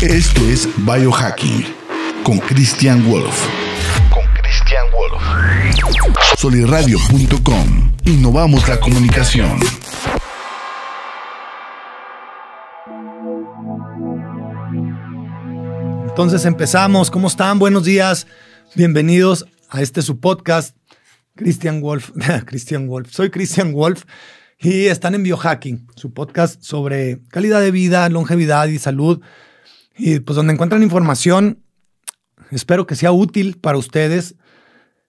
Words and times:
Esto 0.00 0.48
es 0.48 0.68
Biohacking 0.86 1.66
con 2.22 2.38
Christian 2.38 3.04
Wolf. 3.10 3.48
Con 4.10 4.22
Christian 4.40 4.84
Wolf. 4.92 5.20
Soliradio.com. 6.36 7.92
Innovamos 8.04 8.68
la 8.68 8.78
comunicación. 8.78 9.58
Entonces 16.08 16.44
empezamos. 16.44 17.10
¿Cómo 17.10 17.26
están? 17.26 17.58
Buenos 17.58 17.82
días. 17.82 18.28
Bienvenidos 18.76 19.46
a 19.68 19.82
este 19.82 20.02
su 20.02 20.20
podcast. 20.20 20.76
Christian 21.34 21.80
Wolf. 21.80 22.12
Christian 22.46 22.86
Wolf. 22.86 23.10
Soy 23.10 23.30
Christian 23.30 23.72
Wolf 23.72 24.04
y 24.60 24.86
están 24.86 25.16
en 25.16 25.24
Biohacking, 25.24 25.88
su 25.96 26.12
podcast 26.12 26.62
sobre 26.62 27.18
calidad 27.30 27.60
de 27.60 27.72
vida, 27.72 28.08
longevidad 28.08 28.68
y 28.68 28.78
salud. 28.78 29.20
Y 29.98 30.20
pues 30.20 30.36
donde 30.36 30.52
encuentran 30.52 30.82
información, 30.84 31.64
espero 32.52 32.86
que 32.86 32.94
sea 32.94 33.10
útil 33.10 33.58
para 33.60 33.78
ustedes, 33.78 34.36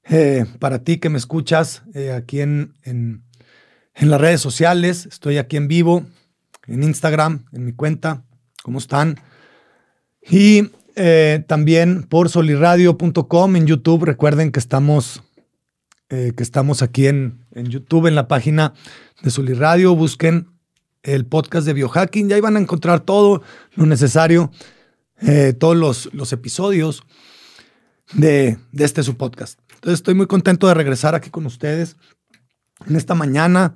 eh, 0.09 0.46
para 0.58 0.84
ti 0.84 0.98
que 0.98 1.09
me 1.09 1.20
escuchas 1.20 1.84
eh, 1.94 2.12
aquí 2.12 2.41
en, 2.41 2.73
en, 2.84 3.23
las 4.02 4.20
redes 4.20 4.41
sociales. 4.41 5.05
Estoy 5.05 5.38
aquí 5.38 5.58
en 5.58 5.68
vivo, 5.68 6.05
en 6.66 6.82
Instagram, 6.82 7.46
en 7.52 7.66
mi 7.66 7.73
cuenta. 7.73 8.23
¿Cómo 8.63 8.80
están? 8.80 9.20
Y 10.27 10.72
eh, 10.96 11.44
también 11.48 12.04
por 12.04 12.30
soliradio.com 12.30 13.55
en 13.55 13.68
YouTube. 13.68 14.05
Recuerden 14.05 14.52
que 14.52 14.60
estamos, 14.60 15.21
que 16.08 16.34
estamos 16.38 16.82
aquí 16.82 17.05
en, 17.05 17.46
en, 17.52 17.68
YouTube, 17.68 18.08
en 18.08 18.16
la 18.16 18.27
página 18.27 18.74
de 19.21 19.30
Soliradio. 19.30 19.96
Busquen 19.96 20.48
el 21.04 21.26
podcast 21.26 21.66
de 21.66 21.74
biohacking. 21.74 22.30
Y 22.30 22.34
ahí 22.34 22.41
van 22.41 22.58
a 22.58 22.60
encontrar 22.60 23.02
todo 23.02 23.41
lo 23.76 23.85
necesario, 23.85 24.52
eh, 25.22 25.54
todos 25.54 25.76
los, 25.76 26.14
los 26.14 26.34
episodios 26.34 27.04
de, 28.13 28.57
de, 28.71 28.85
este 28.85 29.04
su 29.04 29.18
podcast. 29.18 29.60
Entonces 29.76 29.99
estoy 29.99 30.13
muy 30.13 30.27
contento 30.27 30.68
de 30.68 30.74
regresar 30.74 31.16
aquí 31.16 31.30
con 31.30 31.46
ustedes 31.46 31.96
en 32.88 32.96
esta 32.96 33.16
mañana, 33.16 33.76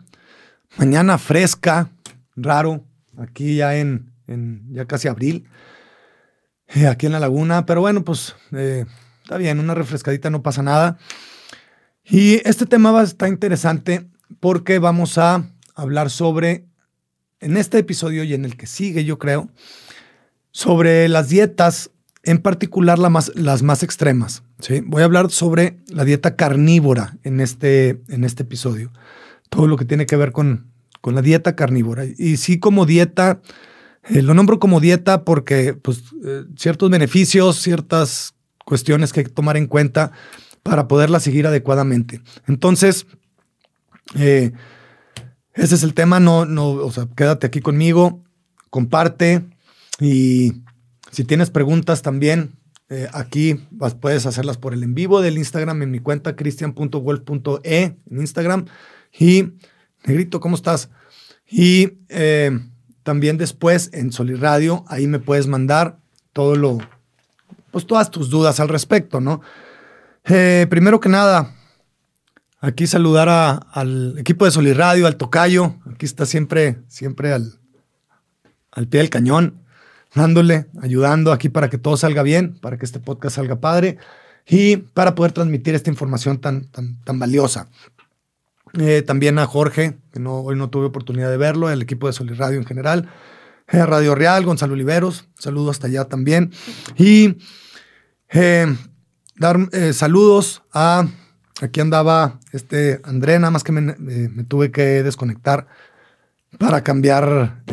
mañana 0.78 1.18
fresca, 1.18 1.90
raro, 2.36 2.86
aquí 3.18 3.58
ya 3.58 3.76
en, 3.76 4.12
en 4.28 4.66
ya 4.74 4.86
casi 4.86 5.08
abril. 5.08 5.48
Eh, 6.76 6.88
aquí 6.88 7.06
en 7.06 7.12
la 7.12 7.20
laguna, 7.20 7.66
pero 7.66 7.82
bueno, 7.82 8.04
pues 8.04 8.36
eh, 8.52 8.86
está 9.22 9.38
bien, 9.38 9.60
una 9.60 9.76
refrescadita 9.76 10.30
no 10.30 10.42
pasa 10.42 10.64
nada. 10.64 10.98
Y 12.04 12.42
este 12.48 12.66
tema 12.66 12.92
va 12.92 13.02
a 13.02 13.04
estar 13.04 13.30
interesante 13.30 14.10
porque 14.40 14.80
vamos 14.80 15.18
a 15.18 15.48
hablar 15.76 16.10
sobre, 16.10 16.66
en 17.40 17.58
este 17.58 17.78
episodio 17.78 18.24
y 18.24 18.34
en 18.34 18.46
el 18.46 18.58
que 18.58 18.66
sigue, 18.66 19.06
yo 19.06 19.20
creo, 19.20 19.50
sobre 20.54 21.10
las 21.10 21.28
dietas, 21.28 21.92
en 22.24 22.38
particular 22.38 23.00
la 23.00 23.10
más, 23.10 23.32
las 23.36 23.64
más 23.64 23.84
extremas. 23.84 24.44
¿sí? 24.60 24.82
Voy 24.86 25.02
a 25.02 25.06
hablar 25.06 25.30
sobre 25.32 25.80
la 25.88 26.06
dieta 26.06 26.38
carnívora 26.38 27.18
en 27.24 27.42
este, 27.42 28.02
en 28.08 28.24
este 28.24 28.44
episodio. 28.44 28.94
Todo 29.50 29.68
lo 29.68 29.76
que 29.76 29.84
tiene 29.84 30.06
que 30.06 30.16
ver 30.16 30.32
con, 30.32 30.72
con 31.02 31.16
la 31.16 31.22
dieta 31.22 31.58
carnívora. 31.58 32.06
Y 32.06 32.38
sí 32.38 32.60
como 32.60 32.86
dieta 32.86 33.42
eh, 34.10 34.22
lo 34.22 34.34
nombro 34.34 34.60
como 34.60 34.80
dieta 34.80 35.24
porque 35.24 35.74
pues, 35.74 36.04
eh, 36.26 36.44
ciertos 36.56 36.90
beneficios, 36.90 37.58
ciertas 37.58 38.36
cuestiones 38.64 39.12
que 39.12 39.22
hay 39.22 39.26
que 39.26 39.32
tomar 39.32 39.58
en 39.58 39.68
cuenta 39.68 40.12
para 40.62 40.88
poderla 40.88 41.20
seguir 41.20 41.48
adecuadamente. 41.48 42.22
Entonces, 42.48 43.08
eh, 44.16 44.52
ese 45.54 45.76
es 45.76 45.84
el 45.84 45.94
tema. 45.94 46.20
No, 46.20 46.46
no, 46.46 46.70
o 46.70 46.92
sea, 46.92 47.08
quédate 47.16 47.48
aquí 47.48 47.60
conmigo, 47.60 48.22
comparte 48.70 49.44
y 50.04 50.64
si 51.12 51.24
tienes 51.24 51.50
preguntas 51.50 52.02
también, 52.02 52.58
eh, 52.90 53.08
aquí 53.14 53.66
puedes 54.02 54.26
hacerlas 54.26 54.58
por 54.58 54.74
el 54.74 54.84
en 54.84 54.94
vivo 54.94 55.22
del 55.22 55.38
Instagram 55.38 55.82
en 55.82 55.92
mi 55.92 56.00
cuenta 56.00 56.36
cristian.wolf.e 56.36 57.82
en 57.84 58.20
Instagram. 58.20 58.66
Y, 59.18 59.54
Negrito, 60.06 60.40
¿cómo 60.42 60.56
estás? 60.56 60.90
Y 61.48 62.00
eh, 62.10 62.60
también 63.04 63.38
después 63.38 63.90
en 63.94 64.12
Soliradio, 64.12 64.84
ahí 64.88 65.08
me 65.08 65.20
puedes 65.20 65.48
mandar 65.48 66.00
todo 66.34 66.56
lo, 66.56 66.80
pues 67.72 67.88
todas 67.88 68.12
tus 68.12 68.30
dudas 68.30 68.60
al 68.60 68.70
respecto, 68.70 69.22
¿no? 69.22 69.42
Eh, 70.26 70.68
primero 70.70 71.00
que 71.00 71.10
nada, 71.10 71.56
aquí 72.60 72.88
saludar 72.88 73.66
al 73.72 74.18
equipo 74.18 74.46
de 74.46 74.52
Soliradio, 74.52 75.08
al 75.08 75.16
Tocayo, 75.16 75.76
aquí 75.92 76.06
está 76.06 76.26
siempre, 76.26 76.80
siempre 76.88 77.32
al, 77.32 77.60
al 78.72 78.88
pie 78.88 79.00
del 79.00 79.10
cañón, 79.10 79.63
dándole, 80.16 80.68
ayudando 80.82 81.32
aquí 81.32 81.50
para 81.50 81.70
que 81.70 81.78
todo 81.78 81.98
salga 81.98 82.24
bien, 82.24 82.58
para 82.60 82.78
que 82.78 82.86
este 82.86 83.00
podcast 83.00 83.36
salga 83.36 83.60
padre 83.60 83.98
y 84.48 84.78
para 84.78 85.16
poder 85.16 85.32
transmitir 85.32 85.76
esta 85.76 85.90
información 85.90 86.40
tan, 86.40 86.66
tan, 86.66 87.00
tan 87.02 87.20
valiosa. 87.20 87.68
Eh, 88.80 89.04
también 89.04 89.38
a 89.38 89.46
Jorge, 89.46 89.98
que 90.12 90.20
no, 90.20 90.40
hoy 90.40 90.56
no 90.56 90.70
tuve 90.70 90.88
oportunidad 90.88 91.30
de 91.30 91.38
verlo, 91.38 91.70
el 91.70 91.82
equipo 91.82 92.08
de 92.08 92.14
Solid 92.14 92.36
Radio 92.36 92.58
en 92.58 92.66
general. 92.66 93.10
Eh, 93.68 93.86
Radio 93.86 94.16
Real, 94.16 94.44
Gonzalo 94.46 94.74
Oliveros, 94.74 95.28
saludo 95.38 95.72
hasta 95.72 95.88
allá 95.88 96.06
también. 96.06 96.52
Y 96.98 97.38
eh, 98.30 98.76
dar 99.38 99.58
saludos 99.94 100.64
a, 100.74 101.08
aquí 101.62 101.80
andaba 101.80 102.40
este 102.52 103.00
André, 103.04 103.40
nada 103.40 103.52
más 103.52 103.64
que 103.64 103.72
me 103.72 104.44
tuve 104.44 104.72
que 104.72 105.04
desconectar 105.04 105.68
para 106.58 106.84
cambiar 106.84 107.64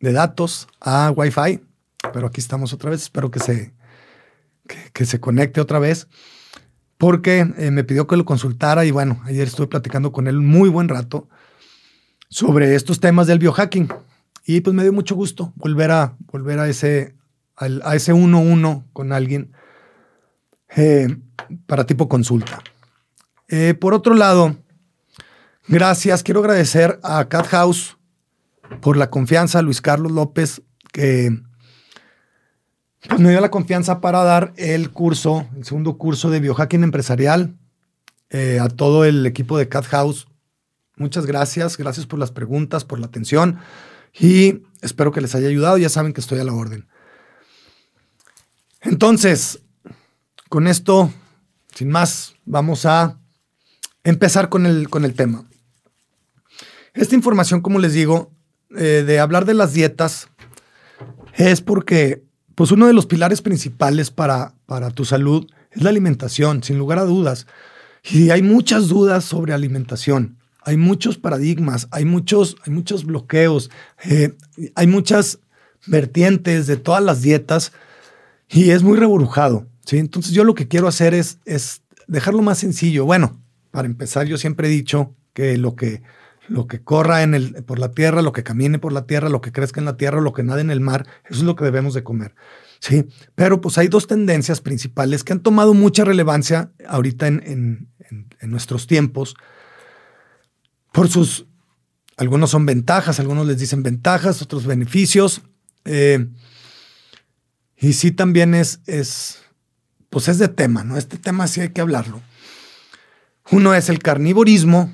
de 0.00 0.12
datos 0.12 0.68
a 0.80 1.10
Wi-Fi, 1.10 1.60
pero 2.12 2.26
aquí 2.26 2.40
estamos 2.40 2.72
otra 2.72 2.90
vez, 2.90 3.02
espero 3.02 3.30
que 3.30 3.40
se, 3.40 3.74
que, 4.92 5.04
se 5.04 5.20
conecte 5.20 5.60
otra 5.60 5.78
vez 5.78 6.08
porque 6.98 7.40
eh, 7.58 7.70
me 7.70 7.84
pidió 7.84 8.06
que 8.06 8.16
lo 8.16 8.24
consultara 8.24 8.84
y 8.84 8.90
bueno, 8.90 9.20
ayer 9.24 9.46
estuve 9.46 9.66
platicando 9.66 10.12
con 10.12 10.26
él 10.26 10.40
muy 10.40 10.68
buen 10.68 10.88
rato 10.88 11.28
sobre 12.28 12.74
estos 12.74 13.00
temas 13.00 13.26
del 13.26 13.38
biohacking. 13.38 13.88
Y 14.46 14.60
pues 14.60 14.74
me 14.74 14.82
dio 14.82 14.92
mucho 14.92 15.14
gusto 15.14 15.52
volver 15.56 15.90
a, 15.90 16.16
volver 16.32 16.58
a 16.58 16.68
ese 16.68 17.16
a 17.56 17.96
ese 17.96 18.12
con 18.92 19.12
alguien 19.12 19.52
eh, 20.76 21.16
para 21.66 21.86
tipo 21.86 22.08
consulta. 22.08 22.62
Eh, 23.48 23.74
por 23.74 23.94
otro 23.94 24.14
lado, 24.14 24.56
gracias, 25.68 26.22
quiero 26.22 26.40
agradecer 26.40 26.98
a 27.02 27.24
Cat 27.28 27.46
House 27.46 27.95
por 28.80 28.96
la 28.96 29.10
confianza, 29.10 29.62
Luis 29.62 29.80
Carlos 29.80 30.12
López, 30.12 30.62
que 30.92 31.42
pues 33.08 33.20
me 33.20 33.30
dio 33.30 33.40
la 33.40 33.50
confianza 33.50 34.00
para 34.00 34.22
dar 34.24 34.52
el 34.56 34.90
curso, 34.90 35.46
el 35.56 35.64
segundo 35.64 35.96
curso 35.96 36.30
de 36.30 36.40
biohacking 36.40 36.82
empresarial 36.82 37.56
eh, 38.30 38.58
a 38.60 38.68
todo 38.68 39.04
el 39.04 39.24
equipo 39.26 39.58
de 39.58 39.68
Cat 39.68 39.86
House. 39.86 40.26
Muchas 40.96 41.26
gracias, 41.26 41.76
gracias 41.76 42.06
por 42.06 42.18
las 42.18 42.32
preguntas, 42.32 42.84
por 42.84 42.98
la 42.98 43.06
atención 43.06 43.58
y 44.18 44.62
espero 44.80 45.12
que 45.12 45.20
les 45.20 45.34
haya 45.34 45.48
ayudado. 45.48 45.78
Ya 45.78 45.88
saben 45.88 46.12
que 46.12 46.20
estoy 46.20 46.40
a 46.40 46.44
la 46.44 46.52
orden. 46.52 46.88
Entonces, 48.80 49.60
con 50.48 50.66
esto, 50.66 51.12
sin 51.74 51.90
más, 51.90 52.34
vamos 52.44 52.86
a 52.86 53.18
empezar 54.04 54.48
con 54.48 54.66
el, 54.66 54.88
con 54.88 55.04
el 55.04 55.14
tema. 55.14 55.44
Esta 56.94 57.14
información, 57.14 57.60
como 57.60 57.78
les 57.78 57.92
digo, 57.92 58.32
eh, 58.76 59.04
de 59.06 59.20
hablar 59.20 59.44
de 59.44 59.54
las 59.54 59.72
dietas, 59.72 60.28
es 61.34 61.60
porque 61.60 62.22
pues 62.54 62.70
uno 62.72 62.86
de 62.86 62.94
los 62.94 63.06
pilares 63.06 63.42
principales 63.42 64.10
para, 64.10 64.54
para 64.64 64.90
tu 64.90 65.04
salud 65.04 65.46
es 65.70 65.82
la 65.82 65.90
alimentación, 65.90 66.62
sin 66.62 66.78
lugar 66.78 66.98
a 66.98 67.04
dudas. 67.04 67.46
Y 68.02 68.30
hay 68.30 68.42
muchas 68.42 68.88
dudas 68.88 69.24
sobre 69.24 69.52
alimentación. 69.52 70.38
Hay 70.62 70.76
muchos 70.76 71.18
paradigmas, 71.18 71.86
hay 71.90 72.04
muchos, 72.04 72.56
hay 72.64 72.72
muchos 72.72 73.04
bloqueos, 73.04 73.70
eh, 74.04 74.34
hay 74.74 74.86
muchas 74.86 75.38
vertientes 75.86 76.66
de 76.66 76.76
todas 76.76 77.04
las 77.04 77.22
dietas 77.22 77.72
y 78.48 78.70
es 78.70 78.82
muy 78.82 78.96
reburujado. 78.98 79.66
¿sí? 79.84 79.98
Entonces 79.98 80.32
yo 80.32 80.42
lo 80.42 80.54
que 80.54 80.66
quiero 80.66 80.88
hacer 80.88 81.14
es, 81.14 81.38
es 81.44 81.82
dejarlo 82.08 82.42
más 82.42 82.58
sencillo. 82.58 83.04
Bueno, 83.04 83.40
para 83.70 83.86
empezar, 83.86 84.26
yo 84.26 84.38
siempre 84.38 84.68
he 84.68 84.70
dicho 84.70 85.14
que 85.34 85.56
lo 85.56 85.76
que, 85.76 86.02
lo 86.48 86.66
que 86.66 86.82
corra 86.82 87.22
en 87.22 87.34
el, 87.34 87.64
por 87.64 87.78
la 87.78 87.92
tierra, 87.92 88.22
lo 88.22 88.32
que 88.32 88.42
camine 88.42 88.78
por 88.78 88.92
la 88.92 89.06
tierra, 89.06 89.28
lo 89.28 89.40
que 89.40 89.52
crezca 89.52 89.80
en 89.80 89.86
la 89.86 89.96
tierra, 89.96 90.20
lo 90.20 90.32
que 90.32 90.42
nade 90.42 90.60
en 90.60 90.70
el 90.70 90.80
mar, 90.80 91.06
eso 91.24 91.40
es 91.40 91.42
lo 91.42 91.56
que 91.56 91.64
debemos 91.64 91.94
de 91.94 92.04
comer. 92.04 92.34
Sí, 92.80 93.06
pero 93.34 93.60
pues 93.60 93.78
hay 93.78 93.88
dos 93.88 94.06
tendencias 94.06 94.60
principales 94.60 95.24
que 95.24 95.32
han 95.32 95.40
tomado 95.40 95.74
mucha 95.74 96.04
relevancia 96.04 96.70
ahorita 96.86 97.26
en, 97.26 97.88
en, 98.10 98.50
nuestros 98.50 98.86
tiempos 98.86 99.34
por 100.92 101.08
sus, 101.08 101.46
algunos 102.16 102.50
son 102.50 102.64
ventajas, 102.64 103.18
algunos 103.18 103.46
les 103.46 103.58
dicen 103.58 103.82
ventajas, 103.82 104.40
otros 104.40 104.66
beneficios. 104.66 105.42
Eh, 105.84 106.26
y 107.76 107.92
sí 107.92 108.12
también 108.12 108.54
es, 108.54 108.80
es, 108.86 109.42
pues 110.08 110.28
es 110.28 110.38
de 110.38 110.48
tema, 110.48 110.84
¿no? 110.84 110.96
Este 110.96 111.18
tema 111.18 111.48
sí 111.48 111.60
hay 111.60 111.70
que 111.70 111.80
hablarlo. 111.80 112.22
Uno 113.50 113.74
es 113.74 113.90
el 113.90 113.98
carnivorismo, 113.98 114.90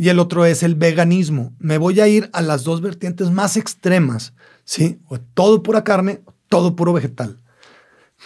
y 0.00 0.08
el 0.08 0.18
otro 0.18 0.46
es 0.46 0.62
el 0.62 0.76
veganismo. 0.76 1.52
Me 1.58 1.76
voy 1.76 2.00
a 2.00 2.08
ir 2.08 2.30
a 2.32 2.40
las 2.40 2.64
dos 2.64 2.80
vertientes 2.80 3.30
más 3.30 3.58
extremas, 3.58 4.32
¿sí? 4.64 4.98
Todo 5.34 5.62
pura 5.62 5.84
carne, 5.84 6.22
todo 6.48 6.74
puro 6.74 6.94
vegetal. 6.94 7.38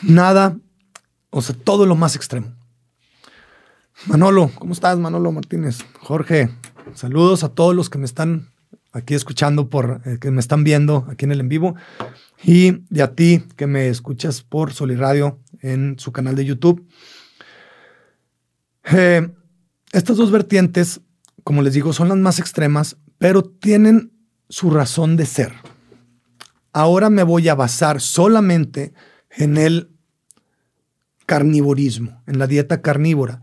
Nada, 0.01 0.57
o 1.31 1.43
sea, 1.43 1.57
todo 1.57 1.85
lo 1.85 1.97
más 1.97 2.15
extremo. 2.15 2.55
Manolo, 4.07 4.53
¿cómo 4.55 4.73
estás, 4.73 5.01
Manolo 5.01 5.33
Martínez? 5.33 5.79
Jorge, 5.99 6.49
saludos 6.95 7.43
a 7.43 7.49
todos 7.49 7.75
los 7.75 7.91
que 7.91 7.99
me 7.99 8.05
están 8.05 8.51
aquí 8.93 9.15
escuchando, 9.15 9.69
por, 9.69 10.01
eh, 10.05 10.19
que 10.21 10.31
me 10.31 10.39
están 10.39 10.63
viendo 10.63 11.05
aquí 11.11 11.25
en 11.25 11.33
el 11.33 11.41
en 11.41 11.49
vivo, 11.49 11.75
y, 12.45 12.85
a 13.01 13.09
ti 13.17 13.43
que 13.57 13.67
me 13.67 13.89
escuchas 13.89 14.43
por 14.43 14.73
Soliradio 14.73 15.41
en 15.61 15.99
su 15.99 16.13
canal 16.13 16.37
de 16.37 16.45
YouTube. 16.45 16.87
Eh, 18.93 19.29
estas 19.91 20.17
dos 20.17 20.31
vertientes 20.31 21.01
como 21.45 21.63
les 21.63 21.75
digo, 21.75 21.93
son 21.93 22.09
las 22.09 22.19
más 22.19 22.39
extremas, 22.39 22.97
pero 23.19 23.43
tienen 23.43 24.13
su 24.49 24.71
razón 24.71 25.17
de 25.17 25.27
ser. 25.27 25.53
Ahora 26.73 27.11
me 27.11 27.23
voy 27.23 27.49
a 27.49 27.55
basar 27.55 28.01
solamente 28.01 28.95
en 29.31 29.57
el 29.57 29.91
carnivorismo, 31.27 32.23
en 32.27 32.39
la 32.39 32.47
dieta 32.47 32.83
carnívora. 32.83 33.43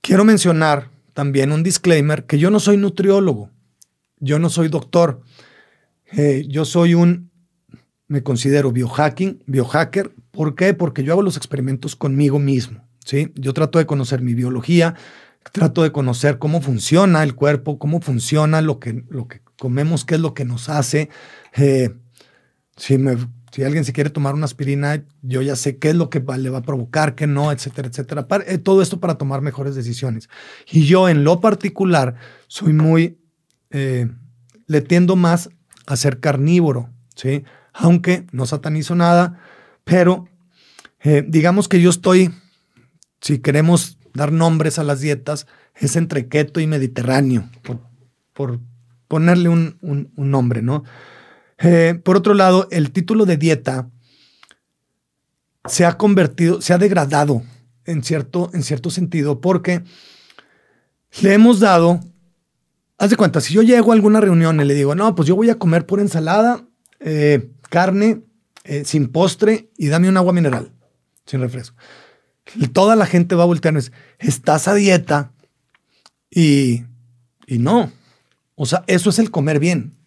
Quiero 0.00 0.24
mencionar 0.24 0.90
también 1.12 1.52
un 1.52 1.62
disclaimer 1.62 2.24
que 2.24 2.38
yo 2.38 2.50
no 2.50 2.60
soy 2.60 2.76
nutriólogo, 2.76 3.50
yo 4.20 4.38
no 4.38 4.48
soy 4.48 4.68
doctor, 4.68 5.20
eh, 6.12 6.46
yo 6.48 6.64
soy 6.64 6.94
un, 6.94 7.30
me 8.06 8.22
considero 8.22 8.72
biohacking, 8.72 9.42
biohacker. 9.46 10.14
¿Por 10.30 10.54
qué? 10.54 10.74
Porque 10.74 11.02
yo 11.04 11.12
hago 11.12 11.22
los 11.22 11.36
experimentos 11.36 11.96
conmigo 11.96 12.38
mismo. 12.38 12.88
¿sí? 13.04 13.32
Yo 13.34 13.52
trato 13.52 13.78
de 13.78 13.86
conocer 13.86 14.22
mi 14.22 14.34
biología, 14.34 14.94
trato 15.52 15.82
de 15.82 15.92
conocer 15.92 16.38
cómo 16.38 16.60
funciona 16.60 17.22
el 17.22 17.34
cuerpo, 17.34 17.78
cómo 17.78 18.00
funciona 18.00 18.60
lo 18.62 18.78
que, 18.78 19.04
lo 19.08 19.28
que 19.28 19.40
comemos, 19.58 20.04
qué 20.04 20.14
es 20.14 20.20
lo 20.20 20.34
que 20.34 20.44
nos 20.44 20.68
hace. 20.68 21.08
Eh, 21.56 21.94
si, 22.76 22.98
me, 22.98 23.16
si 23.52 23.64
alguien 23.64 23.84
se 23.84 23.92
quiere 23.92 24.10
tomar 24.10 24.34
una 24.34 24.44
aspirina, 24.44 25.04
yo 25.22 25.42
ya 25.42 25.56
sé 25.56 25.78
qué 25.78 25.90
es 25.90 25.94
lo 25.94 26.10
que 26.10 26.20
le 26.38 26.50
va 26.50 26.58
a 26.58 26.62
provocar, 26.62 27.14
qué 27.14 27.26
no, 27.26 27.52
etcétera, 27.52 27.88
etcétera. 27.88 28.26
Eh, 28.46 28.58
todo 28.58 28.82
esto 28.82 29.00
para 29.00 29.16
tomar 29.16 29.40
mejores 29.40 29.74
decisiones. 29.74 30.28
Y 30.70 30.86
yo 30.86 31.08
en 31.08 31.24
lo 31.24 31.40
particular 31.40 32.16
soy 32.46 32.72
muy, 32.72 33.18
eh, 33.70 34.08
le 34.66 34.80
tiendo 34.80 35.16
más 35.16 35.50
a 35.86 35.96
ser 35.96 36.20
carnívoro, 36.20 36.90
¿sí? 37.14 37.44
Aunque 37.72 38.26
no 38.32 38.46
satanizo 38.46 38.94
nada, 38.94 39.40
pero 39.84 40.28
digamos 41.28 41.68
que 41.68 41.80
yo 41.80 41.90
estoy, 41.90 42.34
si 43.20 43.38
queremos 43.38 43.97
dar 44.18 44.32
nombres 44.32 44.78
a 44.78 44.84
las 44.84 45.00
dietas 45.00 45.46
es 45.74 45.96
entre 45.96 46.28
keto 46.28 46.60
y 46.60 46.66
mediterráneo, 46.66 47.48
por, 48.34 48.60
ponerle 49.06 49.48
un, 49.48 49.78
nombre, 50.16 50.60
¿no? 50.60 50.84
Eh, 51.58 51.98
por 52.04 52.16
otro 52.16 52.34
lado, 52.34 52.68
el 52.70 52.92
título 52.92 53.24
de 53.24 53.36
dieta 53.36 53.88
se 55.64 55.86
ha 55.86 55.96
convertido, 55.96 56.60
se 56.60 56.74
ha 56.74 56.78
degradado 56.78 57.42
en 57.84 58.02
cierto, 58.02 58.50
en 58.52 58.62
cierto 58.62 58.90
sentido, 58.90 59.40
porque 59.40 59.82
le 61.22 61.32
hemos 61.32 61.60
dado, 61.60 62.00
haz 62.98 63.10
de 63.10 63.16
cuenta, 63.16 63.40
si 63.40 63.54
yo 63.54 63.62
llego 63.62 63.92
a 63.92 63.94
alguna 63.94 64.20
reunión 64.20 64.60
y 64.60 64.64
le 64.64 64.74
digo, 64.74 64.94
no, 64.94 65.14
pues 65.14 65.26
yo 65.26 65.36
voy 65.36 65.50
a 65.50 65.58
comer 65.58 65.86
pura 65.86 66.02
ensalada, 66.02 66.64
eh, 67.00 67.50
carne, 67.70 68.22
eh, 68.64 68.84
sin 68.84 69.08
postre 69.08 69.70
y 69.76 69.88
dame 69.88 70.08
un 70.08 70.16
agua 70.16 70.32
mineral, 70.32 70.72
sin 71.24 71.40
refresco 71.40 71.76
toda 72.72 72.96
la 72.96 73.06
gente 73.06 73.34
va 73.34 73.42
a 73.42 73.46
voltearnos, 73.46 73.92
estás 74.18 74.68
a 74.68 74.74
dieta 74.74 75.32
y, 76.30 76.84
y 77.46 77.58
no. 77.58 77.92
O 78.54 78.66
sea, 78.66 78.84
eso 78.86 79.10
es 79.10 79.18
el 79.18 79.30
comer 79.30 79.60
bien. 79.60 79.98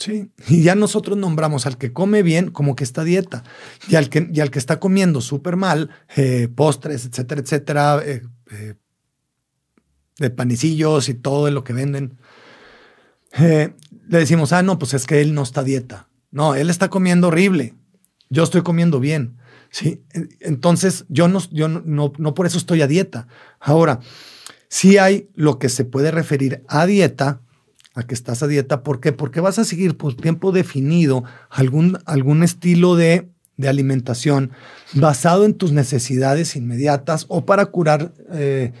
Sí. 0.00 0.30
Y 0.48 0.62
ya 0.62 0.74
nosotros 0.74 1.18
nombramos 1.18 1.66
al 1.66 1.76
que 1.76 1.92
come 1.92 2.22
bien 2.22 2.50
como 2.50 2.74
que 2.74 2.84
está 2.84 3.04
dieta. 3.04 3.44
Y 3.88 3.96
al 3.96 4.08
que, 4.08 4.30
y 4.32 4.40
al 4.40 4.50
que 4.50 4.58
está 4.58 4.80
comiendo 4.80 5.20
súper 5.20 5.56
mal, 5.56 5.90
eh, 6.16 6.48
postres, 6.48 7.04
etcétera, 7.04 7.40
etcétera, 7.42 8.02
eh, 8.04 8.22
eh, 8.50 8.74
de 10.18 10.30
panecillos 10.30 11.08
y 11.08 11.14
todo 11.14 11.50
lo 11.50 11.64
que 11.64 11.74
venden. 11.74 12.18
le 13.38 13.74
decimos, 14.08 14.52
ah, 14.52 14.62
no, 14.62 14.78
pues 14.78 14.94
es 14.94 15.06
que 15.06 15.20
él 15.20 15.34
no 15.34 15.42
está 15.42 15.62
dieta. 15.62 16.08
No, 16.30 16.54
él 16.54 16.70
está 16.70 16.88
comiendo 16.88 17.28
horrible. 17.28 17.74
Yo 18.30 18.44
estoy 18.44 18.62
comiendo 18.62 19.00
bien. 19.00 19.36
¿Sí? 19.70 20.02
Entonces, 20.40 21.04
yo, 21.08 21.28
no, 21.28 21.40
yo 21.50 21.68
no, 21.68 22.12
no, 22.16 22.34
por 22.34 22.46
eso 22.46 22.58
estoy 22.58 22.82
a 22.82 22.86
dieta. 22.86 23.28
Ahora, 23.58 24.00
sí 24.68 24.98
hay 24.98 25.28
lo 25.34 25.58
que 25.58 25.68
se 25.68 25.84
puede 25.84 26.10
referir 26.10 26.64
a 26.68 26.86
dieta, 26.86 27.40
a 27.94 28.04
que 28.04 28.14
estás 28.14 28.42
a 28.42 28.46
dieta. 28.46 28.82
¿Por 28.82 29.00
qué? 29.00 29.12
Porque 29.12 29.40
vas 29.40 29.58
a 29.58 29.64
seguir 29.64 29.96
por 29.96 30.14
tiempo 30.14 30.52
definido 30.52 31.24
algún, 31.48 31.98
algún 32.04 32.42
estilo 32.42 32.96
de, 32.96 33.28
de 33.56 33.68
alimentación 33.68 34.52
basado 34.94 35.44
en 35.44 35.54
tus 35.54 35.72
necesidades 35.72 36.56
inmediatas 36.56 37.26
o 37.28 37.44
para 37.44 37.66
curar, 37.66 38.12
eh, 38.32 38.72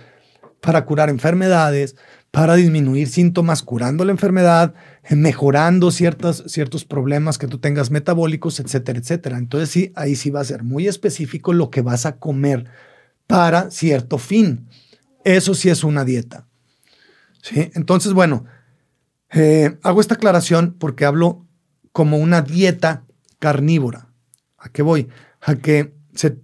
para 0.60 0.84
curar 0.84 1.10
enfermedades, 1.10 1.96
para 2.30 2.54
disminuir 2.54 3.08
síntomas, 3.08 3.62
curando 3.62 4.04
la 4.04 4.12
enfermedad, 4.12 4.74
eh, 5.04 5.16
mejorando 5.16 5.90
ciertos 5.90 6.84
problemas 6.84 7.38
que 7.38 7.48
tú 7.48 7.58
tengas 7.58 7.90
metabólicos, 7.90 8.60
etcétera, 8.60 8.98
etcétera. 8.98 9.38
Entonces 9.38 9.70
sí, 9.70 9.92
ahí 9.96 10.14
sí 10.14 10.30
va 10.30 10.40
a 10.40 10.44
ser 10.44 10.62
muy 10.62 10.86
específico 10.86 11.52
lo 11.52 11.70
que 11.70 11.82
vas 11.82 12.06
a 12.06 12.18
comer 12.18 12.66
para 13.26 13.70
cierto 13.70 14.18
fin. 14.18 14.68
Eso 15.24 15.54
sí 15.54 15.68
es 15.68 15.84
una 15.84 16.04
dieta. 16.04 16.46
¿Sí? 17.42 17.70
Entonces, 17.74 18.12
bueno, 18.12 18.44
eh, 19.32 19.78
hago 19.82 20.00
esta 20.00 20.14
aclaración 20.14 20.76
porque 20.78 21.04
hablo 21.04 21.46
como 21.92 22.18
una 22.18 22.42
dieta 22.42 23.04
carnívora. 23.38 24.08
¿A 24.58 24.68
qué 24.68 24.82
voy? 24.82 25.08
A 25.40 25.56
que 25.56 25.94
se, 26.14 26.38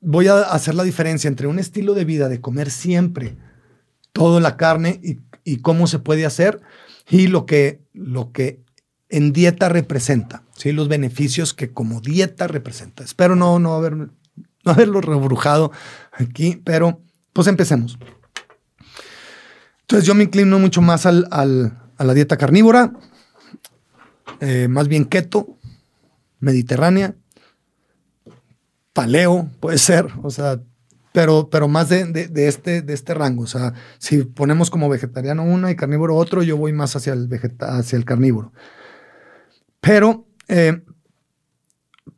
voy 0.00 0.28
a 0.28 0.40
hacer 0.42 0.74
la 0.74 0.84
diferencia 0.84 1.28
entre 1.28 1.46
un 1.46 1.58
estilo 1.58 1.94
de 1.94 2.04
vida 2.04 2.28
de 2.28 2.40
comer 2.40 2.70
siempre 2.70 3.36
toda 4.12 4.40
la 4.40 4.56
carne 4.56 5.00
y, 5.02 5.18
cómo 5.62 5.86
se 5.86 5.98
puede 5.98 6.26
hacer 6.26 6.60
y 7.08 7.28
lo 7.28 7.46
que, 7.46 7.80
lo 7.94 8.32
que 8.32 8.60
en 9.08 9.32
dieta 9.32 9.70
representa, 9.70 10.42
¿sí? 10.54 10.72
los 10.72 10.88
beneficios 10.88 11.54
que 11.54 11.72
como 11.72 12.02
dieta 12.02 12.46
representa. 12.46 13.02
Espero 13.02 13.34
no, 13.34 13.58
no, 13.58 13.74
haber, 13.74 13.96
no 13.96 14.10
haberlo 14.64 15.00
rebrujado 15.00 15.72
aquí, 16.12 16.60
pero 16.64 17.00
pues 17.32 17.46
empecemos. 17.46 17.98
Entonces 19.82 20.06
yo 20.06 20.14
me 20.14 20.24
inclino 20.24 20.58
mucho 20.58 20.82
más 20.82 21.06
al, 21.06 21.26
a 21.30 22.04
la 22.04 22.14
dieta 22.14 22.36
carnívora, 22.36 22.92
eh, 24.40 24.68
más 24.68 24.86
bien 24.86 25.06
keto, 25.06 25.58
mediterránea, 26.40 27.14
paleo, 28.98 29.48
puede 29.60 29.78
ser, 29.78 30.08
o 30.24 30.30
sea, 30.30 30.60
pero, 31.12 31.50
pero 31.50 31.68
más 31.68 31.88
de, 31.88 32.04
de, 32.04 32.48
este, 32.48 32.82
de 32.82 32.94
este 32.94 33.14
rango. 33.14 33.44
O 33.44 33.46
sea, 33.46 33.72
si 33.98 34.24
ponemos 34.24 34.70
como 34.70 34.88
vegetariano 34.88 35.44
una 35.44 35.70
y 35.70 35.76
carnívoro 35.76 36.16
otro, 36.16 36.42
yo 36.42 36.56
voy 36.56 36.72
más 36.72 36.96
hacia 36.96 37.12
el, 37.12 37.28
hacia 37.60 37.96
el 37.96 38.04
carnívoro. 38.04 38.52
Pero, 39.80 40.26
eh, 40.48 40.82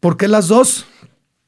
¿por 0.01 0.17
qué 0.17 0.27
las 0.27 0.49
dos? 0.49 0.87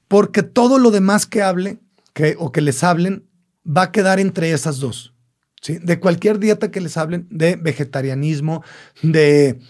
Porque 0.07 0.43
todo 0.43 0.79
lo 0.79 0.91
demás 0.91 1.25
que 1.25 1.41
hable 1.41 1.79
que, 2.13 2.37
o 2.39 2.53
que 2.53 2.61
les 2.61 2.85
hablen 2.85 3.25
va 3.67 3.85
a 3.85 3.91
quedar 3.91 4.21
entre 4.21 4.53
esas 4.53 4.81
dos. 4.81 5.15
¿sí? 5.63 5.79
De 5.79 5.99
cualquier 5.99 6.41
dieta 6.41 6.71
que 6.71 6.83
les 6.83 6.99
hablen, 6.99 7.27
de 7.31 7.57
vegetarianismo, 7.57 8.63
de 9.03 9.61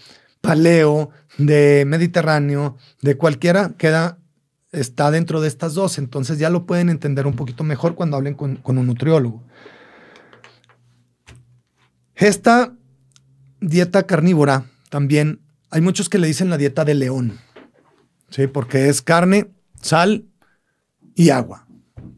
paleo, 0.41 1.11
de 1.39 1.85
mediterráneo, 1.87 2.77
de 3.01 3.17
cualquiera, 3.17 3.75
queda 3.79 4.19
está 4.73 5.11
dentro 5.11 5.41
de 5.41 5.49
estas 5.49 5.75
dos, 5.75 5.99
entonces 5.99 6.39
ya 6.39 6.51
lo 6.51 6.65
pueden 6.67 6.89
entender 6.89 7.27
un 7.27 7.37
poquito 7.37 7.63
mejor 7.63 7.95
cuando 7.95 8.17
hablen 8.17 8.35
con, 8.35 8.61
un 8.65 8.87
nutriólogo. 8.87 9.43
Esta 12.15 12.75
dieta 13.61 14.05
carnívora 14.05 14.65
también, 14.89 15.41
hay 15.71 15.81
muchos 15.81 16.09
que 16.09 16.19
le 16.19 16.27
dicen 16.27 16.51
la 16.51 16.59
dieta 16.59 16.85
de 16.85 16.95
león, 16.95 17.39
¿sí? 18.31 18.47
porque 18.47 18.89
es 18.89 19.03
carne, 19.03 19.51
sal 19.81 20.27
y 21.15 21.31
agua. 21.31 21.67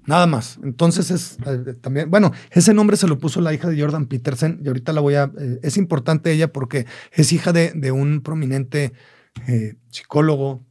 Nada 0.07 0.27
más. 0.27 0.59
Entonces 0.63 1.11
es 1.11 1.39
eh, 1.47 1.75
también, 1.81 2.11
bueno, 2.11 2.33
ese 2.51 2.75
nombre 2.75 2.97
se 2.97 3.07
lo 3.07 3.19
puso 3.19 3.41
la 3.41 3.55
hija 3.55 3.71
de 3.71 3.81
Jordan 3.81 4.07
Peterson 4.07 4.61
y 4.63 4.69
ahorita 4.69 4.93
la 4.93 5.01
voy 5.01 5.15
a, 5.15 5.33
eh, 5.39 5.61
es 5.63 5.79
importante 5.79 6.31
ella 6.31 6.53
porque 6.53 6.87
es 7.11 7.33
hija 7.33 7.53
de, 7.53 7.91
un 7.91 8.21
prominente 8.21 8.93
eh, 9.47 9.77
psicólogo 9.91 10.63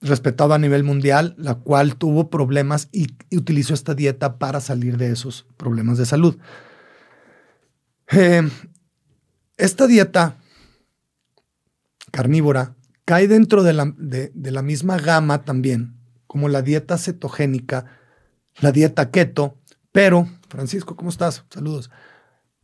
respetado 0.00 0.54
a 0.54 0.58
nivel 0.58 0.84
mundial, 0.84 1.34
la 1.38 1.56
cual 1.56 1.96
tuvo 1.96 2.30
problemas 2.30 2.88
y, 2.92 3.08
utilizó 3.36 3.74
esta 3.74 3.94
dieta 3.94 4.38
para 4.38 4.60
salir 4.60 4.96
de 4.96 5.10
esos 5.10 5.46
problemas 5.56 5.98
de 5.98 6.06
salud. 6.06 6.36
Eh, 8.10 8.48
esta 9.56 9.86
dieta 9.86 10.36
carnívora 12.10 12.76
cae 13.04 13.26
dentro 13.26 13.62
de 13.62 13.72
la, 13.72 13.92
de, 13.96 14.30
la, 14.34 14.62
misma 14.62 14.98
gama 14.98 15.44
también, 15.44 15.96
como 16.26 16.48
la 16.48 16.62
dieta 16.62 16.98
cetogénica, 16.98 17.86
la 18.60 18.70
dieta 18.70 19.10
keto, 19.10 19.56
Pero, 19.92 20.28
Francisco, 20.48 20.94
¿cómo 20.94 21.10
estás? 21.10 21.44
Saludos. 21.50 21.90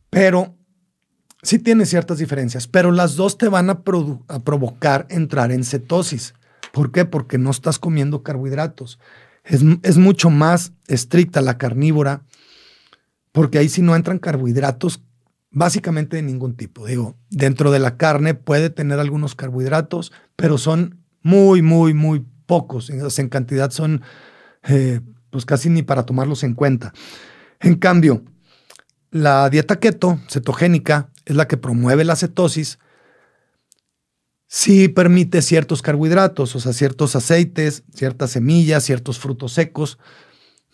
Pero 0.09 0.55
sí 1.41 1.59
tiene 1.59 1.85
ciertas 1.85 2.19
diferencias, 2.19 2.67
pero 2.67 2.91
las 2.91 3.15
dos 3.15 3.37
te 3.37 3.49
van 3.49 3.69
a, 3.69 3.83
provocar 3.83 5.07
entrar 5.09 5.51
en 5.51 5.63
cetosis. 5.63 6.35
¿Por 6.75 6.91
qué? 6.91 7.05
Porque 7.05 7.37
no 7.37 7.51
estás 7.51 7.79
comiendo 7.79 8.21
carbohidratos. 8.21 8.99
Es, 9.45 9.95
mucho 9.97 10.29
más 10.29 10.73
estricta 10.89 11.39
la 11.39 11.57
carnívora, 11.57 12.25
porque 13.31 13.59
ahí 13.59 13.69
sí 13.69 13.81
no 13.81 13.95
entran 13.95 14.19
carbohidratos 14.19 15.01
básicamente 15.51 16.17
de 16.17 16.23
ningún 16.23 16.57
tipo. 16.57 16.85
Digo, 16.85 17.15
dentro 17.29 17.71
de 17.71 17.79
la 17.79 17.95
carne 17.95 18.33
puede 18.33 18.69
tener 18.69 18.99
algunos 18.99 19.35
carbohidratos, 19.35 20.11
pero 20.35 20.57
son 20.57 20.99
muy, 21.21 21.61
muy, 21.61 21.93
muy 21.93 22.25
pocos. 22.45 22.89
En, 22.89 23.29
cantidad 23.29 23.71
son 23.71 24.01
eh, 24.67 24.99
pues 25.29 25.45
casi 25.45 25.69
ni 25.69 25.81
para 25.81 26.05
tomarlos 26.05 26.43
en 26.43 26.55
cuenta. 26.55 26.91
En 27.61 27.75
cambio, 27.75 28.21
la 29.11 29.49
dieta 29.49 29.79
keto, 29.79 30.19
cetogénica, 30.27 31.09
es 31.23 31.37
la 31.37 31.47
que 31.47 31.55
promueve 31.55 32.03
la 32.03 32.17
cetosis. 32.17 32.79
Sí 34.57 34.87
permite 34.87 35.41
ciertos 35.41 35.81
carbohidratos, 35.81 36.55
o 36.55 36.61
sea, 36.61 36.71
ciertos 36.71 37.17
aceites, 37.17 37.83
ciertas 37.93 38.31
semillas, 38.31 38.85
ciertos 38.85 39.19
frutos 39.19 39.51
secos. 39.51 39.99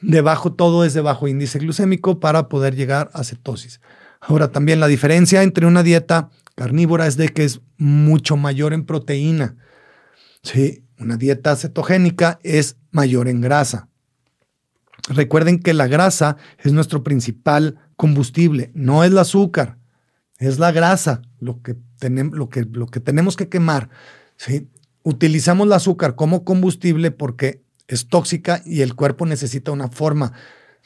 Debajo 0.01 0.53
todo 0.53 0.85
es 0.85 0.93
de 0.93 1.01
bajo 1.01 1.27
índice 1.27 1.57
glucémico 1.57 2.19
para 2.19 2.47
poder 2.47 2.75
llegar 2.75 3.09
a 3.15 3.23
cetosis. 3.23 3.81
Ahora 4.19 4.51
también 4.51 4.79
la 4.79 4.85
diferencia 4.85 5.41
entre 5.41 5.65
una 5.65 5.81
dieta 5.81 6.29
carnívora 6.53 7.07
es 7.07 7.17
de 7.17 7.29
que 7.29 7.43
es 7.43 7.61
mucho 7.79 8.37
mayor 8.37 8.73
en 8.73 8.85
proteína. 8.85 9.55
Sí, 10.43 10.85
una 10.99 11.17
dieta 11.17 11.55
cetogénica 11.55 12.39
es 12.43 12.77
mayor 12.91 13.27
en 13.27 13.41
grasa. 13.41 13.89
Recuerden 15.09 15.57
que 15.57 15.73
la 15.73 15.87
grasa 15.87 16.37
es 16.59 16.71
nuestro 16.71 17.03
principal 17.03 17.79
combustible, 17.95 18.69
no 18.75 19.03
es 19.03 19.09
el 19.09 19.17
azúcar, 19.17 19.79
es 20.37 20.59
la 20.59 20.71
grasa 20.71 21.23
lo 21.41 21.61
que, 21.61 21.75
tenemos, 21.99 22.37
lo 22.37 22.49
que, 22.49 22.63
lo 22.63 22.87
que 22.87 23.01
tenemos 23.01 23.35
que 23.35 23.49
quemar. 23.49 23.89
¿sí? 24.37 24.69
Utilizamos 25.03 25.67
el 25.67 25.73
azúcar 25.73 26.15
como 26.15 26.45
combustible 26.45 27.11
porque 27.11 27.61
es 27.87 28.07
tóxica 28.07 28.61
y 28.65 28.81
el 28.81 28.95
cuerpo 28.95 29.25
necesita 29.25 29.71
una 29.71 29.89
forma 29.89 30.31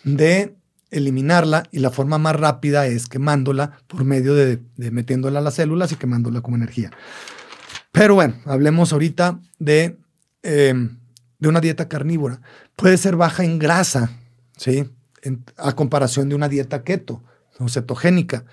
de 0.04 0.56
eliminarla 0.90 1.64
y 1.72 1.80
la 1.80 1.92
forma 1.92 2.18
más 2.18 2.36
rápida 2.36 2.88
es 2.88 3.08
quemándola 3.08 3.80
por 3.88 4.06
medio 4.06 4.34
de, 4.34 4.60
metiéndola 4.78 5.40
a 5.40 5.42
las 5.42 5.56
células 5.56 5.92
y 5.92 5.98
quemándola 5.98 6.42
como 6.42 6.56
energía. 6.56 6.92
Pero 7.92 8.16
bueno, 8.16 8.36
hablemos 8.46 8.94
ahorita 8.94 9.40
de, 9.60 9.98
em, 10.42 10.98
de 11.40 11.48
una 11.50 11.62
dieta 11.62 11.88
carnívora. 11.88 12.42
Puede 12.76 12.98
ser 12.98 13.16
baja 13.16 13.44
en 13.44 13.60
grasa, 13.60 14.12
¿sí? 14.58 14.90
a 15.58 15.76
comparación 15.76 16.30
de 16.30 16.36
una 16.36 16.50
dieta 16.50 16.84
keto 16.84 17.24
o 17.60 17.68
cetogénica. 17.68 18.46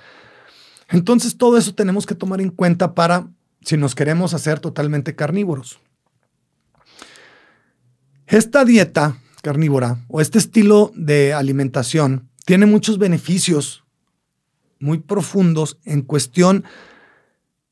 Entonces, 0.93 1.37
todo 1.37 1.57
eso 1.57 1.75
tenemos 1.75 2.07
que 2.07 2.15
tomar 2.15 2.41
en 2.41 2.51
cuenta 2.51 2.95
para 2.95 3.29
si 3.63 3.77
nos 3.77 3.95
queremos 3.95 4.35
hacer 4.35 4.61
totalmente 4.61 5.17
carnívoros. 5.17 5.79
Esta 8.27 8.65
dieta 8.65 9.17
carnívora 9.43 10.05
o 10.09 10.21
este 10.21 10.39
estilo 10.39 10.93
de 10.95 11.33
alimentación 11.33 12.29
tiene 12.45 12.67
muchos 12.67 12.99
beneficios 12.99 13.85
muy 14.79 14.99
profundos 14.99 15.79
en 15.85 16.03
cuestión 16.03 16.65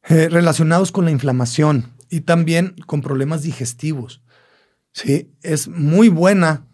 eh, 0.08 0.28
relacionados 0.28 0.90
con 0.90 1.04
la 1.04 1.10
inflamación 1.10 1.92
y 2.08 2.22
también 2.22 2.74
con 2.86 3.02
problemas 3.02 3.42
digestivos. 3.42 4.22
¿sí? 4.92 5.30
Es 5.42 5.68
muy 5.68 6.08
buena 6.08 6.66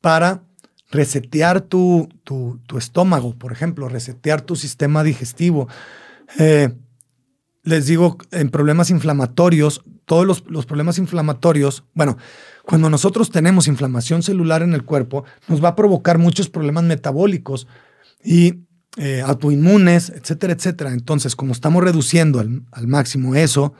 para 0.00 0.42
resetear 0.90 1.60
tu, 1.60 2.08
tu, 2.24 2.78
estómago, 2.78 3.34
por 3.34 3.52
ejemplo, 3.52 3.88
resetear 3.88 4.40
tu 4.42 4.56
sistema 4.56 5.02
digestivo. 5.02 5.68
Eh, 6.38 6.72
les 7.62 7.86
digo, 7.86 8.16
en 8.30 8.50
problemas 8.50 8.90
inflamatorios, 8.90 9.82
todos 10.04 10.44
los, 10.46 10.66
problemas 10.66 10.98
inflamatorios, 10.98 11.84
bueno, 11.94 12.16
cuando 12.64 12.88
nosotros 12.88 13.30
tenemos 13.30 13.66
inflamación 13.66 14.22
celular 14.22 14.62
en 14.62 14.72
el 14.72 14.84
cuerpo, 14.84 15.24
nos 15.48 15.62
va 15.62 15.70
a 15.70 15.76
provocar 15.76 16.18
muchos 16.18 16.48
problemas 16.48 16.84
metabólicos 16.84 17.66
y 18.22 18.60
eh, 18.96 19.20
autoinmunes, 19.20 20.10
etcétera, 20.10 20.52
etcétera. 20.52 20.92
Entonces, 20.92 21.34
como 21.34 21.52
estamos 21.52 21.82
reduciendo 21.82 22.38
al, 22.38 22.62
al, 22.70 22.86
máximo 22.86 23.34
eso, 23.34 23.74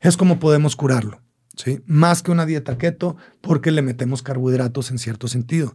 es 0.00 0.18
como 0.18 0.38
podemos 0.38 0.76
curarlo, 0.76 1.20
¿sí? 1.56 1.80
Más 1.86 2.22
que 2.22 2.30
una 2.30 2.46
dieta 2.46 2.78
keto, 2.78 3.16
porque 3.40 3.70
le 3.70 3.82
metemos 3.82 4.22
carbohidratos 4.22 4.90
en 4.90 4.98
cierto 4.98 5.28
sentido. 5.28 5.74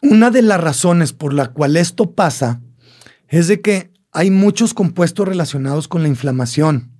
Una 0.00 0.30
de 0.30 0.42
las 0.42 0.60
razones 0.60 1.12
por 1.12 1.34
la 1.34 1.48
cual 1.48 1.76
esto 1.76 2.12
pasa 2.12 2.60
es 3.28 3.48
de 3.48 3.60
que 3.60 3.90
hay 4.12 4.30
muchos 4.30 4.74
compuestos 4.74 5.26
relacionados 5.26 5.88
con 5.88 6.02
la 6.02 6.08
inflamación, 6.08 6.92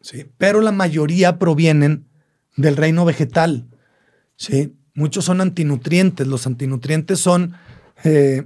¿sí? 0.00 0.26
pero 0.36 0.60
la 0.60 0.72
mayoría 0.72 1.38
provienen 1.38 2.06
del 2.56 2.76
reino 2.76 3.04
vegetal. 3.04 3.66
¿sí? 4.36 4.74
Muchos 4.94 5.24
son 5.24 5.40
antinutrientes. 5.40 6.26
Los 6.26 6.46
antinutrientes 6.46 7.18
son, 7.18 7.54
eh, 8.04 8.44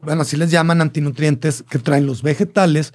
bueno, 0.00 0.22
así 0.22 0.36
les 0.36 0.50
llaman 0.50 0.80
antinutrientes 0.80 1.64
que 1.68 1.78
traen 1.78 2.06
los 2.06 2.22
vegetales, 2.22 2.92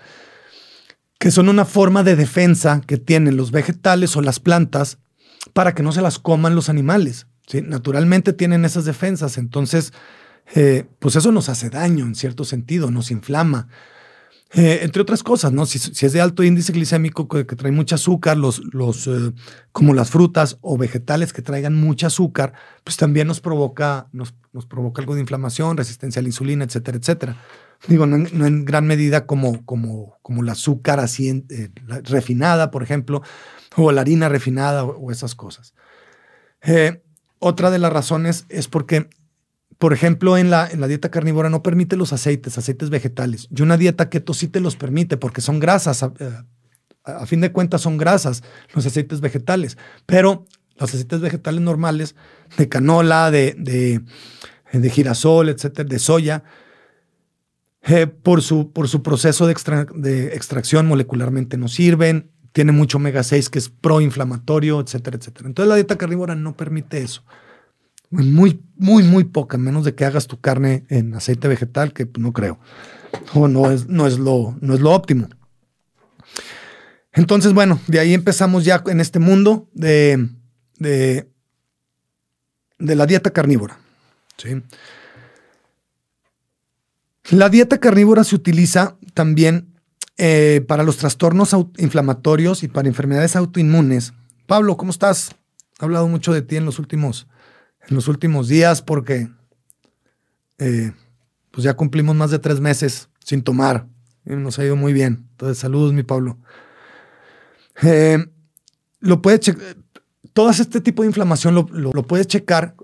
que 1.19 1.31
son 1.31 1.49
una 1.49 1.65
forma 1.65 2.03
de 2.03 2.15
defensa 2.15 2.81
que 2.85 2.97
tienen 2.97 3.37
los 3.37 3.51
vegetales 3.51 4.15
o 4.15 4.21
las 4.21 4.39
plantas 4.39 4.99
para 5.53 5.73
que 5.73 5.83
no 5.83 5.91
se 5.91 6.01
las 6.01 6.19
coman 6.19 6.55
los 6.55 6.69
animales. 6.69 7.27
¿sí? 7.47 7.61
Naturalmente 7.61 8.33
tienen 8.33 8.65
esas 8.65 8.85
defensas, 8.85 9.37
entonces, 9.37 9.93
eh, 10.55 10.85
pues 10.99 11.15
eso 11.15 11.31
nos 11.31 11.49
hace 11.49 11.69
daño 11.69 12.05
en 12.05 12.15
cierto 12.15 12.43
sentido, 12.43 12.91
nos 12.91 13.11
inflama. 13.11 13.67
Eh, 14.53 14.79
entre 14.83 15.01
otras 15.01 15.23
cosas, 15.23 15.51
¿no? 15.51 15.65
Si, 15.65 15.77
es 15.77 16.13
de 16.13 16.21
alto 16.21 16.41
índice 16.41 16.71
glicémico 16.71 17.27
que, 17.27 17.43
trae 17.43 17.71
mucho 17.71 17.95
azúcar, 17.95 18.37
los, 18.37 18.61
los, 18.73 19.05
eh, 19.07 19.33
como 19.73 19.93
las 19.93 20.09
frutas 20.09 20.57
o 20.61 20.77
vegetales 20.77 21.33
que 21.33 21.41
traigan 21.41 21.75
mucho 21.75 22.07
azúcar, 22.07 22.53
pues 22.85 22.95
también 22.95 23.27
nos 23.27 23.41
provoca, 23.41 24.07
nos, 24.13 24.33
nos 24.53 24.65
provoca 24.65 25.01
algo 25.01 25.15
de 25.15 25.21
inflamación, 25.21 25.75
resistencia 25.75 26.21
a 26.21 26.23
la 26.23 26.29
insulina, 26.29 26.63
etcétera, 26.63 26.97
etcétera. 26.97 27.37
Digo, 27.87 28.05
no 28.05 28.45
en, 28.45 28.65
gran 28.65 28.87
medida 28.87 29.25
como, 29.25 29.65
como, 29.65 30.17
como 30.21 30.41
el 30.41 30.49
azúcar 30.49 30.99
así 30.99 31.29
eh, 31.49 31.69
refinada, 32.03 32.71
por 32.71 32.83
ejemplo, 32.83 33.21
o 33.75 33.91
la 33.91 34.01
harina 34.01 34.29
refinada 34.29 34.83
o, 34.83 35.11
esas 35.11 35.35
cosas. 35.35 35.73
otra 37.39 37.69
de 37.69 37.79
las 37.79 37.93
razones 37.93 38.45
es 38.49 38.67
porque 38.67 39.09
por 39.77 39.93
ejemplo, 39.93 40.37
en 40.37 40.49
la, 40.49 40.67
en 40.67 40.81
la 40.81 40.87
dieta 40.87 41.11
carnívora 41.11 41.49
no 41.49 41.61
permite 41.61 41.97
los 41.97 42.11
aceites, 42.11 42.57
aceites 42.57 42.89
vegetales. 42.89 43.47
Y 43.55 43.61
una 43.61 43.77
dieta 43.77 44.09
keto 44.09 44.33
sí 44.33 44.47
te 44.47 44.59
los 44.59 44.75
permite 44.75 45.17
porque 45.17 45.41
son 45.41 45.59
grasas. 45.59 46.01
A, 46.01 46.13
a, 47.03 47.25
fin 47.27 47.41
de 47.41 47.51
cuentas 47.51 47.81
son 47.81 47.97
grasas 47.97 48.43
los 48.73 48.85
aceites 48.85 49.21
vegetales. 49.21 49.77
Pero 50.07 50.45
los 50.77 50.93
aceites 50.93 51.21
vegetales 51.21 51.61
normales 51.61 52.15
de 52.57 52.69
canola, 52.69 53.29
de, 53.29 53.55
de, 54.71 54.89
girasol, 54.89 55.49
etcétera, 55.49 55.87
de 55.87 55.99
soya, 55.99 56.43
eh, 57.87 58.07
por, 58.07 58.41
su, 58.41 58.71
por 58.71 58.87
su 58.89 59.01
proceso 59.01 59.47
de, 59.47 59.55
de 59.95 60.35
extracción 60.35 60.87
molecularmente 60.87 61.57
no 61.57 61.67
sirven. 61.67 62.31
Tiene 62.51 62.71
mucho 62.71 62.97
omega 62.97 63.23
6 63.23 63.49
que 63.49 63.59
es 63.59 63.69
proinflamatorio, 63.69 64.81
etcétera, 64.81 65.17
etcétera. 65.17 65.47
Entonces 65.47 65.69
la 65.69 65.75
dieta 65.75 65.97
carnívora 65.97 66.35
no 66.35 66.57
permite 66.57 66.99
eso. 66.99 67.23
Muy, 68.09 68.61
muy, 68.75 69.03
muy 69.03 69.25
poca, 69.25 69.57
menos 69.57 69.83
de 69.83 69.93
que 69.95 70.05
hagas 70.05 70.27
tu 70.27 70.39
carne 70.39 70.85
en 70.89 71.13
aceite 71.13 71.47
vegetal, 71.47 71.93
que 71.93 72.09
no 72.17 72.33
creo. 72.33 72.59
O 73.33 73.47
no 73.47 73.69
es, 73.69 73.87
no 73.87 74.07
es, 74.07 74.17
lo, 74.17 74.57
no 74.61 74.73
es 74.73 74.79
lo 74.79 74.91
óptimo. 74.91 75.27
Entonces, 77.13 77.53
bueno, 77.53 77.79
de 77.87 77.99
ahí 77.99 78.13
empezamos 78.13 78.63
ya 78.63 78.83
en 78.87 79.01
este 79.01 79.19
mundo 79.19 79.69
de, 79.73 80.29
de, 80.77 81.25
la 82.79 83.05
dieta 83.05 83.31
carnívora. 83.31 83.77
¿sí? 84.37 84.61
La 87.29 87.49
dieta 87.49 87.79
carnívora 87.79 88.23
se 88.23 88.35
utiliza 88.35 88.97
también 89.13 89.73
eh, 90.17 90.63
para 90.67 90.83
los 90.83 90.97
trastornos 90.97 91.55
inflamatorios 91.77 92.63
y 92.63 92.67
para 92.67 92.87
enfermedades 92.87 93.35
autoinmunes. 93.35 94.13
Pablo, 94.45 94.77
¿cómo 94.77 94.91
estás? 94.91 95.35
He 95.79 95.85
hablado 95.85 96.07
mucho 96.07 96.33
de 96.33 96.41
ti 96.41 96.55
en 96.55 96.65
los 96.65 96.79
últimos 96.79 97.27
en 97.87 97.95
los 97.95 98.07
últimos 98.07 98.47
días 98.47 98.81
porque 98.81 99.29
eh, 100.57 100.91
pues 101.51 101.63
ya 101.63 101.75
cumplimos 101.75 102.15
más 102.15 102.31
de 102.31 102.39
tres 102.39 102.59
meses 102.59 103.09
sin 103.23 103.41
tomar. 103.41 103.87
Nos 104.25 104.59
ha 104.59 104.65
ido 104.65 104.75
muy 104.75 104.93
bien. 104.93 105.27
Entonces, 105.31 105.57
saludos, 105.57 105.93
mi 105.93 106.03
Pablo. 106.03 106.37
Eh, 107.81 108.25
lo 108.99 109.21
puedes. 109.21 109.55
Todo 110.33 110.49
este 110.49 110.81
tipo 110.81 111.03
de 111.03 111.07
inflamación 111.07 111.55
lo, 111.55 112.03
puedes 112.03 112.27
checar 112.27 112.75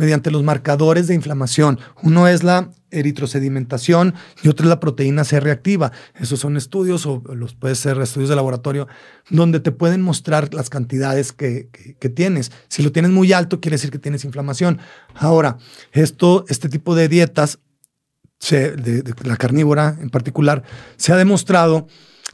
mediante 0.00 0.30
los 0.30 0.42
marcadores 0.42 1.08
de 1.08 1.14
inflamación. 1.14 1.78
Uno 2.02 2.26
es 2.26 2.42
la 2.42 2.70
eritrosedimentación 2.90 4.14
y 4.42 4.48
otro 4.48 4.64
es 4.64 4.70
la 4.70 4.80
proteína 4.80 5.24
C 5.24 5.38
reactiva. 5.40 5.92
Esos 6.18 6.40
son 6.40 6.56
estudios 6.56 7.04
o 7.04 7.22
los 7.34 7.54
puede 7.54 7.74
ser 7.74 8.00
estudios 8.00 8.30
de 8.30 8.36
laboratorio 8.36 8.88
donde 9.28 9.60
te 9.60 9.72
pueden 9.72 10.00
mostrar 10.00 10.54
las 10.54 10.70
cantidades 10.70 11.32
que, 11.34 11.68
tienes. 12.14 12.50
Si 12.68 12.82
lo 12.82 12.92
tienes 12.92 13.10
muy 13.10 13.34
alto, 13.34 13.60
quiere 13.60 13.74
decir 13.74 13.90
que 13.90 13.98
tienes 13.98 14.24
inflamación. 14.24 14.78
Ahora, 15.14 15.58
esto, 15.92 16.46
este 16.48 16.70
tipo 16.70 16.94
de 16.94 17.08
dietas, 17.08 17.58
de, 18.48 19.04
la 19.24 19.36
carnívora 19.36 19.98
en 20.00 20.08
particular, 20.08 20.62
se 20.96 21.12
ha 21.12 21.16
demostrado 21.16 21.88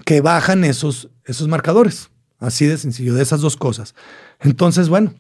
que 0.05 0.21
bajan 0.21 0.63
esos, 0.63 1.11
esos 1.25 1.49
marcadores. 1.49 2.11
Así 2.39 2.67
de 2.67 2.79
sencillo, 2.79 3.15
de 3.15 3.25
esas 3.25 3.41
dos 3.41 3.57
cosas. 3.57 3.97
Entonces, 4.39 4.89
bueno, 4.89 5.15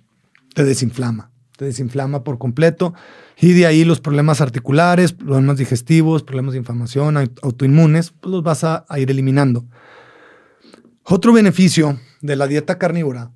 te 0.55 0.63
desinflama 0.63 1.33
te 1.57 1.65
desinflama 1.65 2.23
por 2.23 2.39
completo 2.39 2.95
y 3.39 3.53
de 3.53 3.67
ahí 3.67 3.85
los 3.85 4.01
problemas 4.01 4.41
articulares, 4.41 5.13
problemas 5.13 5.59
digestivos, 5.59 6.23
problemas 6.23 6.53
de 6.53 6.59
inflamación, 6.59 7.17
autoinmunes, 7.17 8.11
pues 8.11 8.31
los 8.31 8.43
vas 8.43 8.65
a, 8.65 8.85
ir 8.97 9.11
eliminando. 9.11 9.67
Otro 11.03 11.33
beneficio 11.33 11.99
de 12.21 12.37
la 12.37 12.47
dieta 12.47 12.79
carnívora, 12.79 13.33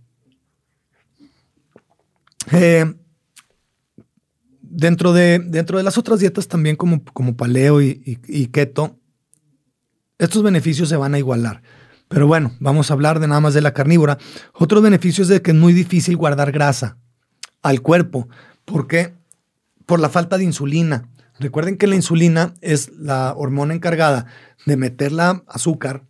eh, 2.53 2.95
dentro, 4.61 5.13
de, 5.13 5.39
dentro 5.39 5.79
de 5.79 5.85
las 5.85 5.99
otras 5.99 6.21
dietas 6.21 6.49
también 6.49 6.77
como, 6.77 7.05
como 7.05 7.37
paleo 7.37 7.81
y, 7.81 8.19
y 8.27 8.47
keto, 8.47 8.99
estos 10.19 10.43
beneficios 10.43 10.89
se 10.89 10.97
van 10.97 11.15
a 11.15 11.19
igualar. 11.19 11.63
Pero 12.09 12.27
bueno, 12.27 12.57
vamos 12.59 12.91
a 12.91 12.95
hablar 12.95 13.21
de 13.21 13.29
nada 13.29 13.41
más 13.41 13.55
de 13.55 13.61
la 13.61 13.73
carnívora. 13.73 14.19
Otro 14.53 14.83
beneficio 14.83 15.23
es 15.23 15.29
de 15.29 15.41
que 15.41 15.53
es 15.53 15.57
muy 15.57 15.73
difícil 15.73 16.17
guardar 16.17 16.51
grasa 16.51 16.99
al 17.63 17.83
cuerpo. 17.83 18.29
¿Por 18.65 18.87
qué? 18.87 19.15
Por 19.87 20.01
la 20.01 20.09
falta 20.09 20.39
de 20.39 20.45
insulina. 20.45 21.09
Recuerden 21.39 21.77
que 21.77 21.87
la 21.87 21.97
insulina 21.97 22.55
es 22.61 22.91
la 22.99 23.35
hormona 23.35 23.75
encargada 23.75 24.27
de 24.67 24.77
meter 24.77 25.11
la 25.13 25.43
azúcar 25.49 26.05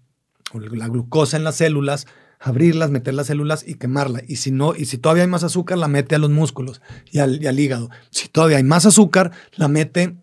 o 0.53 0.59
la 0.59 0.89
glucosa 0.89 1.37
en 1.37 1.45
las 1.45 1.57
células, 1.57 2.07
abrirlas, 2.41 2.91
meter 2.91 3.15
las 3.15 3.29
células 3.29 3.67
y 3.67 3.75
quemarla. 3.75 4.23
Y 4.27 4.37
si 4.37 4.51
no, 4.51 4.75
y 4.75 4.87
si 4.87 4.99
todavía 4.99 5.23
hay 5.23 5.29
más 5.29 5.45
azúcar, 5.45 5.79
la 5.79 5.87
mete 5.87 6.17
a 6.17 6.19
los 6.19 6.31
músculos 6.31 6.83
y 7.13 7.21
al, 7.21 7.61
hígado. 7.61 7.91
Si 8.11 8.29
todavía 8.29 8.57
hay 8.57 8.65
más 8.65 8.87
azúcar, 8.87 9.31
la 9.55 9.69
mete, 9.69 10.17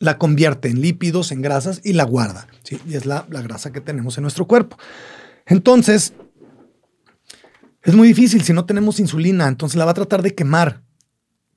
la 0.00 0.18
convierte 0.18 0.68
en 0.68 0.80
lípidos, 0.80 1.30
en 1.30 1.40
grasas 1.40 1.80
y 1.84 1.92
la 1.92 2.04
guarda. 2.04 2.48
Y 2.86 2.94
es 2.94 3.06
la 3.06 3.24
grasa 3.28 3.72
que 3.72 3.80
tenemos 3.80 4.18
en 4.18 4.22
nuestro 4.22 4.46
cuerpo. 4.46 4.78
Entonces, 5.46 6.12
es 7.82 7.94
muy 7.94 8.08
difícil 8.08 8.42
si 8.42 8.52
no 8.52 8.64
tenemos 8.64 9.00
insulina, 9.00 9.46
entonces 9.48 9.76
la 9.76 9.84
va 9.84 9.92
a 9.92 9.94
tratar 9.94 10.22
de 10.22 10.34
quemar. 10.34 10.82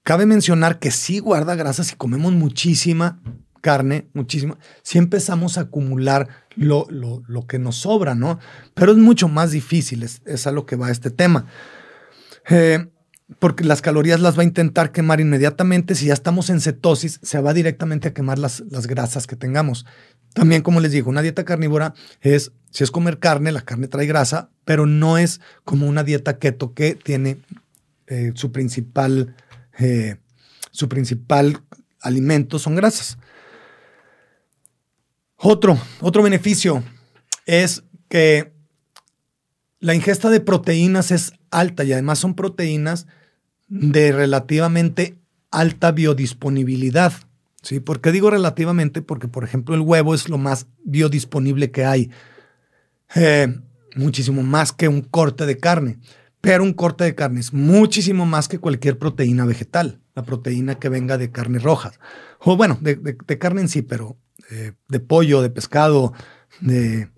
Cabe 0.03 0.25
mencionar 0.25 0.79
que 0.79 0.91
sí 0.91 1.19
guarda 1.19 1.55
grasa 1.55 1.83
si 1.83 1.95
comemos 1.95 2.33
muchísima 2.33 3.21
carne, 3.61 4.09
muchísima, 4.13 4.57
si 4.81 4.97
empezamos 4.97 5.57
a 5.57 5.61
acumular 5.61 6.27
lo, 6.55 6.87
lo, 6.89 7.47
que 7.47 7.59
nos 7.59 7.77
sobra, 7.77 8.15
¿no? 8.15 8.39
Pero 8.73 8.91
es 8.91 8.97
mucho 8.97 9.27
más 9.27 9.51
difícil, 9.51 10.03
es, 10.03 10.47
a 10.47 10.51
lo 10.51 10.65
que 10.65 10.75
va 10.75 10.91
este 10.91 11.11
tema. 11.11 11.45
Eh, 12.49 12.91
porque 13.39 13.63
las 13.63 13.81
calorías 13.81 14.19
las 14.19 14.37
va 14.37 14.41
a 14.41 14.45
intentar 14.45 14.91
quemar 14.91 15.19
inmediatamente. 15.19 15.95
Si 15.95 16.07
ya 16.07 16.13
estamos 16.13 16.49
en 16.49 16.61
cetosis, 16.61 17.19
se 17.21 17.39
va 17.39 17.53
directamente 17.53 18.09
a 18.09 18.13
quemar 18.13 18.39
las, 18.39 18.61
las 18.69 18.87
grasas 18.87 19.27
que 19.27 19.35
tengamos. 19.35 19.85
También, 20.33 20.61
como 20.61 20.79
les 20.79 20.91
digo, 20.91 21.09
una 21.09 21.21
dieta 21.21 21.43
carnívora 21.43 21.93
es, 22.21 22.51
si 22.69 22.83
es 22.83 22.91
comer 22.91 23.19
carne, 23.19 23.51
la 23.51 23.61
carne 23.61 23.87
trae 23.87 24.05
grasa, 24.05 24.49
pero 24.63 24.85
no 24.85 25.17
es 25.17 25.41
como 25.65 25.87
una 25.87 26.03
dieta 26.03 26.37
keto 26.37 26.73
que 26.73 26.95
tiene 26.95 27.37
eh, 28.07 28.31
su 28.35 28.51
principal, 28.51 29.35
eh, 29.77 30.17
su 30.71 30.87
principal 30.87 31.61
alimento 31.99 32.59
son 32.59 32.75
grasas. 32.75 33.17
Otro, 35.35 35.77
otro 35.99 36.23
beneficio 36.23 36.83
es 37.45 37.83
que 38.07 38.53
la 39.79 39.95
ingesta 39.95 40.29
de 40.29 40.39
proteínas 40.39 41.11
es 41.11 41.33
alta 41.49 41.83
y 41.83 41.91
además 41.91 42.19
son 42.19 42.35
proteínas 42.35 43.07
de 43.71 44.11
relativamente 44.11 45.15
alta 45.49 45.91
biodisponibilidad. 45.93 47.13
¿Sí? 47.61 47.79
¿Por 47.79 48.01
qué 48.01 48.11
digo 48.11 48.29
relativamente? 48.29 49.01
Porque, 49.01 49.27
por 49.27 49.43
ejemplo, 49.43 49.75
el 49.75 49.81
huevo 49.81 50.13
es 50.13 50.27
lo 50.27 50.37
más 50.37 50.67
biodisponible 50.83 51.71
que 51.71 51.85
hay. 51.85 52.11
Eh, 53.15 53.55
muchísimo 53.95 54.43
más 54.43 54.73
que 54.73 54.89
un 54.89 55.01
corte 55.01 55.45
de 55.45 55.57
carne. 55.57 55.99
Pero 56.41 56.63
un 56.63 56.73
corte 56.73 57.05
de 57.05 57.15
carne 57.15 57.39
es 57.39 57.53
muchísimo 57.53 58.25
más 58.25 58.47
que 58.47 58.59
cualquier 58.59 58.97
proteína 58.97 59.45
vegetal. 59.45 60.01
La 60.15 60.23
proteína 60.23 60.75
que 60.75 60.89
venga 60.89 61.17
de 61.17 61.31
carne 61.31 61.59
roja. 61.59 61.93
O 62.39 62.57
bueno, 62.57 62.77
de, 62.81 63.37
carne 63.39 63.61
en 63.61 63.69
sí, 63.69 63.83
pero 63.83 64.17
eh, 64.49 64.73
de 64.89 64.99
pollo, 64.99 65.41
de 65.41 65.49
pescado, 65.49 66.13
de 66.59 67.09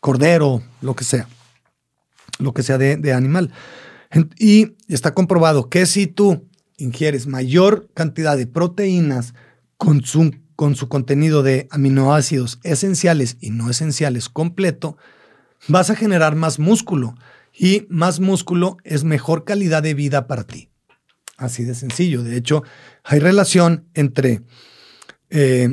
cordero, 0.00 0.62
lo 0.80 0.96
que 0.96 1.04
sea. 1.04 1.28
Lo 2.40 2.52
que 2.52 2.64
sea 2.64 2.78
de, 2.78 2.96
de 2.96 3.12
animal. 3.12 3.52
Y 4.38 4.76
está 4.88 5.14
comprobado 5.14 5.68
que 5.68 5.86
si 5.86 6.06
tú 6.06 6.48
ingieres 6.76 7.26
mayor 7.26 7.88
cantidad 7.94 8.36
de 8.36 8.46
proteínas 8.46 9.34
con 9.76 10.04
su, 10.04 10.34
con 10.56 10.76
su 10.76 10.88
contenido 10.88 11.42
de 11.42 11.68
aminoácidos 11.70 12.60
esenciales 12.62 13.36
y 13.40 13.50
no 13.50 13.68
esenciales 13.70 14.28
completo, 14.28 14.96
vas 15.66 15.90
a 15.90 15.96
generar 15.96 16.36
más 16.36 16.58
músculo 16.58 17.14
y 17.52 17.86
más 17.90 18.20
músculo 18.20 18.76
es 18.84 19.04
mejor 19.04 19.44
calidad 19.44 19.82
de 19.82 19.94
vida 19.94 20.26
para 20.26 20.44
ti. 20.44 20.70
Así 21.36 21.64
de 21.64 21.74
sencillo. 21.74 22.22
De 22.22 22.36
hecho, 22.36 22.62
hay 23.04 23.20
relación 23.20 23.88
entre 23.94 24.42
eh, 25.30 25.68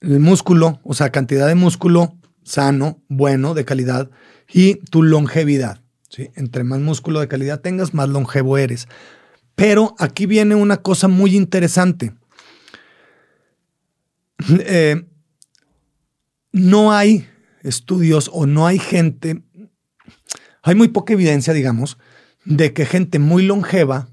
el 0.00 0.20
músculo, 0.20 0.80
o 0.84 0.94
sea, 0.94 1.10
cantidad 1.10 1.46
de 1.46 1.54
músculo 1.54 2.16
sano, 2.44 3.02
bueno, 3.08 3.54
de 3.54 3.64
calidad, 3.64 4.10
y 4.52 4.76
tu 4.90 5.02
longevidad. 5.02 5.82
Entre 6.34 6.64
más 6.64 6.80
músculo 6.80 7.20
de 7.20 7.28
calidad 7.28 7.60
tengas, 7.60 7.94
más 7.94 8.08
longevo 8.08 8.58
eres. 8.58 8.88
Pero 9.54 9.94
aquí 9.98 10.26
viene 10.26 10.54
una 10.54 10.78
cosa 10.78 11.08
muy 11.08 11.36
interesante. 11.36 12.14
Eh, 14.48 15.02
no 16.52 16.92
hay 16.92 17.26
estudios 17.62 18.30
o 18.32 18.46
no 18.46 18.66
hay 18.66 18.78
gente, 18.78 19.42
hay 20.62 20.74
muy 20.74 20.88
poca 20.88 21.14
evidencia, 21.14 21.54
digamos, 21.54 21.96
de 22.44 22.74
que 22.74 22.84
gente 22.84 23.18
muy 23.18 23.44
longeva 23.44 24.08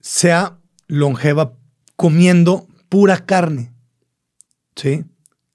sea 0.00 0.58
longeva 0.86 1.56
comiendo 1.96 2.66
pura 2.88 3.24
carne. 3.24 3.72
¿Sí? 4.76 5.04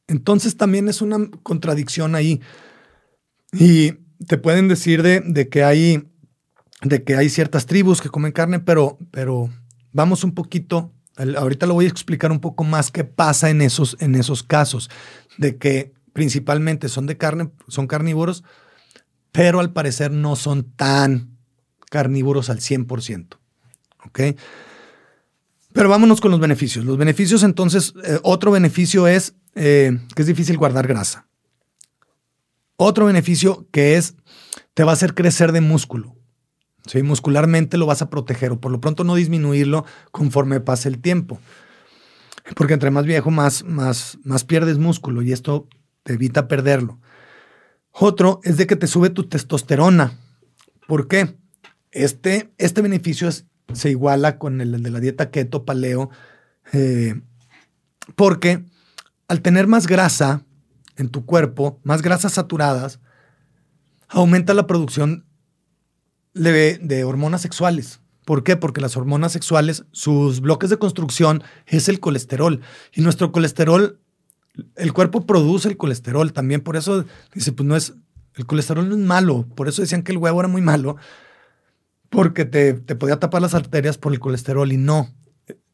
Entonces 0.07 0.57
también 0.57 0.89
es 0.89 1.01
una 1.01 1.29
contradicción 1.43 2.15
ahí. 2.15 2.41
Y 3.53 3.93
te 4.27 4.37
pueden 4.37 4.67
decir 4.67 5.03
de, 5.03 5.21
de 5.21 5.49
que 5.49 5.63
hay 5.63 6.03
de 6.81 7.03
que 7.03 7.15
hay 7.15 7.29
ciertas 7.29 7.65
tribus 7.65 8.01
que 8.01 8.09
comen 8.09 8.31
carne, 8.31 8.59
pero, 8.59 8.97
pero 9.11 9.49
vamos 9.91 10.23
un 10.23 10.33
poquito, 10.33 10.93
ahorita 11.17 11.65
lo 11.65 11.73
voy 11.73 11.85
a 11.85 11.89
explicar 11.89 12.31
un 12.31 12.39
poco 12.39 12.63
más 12.63 12.91
qué 12.91 13.03
pasa 13.03 13.49
en 13.49 13.61
esos, 13.61 13.97
en 13.99 14.15
esos 14.15 14.43
casos, 14.43 14.89
de 15.37 15.57
que 15.57 15.93
principalmente 16.13 16.89
son 16.89 17.05
de 17.05 17.17
carne, 17.17 17.51
son 17.67 17.87
carnívoros, 17.87 18.43
pero 19.31 19.59
al 19.59 19.73
parecer 19.73 20.11
no 20.11 20.35
son 20.35 20.63
tan 20.63 21.37
carnívoros 21.89 22.49
al 22.49 22.59
100%. 22.59 23.37
¿Ok? 24.05 24.19
Pero 25.73 25.89
vámonos 25.89 26.19
con 26.19 26.31
los 26.31 26.39
beneficios. 26.39 26.85
Los 26.85 26.97
beneficios 26.97 27.43
entonces, 27.43 27.93
eh, 28.03 28.19
otro 28.23 28.51
beneficio 28.51 29.07
es 29.07 29.35
eh, 29.55 29.99
que 30.15 30.21
es 30.21 30.27
difícil 30.27 30.57
guardar 30.57 30.87
grasa. 30.87 31.28
Otro 32.81 33.07
beneficio 33.07 33.67
que 33.71 33.97
es, 33.97 34.15
te 34.73 34.85
va 34.85 34.91
a 34.91 34.93
hacer 34.93 35.13
crecer 35.13 35.51
de 35.51 35.59
músculo. 35.59 36.15
¿sí? 36.85 37.03
Muscularmente 37.03 37.77
lo 37.77 37.85
vas 37.85 38.01
a 38.01 38.09
proteger 38.09 38.53
o 38.53 38.61
por 38.61 38.71
lo 38.71 38.79
pronto 38.79 39.03
no 39.03 39.15
disminuirlo 39.15 39.83
conforme 40.11 40.61
pase 40.61 40.87
el 40.87 41.01
tiempo. 41.01 41.41
Porque 42.55 42.75
entre 42.75 42.89
más 42.89 43.05
viejo, 43.05 43.31
más, 43.31 43.65
más, 43.65 44.17
más 44.23 44.45
pierdes 44.45 44.77
músculo 44.77 45.21
y 45.21 45.33
esto 45.33 45.67
te 46.03 46.13
evita 46.13 46.47
perderlo. 46.47 47.01
Otro 47.91 48.39
es 48.43 48.55
de 48.55 48.65
que 48.65 48.77
te 48.77 48.87
sube 48.87 49.09
tu 49.09 49.27
testosterona. 49.27 50.17
¿Por 50.87 51.09
qué? 51.09 51.35
Este, 51.91 52.53
este 52.57 52.81
beneficio 52.81 53.29
se 53.73 53.89
iguala 53.89 54.39
con 54.39 54.61
el, 54.61 54.81
de 54.81 54.89
la 54.89 55.01
dieta 55.01 55.31
keto, 55.31 55.65
paleo, 55.65 56.11
eh, 56.71 57.19
porque 58.15 58.63
al 59.27 59.41
tener 59.41 59.67
más 59.67 59.85
grasa 59.85 60.45
en 60.99 61.09
tu 61.09 61.25
cuerpo, 61.25 61.79
más 61.83 62.01
grasas 62.01 62.33
saturadas, 62.33 62.99
aumenta 64.09 64.53
la 64.53 64.67
producción 64.67 65.25
de, 66.33 67.03
hormonas 67.05 67.41
sexuales. 67.41 68.01
¿Por 68.25 68.43
qué? 68.43 68.57
Porque 68.57 68.81
las 68.81 68.97
hormonas 68.97 69.31
sexuales, 69.31 69.85
sus 69.91 70.41
bloques 70.41 70.69
de 70.69 70.77
construcción 70.77 71.41
es 71.65 71.89
el 71.89 71.99
colesterol. 71.99 72.61
Y 72.93 73.01
nuestro 73.01 73.31
colesterol, 73.31 73.99
el 74.75 74.93
cuerpo 74.93 75.25
produce 75.25 75.69
el 75.69 75.77
colesterol 75.77 76.33
también. 76.33 76.61
Por 76.61 76.75
eso 76.75 77.05
dice, 77.33 77.53
pues 77.53 77.67
no 77.67 77.75
es, 77.75 77.93
el 78.35 78.45
colesterol 78.45 78.87
no 78.87 78.95
es 78.95 79.01
malo. 79.01 79.47
Por 79.55 79.67
eso 79.67 79.81
decían 79.81 80.03
que 80.03 80.11
el 80.11 80.17
huevo 80.17 80.39
era 80.39 80.49
muy 80.49 80.61
malo. 80.61 80.97
porque 82.09 82.43
te, 82.43 82.73
te 82.73 82.95
podía 82.95 83.19
tapar 83.19 83.41
las 83.41 83.53
arterias 83.53 83.97
por 83.97 84.11
el 84.11 84.19
colesterol 84.19 84.71
y 84.71 84.77
no. 84.77 85.09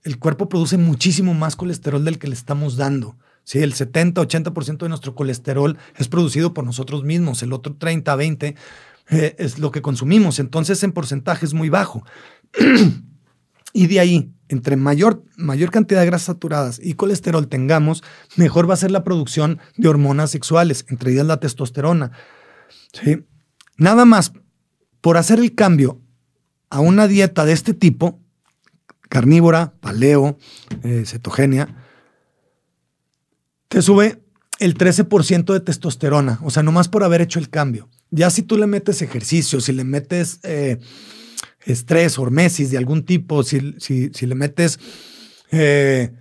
El 0.04 0.20
cuerpo 0.20 0.48
produce 0.50 0.78
muchísimo 0.78 1.34
más 1.34 1.56
colesterol 1.56 2.06
del 2.06 2.20
que 2.20 2.28
le 2.28 2.36
estamos 2.36 2.78
dando. 2.78 3.18
Sí, 3.46 3.60
el 3.60 3.76
70-80% 3.76 4.80
de 4.80 4.90
nuestro 4.90 5.14
colesterol 5.14 5.78
es 5.96 6.08
producido 6.08 6.54
por 6.54 6.66
nosotros 6.66 7.04
mismos, 7.04 7.44
el 7.44 7.54
otro 7.54 7.78
30-20% 7.78 8.56
eh, 9.12 9.36
es 9.38 9.60
lo 9.60 9.72
que 9.72 9.84
consumimos, 9.84 10.40
entonces 10.40 10.82
en 10.84 10.92
porcentaje 10.92 11.46
es 11.46 11.54
muy 11.54 11.70
bajo. 11.70 12.04
y 13.74 13.86
de 13.86 14.00
ahí, 14.00 14.34
entre 14.50 14.78
mayor, 14.78 15.24
mayor 15.38 15.70
cantidad 15.70 16.00
de 16.00 16.08
grasas 16.08 16.26
saturadas 16.26 16.80
y 16.84 16.96
colesterol 16.96 17.48
tengamos, 17.48 18.04
mejor 18.36 18.68
va 18.68 18.74
a 18.74 18.78
ser 18.78 18.90
la 18.90 19.04
producción 19.04 19.60
de 19.78 19.90
hormonas 19.90 20.32
sexuales, 20.32 20.84
entre 20.90 21.12
ellas 21.12 21.28
la 21.28 21.40
testosterona. 21.40 22.12
¿Sí? 22.94 23.26
Nada 23.78 24.06
más 24.06 24.34
por 25.02 25.18
hacer 25.18 25.38
el 25.38 25.54
cambio 25.54 26.02
a 26.72 26.80
una 26.80 27.08
dieta 27.08 27.46
de 27.46 27.54
este 27.54 27.76
tipo, 27.76 28.20
carnívora, 29.08 29.76
paleo, 29.82 30.40
eh, 30.82 31.04
te 33.68 33.82
sube 33.82 34.22
el 34.60 34.78
13% 34.78 35.54
de 35.54 35.60
testosterona, 35.60 36.40
o 36.44 36.50
sea, 36.50 36.64
nomás 36.64 36.88
por 36.88 37.04
haber 37.04 37.22
hecho 37.22 37.40
el 37.40 37.50
cambio. 37.50 37.90
Ya 38.12 38.30
si 38.30 38.42
tú 38.42 38.58
le 38.58 38.68
metes 38.68 39.02
ejercicio, 39.02 39.60
si 39.60 39.74
le 39.74 39.84
metes 39.84 40.40
eh, 40.44 40.80
estrés, 41.66 42.18
hormesis 42.18 42.72
de 42.72 42.78
algún 42.78 43.04
tipo, 43.04 43.44
si, 43.44 43.76
si, 43.80 44.12
si 44.14 44.26
le 44.26 44.36
metes 44.36 44.80
eh, 45.52 46.14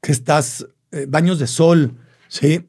que 0.00 0.12
estás, 0.12 0.66
eh, 0.90 1.06
baños 1.08 1.38
de 1.38 1.46
sol, 1.46 1.96
¿sí? 2.28 2.66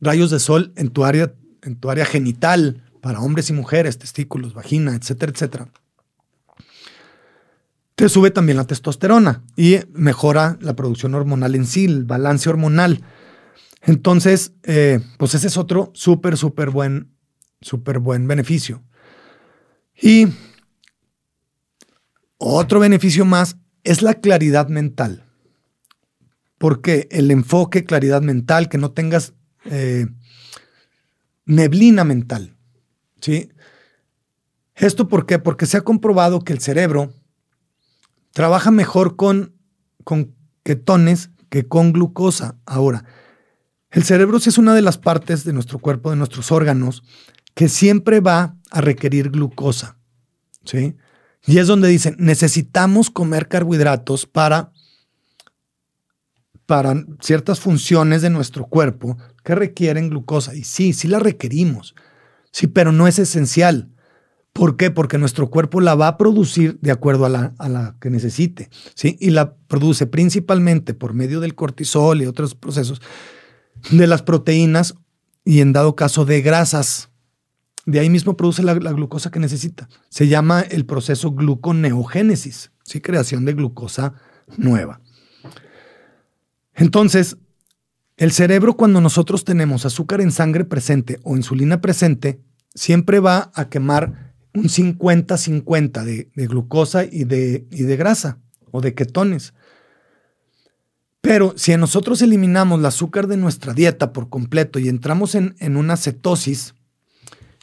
rayos 0.00 0.30
de 0.30 0.38
sol 0.38 0.72
en 0.76 0.90
tu, 0.90 1.04
área, 1.04 1.32
en 1.62 1.76
tu 1.76 1.90
área 1.90 2.04
genital 2.04 2.82
para 3.00 3.20
hombres 3.20 3.50
y 3.50 3.52
mujeres, 3.52 3.98
testículos, 3.98 4.54
vagina, 4.54 4.94
etcétera, 4.94 5.32
etcétera. 5.32 5.68
Te 7.94 8.08
sube 8.08 8.30
también 8.30 8.56
la 8.56 8.66
testosterona 8.66 9.44
y 9.56 9.78
mejora 9.92 10.58
la 10.60 10.74
producción 10.74 11.14
hormonal 11.14 11.54
en 11.54 11.64
sí, 11.64 11.84
el 11.84 12.04
balance 12.04 12.48
hormonal. 12.50 13.02
Entonces, 13.86 14.52
pues 15.18 15.34
ese 15.34 15.46
es 15.46 15.56
otro 15.56 15.90
súper, 15.94 16.36
súper 16.36 16.70
buen 16.70 17.14
súper 17.64 17.98
buen 17.98 18.28
beneficio. 18.28 18.82
Y 20.00 20.28
otro 22.38 22.80
beneficio 22.80 23.24
más 23.24 23.56
es 23.82 24.02
la 24.02 24.14
claridad 24.14 24.68
mental. 24.68 25.24
Porque 26.58 27.08
el 27.10 27.30
enfoque, 27.30 27.84
claridad 27.84 28.22
mental, 28.22 28.68
que 28.68 28.78
no 28.78 28.92
tengas 28.92 29.34
eh, 29.64 30.06
neblina 31.46 32.04
mental. 32.04 32.56
¿sí? 33.20 33.50
¿Esto 34.74 35.08
por 35.08 35.26
qué? 35.26 35.38
Porque 35.38 35.66
se 35.66 35.78
ha 35.78 35.82
comprobado 35.82 36.40
que 36.40 36.52
el 36.52 36.60
cerebro 36.60 37.12
trabaja 38.32 38.70
mejor 38.70 39.16
con, 39.16 39.54
con 40.04 40.34
ketones 40.62 41.30
que 41.50 41.66
con 41.66 41.92
glucosa. 41.92 42.56
Ahora, 42.66 43.04
el 43.94 44.02
cerebro 44.02 44.40
sí 44.40 44.48
es 44.48 44.58
una 44.58 44.74
de 44.74 44.82
las 44.82 44.98
partes 44.98 45.44
de 45.44 45.52
nuestro 45.52 45.78
cuerpo, 45.78 46.10
de 46.10 46.16
nuestros 46.16 46.50
órganos, 46.50 47.04
que 47.54 47.68
siempre 47.68 48.18
va 48.18 48.56
a 48.72 48.80
requerir 48.80 49.30
glucosa. 49.30 49.98
¿sí? 50.64 50.96
Y 51.46 51.58
es 51.58 51.68
donde 51.68 51.86
dicen, 51.86 52.16
necesitamos 52.18 53.08
comer 53.08 53.46
carbohidratos 53.46 54.26
para, 54.26 54.72
para 56.66 57.04
ciertas 57.20 57.60
funciones 57.60 58.20
de 58.20 58.30
nuestro 58.30 58.66
cuerpo 58.66 59.16
que 59.44 59.54
requieren 59.54 60.10
glucosa. 60.10 60.56
Y 60.56 60.64
sí, 60.64 60.92
sí 60.92 61.06
la 61.06 61.20
requerimos, 61.20 61.94
sí, 62.50 62.66
pero 62.66 62.90
no 62.90 63.06
es 63.06 63.20
esencial. 63.20 63.90
¿Por 64.52 64.76
qué? 64.76 64.90
Porque 64.90 65.18
nuestro 65.18 65.50
cuerpo 65.50 65.80
la 65.80 65.94
va 65.94 66.08
a 66.08 66.16
producir 66.16 66.80
de 66.80 66.90
acuerdo 66.90 67.26
a 67.26 67.28
la, 67.28 67.54
a 67.58 67.68
la, 67.68 67.96
que 68.00 68.10
necesite, 68.10 68.70
¿sí? 68.96 69.16
Y 69.20 69.30
la 69.30 69.54
produce 69.54 70.06
principalmente 70.08 70.94
por 70.94 71.14
medio 71.14 71.38
del 71.38 71.54
cortisol 71.54 72.22
y 72.22 72.26
otros 72.26 72.56
procesos 72.56 73.00
de 73.90 74.06
las 74.06 74.22
proteínas 74.22 74.94
y 75.44 75.60
en 75.60 75.72
dado 75.72 75.94
caso 75.94 76.24
de 76.24 76.40
grasas, 76.42 77.10
de 77.86 78.00
ahí 78.00 78.08
mismo 78.08 78.36
produce 78.36 78.62
la, 78.62 78.74
glucosa 78.74 79.30
que 79.30 79.38
necesita. 79.38 79.88
Se 80.08 80.28
llama 80.28 80.62
el 80.62 80.86
proceso 80.86 81.32
gluconeogénesis, 81.32 82.72
¿sí? 82.82 83.00
creación 83.00 83.44
de 83.44 83.52
glucosa 83.52 84.14
nueva. 84.56 85.00
Entonces, 86.74 87.36
el 88.16 88.32
cerebro 88.32 88.76
cuando 88.76 89.00
nosotros 89.00 89.44
tenemos 89.44 89.84
azúcar 89.84 90.20
en 90.20 90.32
sangre 90.32 90.64
presente 90.64 91.20
o 91.24 91.36
insulina 91.36 91.80
presente, 91.80 92.40
siempre 92.74 93.20
va 93.20 93.50
a 93.54 93.68
quemar 93.68 94.34
un 94.54 94.64
50-50 94.64 96.04
de, 96.04 96.46
glucosa 96.46 97.04
y 97.04 97.24
de, 97.24 97.66
y 97.70 97.82
de 97.82 97.96
grasa 97.96 98.38
o 98.70 98.80
de 98.80 98.94
ketones. 98.94 99.52
Pero 101.24 101.54
si 101.56 101.74
nosotros 101.78 102.20
eliminamos 102.20 102.78
el 102.78 102.84
azúcar 102.84 103.28
de 103.28 103.38
nuestra 103.38 103.72
dieta 103.72 104.12
por 104.12 104.28
completo 104.28 104.78
y 104.78 104.90
entramos 104.90 105.34
en, 105.34 105.56
en 105.58 105.78
una 105.78 105.96
cetosis, 105.96 106.74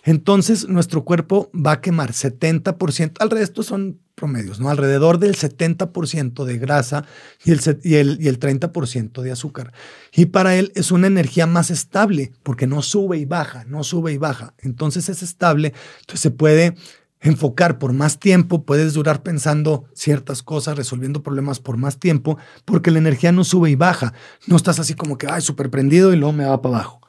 entonces 0.04 0.68
nuestro 0.68 1.06
cuerpo 1.06 1.52
va 1.54 1.74
a 1.74 1.82
quemar 1.82 2.12
70%, 2.12 3.18
al 3.20 3.30
resto 3.30 3.62
son 3.62 4.00
promedios, 4.16 4.60
¿no? 4.60 4.72
Alrededor 4.72 5.20
del 5.20 5.36
70% 5.36 6.44
de 6.44 6.58
grasa 6.58 7.06
y 7.46 7.52
el, 7.52 7.60
y, 7.84 7.96
el, 7.96 8.18
y 8.20 8.30
el 8.30 8.40
30% 8.40 9.22
de 9.22 9.32
azúcar. 9.32 9.74
Y 10.12 10.26
para 10.26 10.56
él 10.56 10.72
es 10.74 10.92
una 10.92 11.06
energía 11.06 11.46
más 11.46 11.70
estable, 11.70 12.32
porque 12.42 12.66
no 12.66 12.82
sube 12.82 13.20
y 13.20 13.26
baja, 13.26 13.64
no 13.66 13.84
sube 13.84 14.12
y 14.12 14.18
baja. 14.18 14.56
Entonces 14.58 15.08
es 15.08 15.22
estable, 15.22 15.74
entonces 16.00 16.22
se 16.22 16.32
puede 16.32 16.76
enfocar 17.22 17.78
por 17.78 17.94
más 17.94 18.20
tiempo, 18.20 18.66
puedes 18.66 18.94
durar 18.94 19.22
pensando 19.24 19.86
ciertas 19.94 20.42
cosas, 20.42 20.76
resolviendo 20.76 21.22
problemas 21.22 21.60
por 21.60 21.78
más 21.78 22.00
tiempo, 22.00 22.38
porque 22.66 22.92
la 22.92 22.98
energía 22.98 23.32
no 23.32 23.44
sube 23.44 23.70
y 23.70 23.76
baja. 23.76 24.14
No 24.48 24.56
estás 24.56 24.80
así 24.80 24.96
como 24.96 25.18
que, 25.18 25.28
ay, 25.28 25.42
súper 25.42 25.70
prendido 25.70 26.14
y 26.14 26.18
luego 26.18 26.34
me 26.34 26.46
va 26.46 26.62
para 26.62 26.76
abajo. 26.76 27.02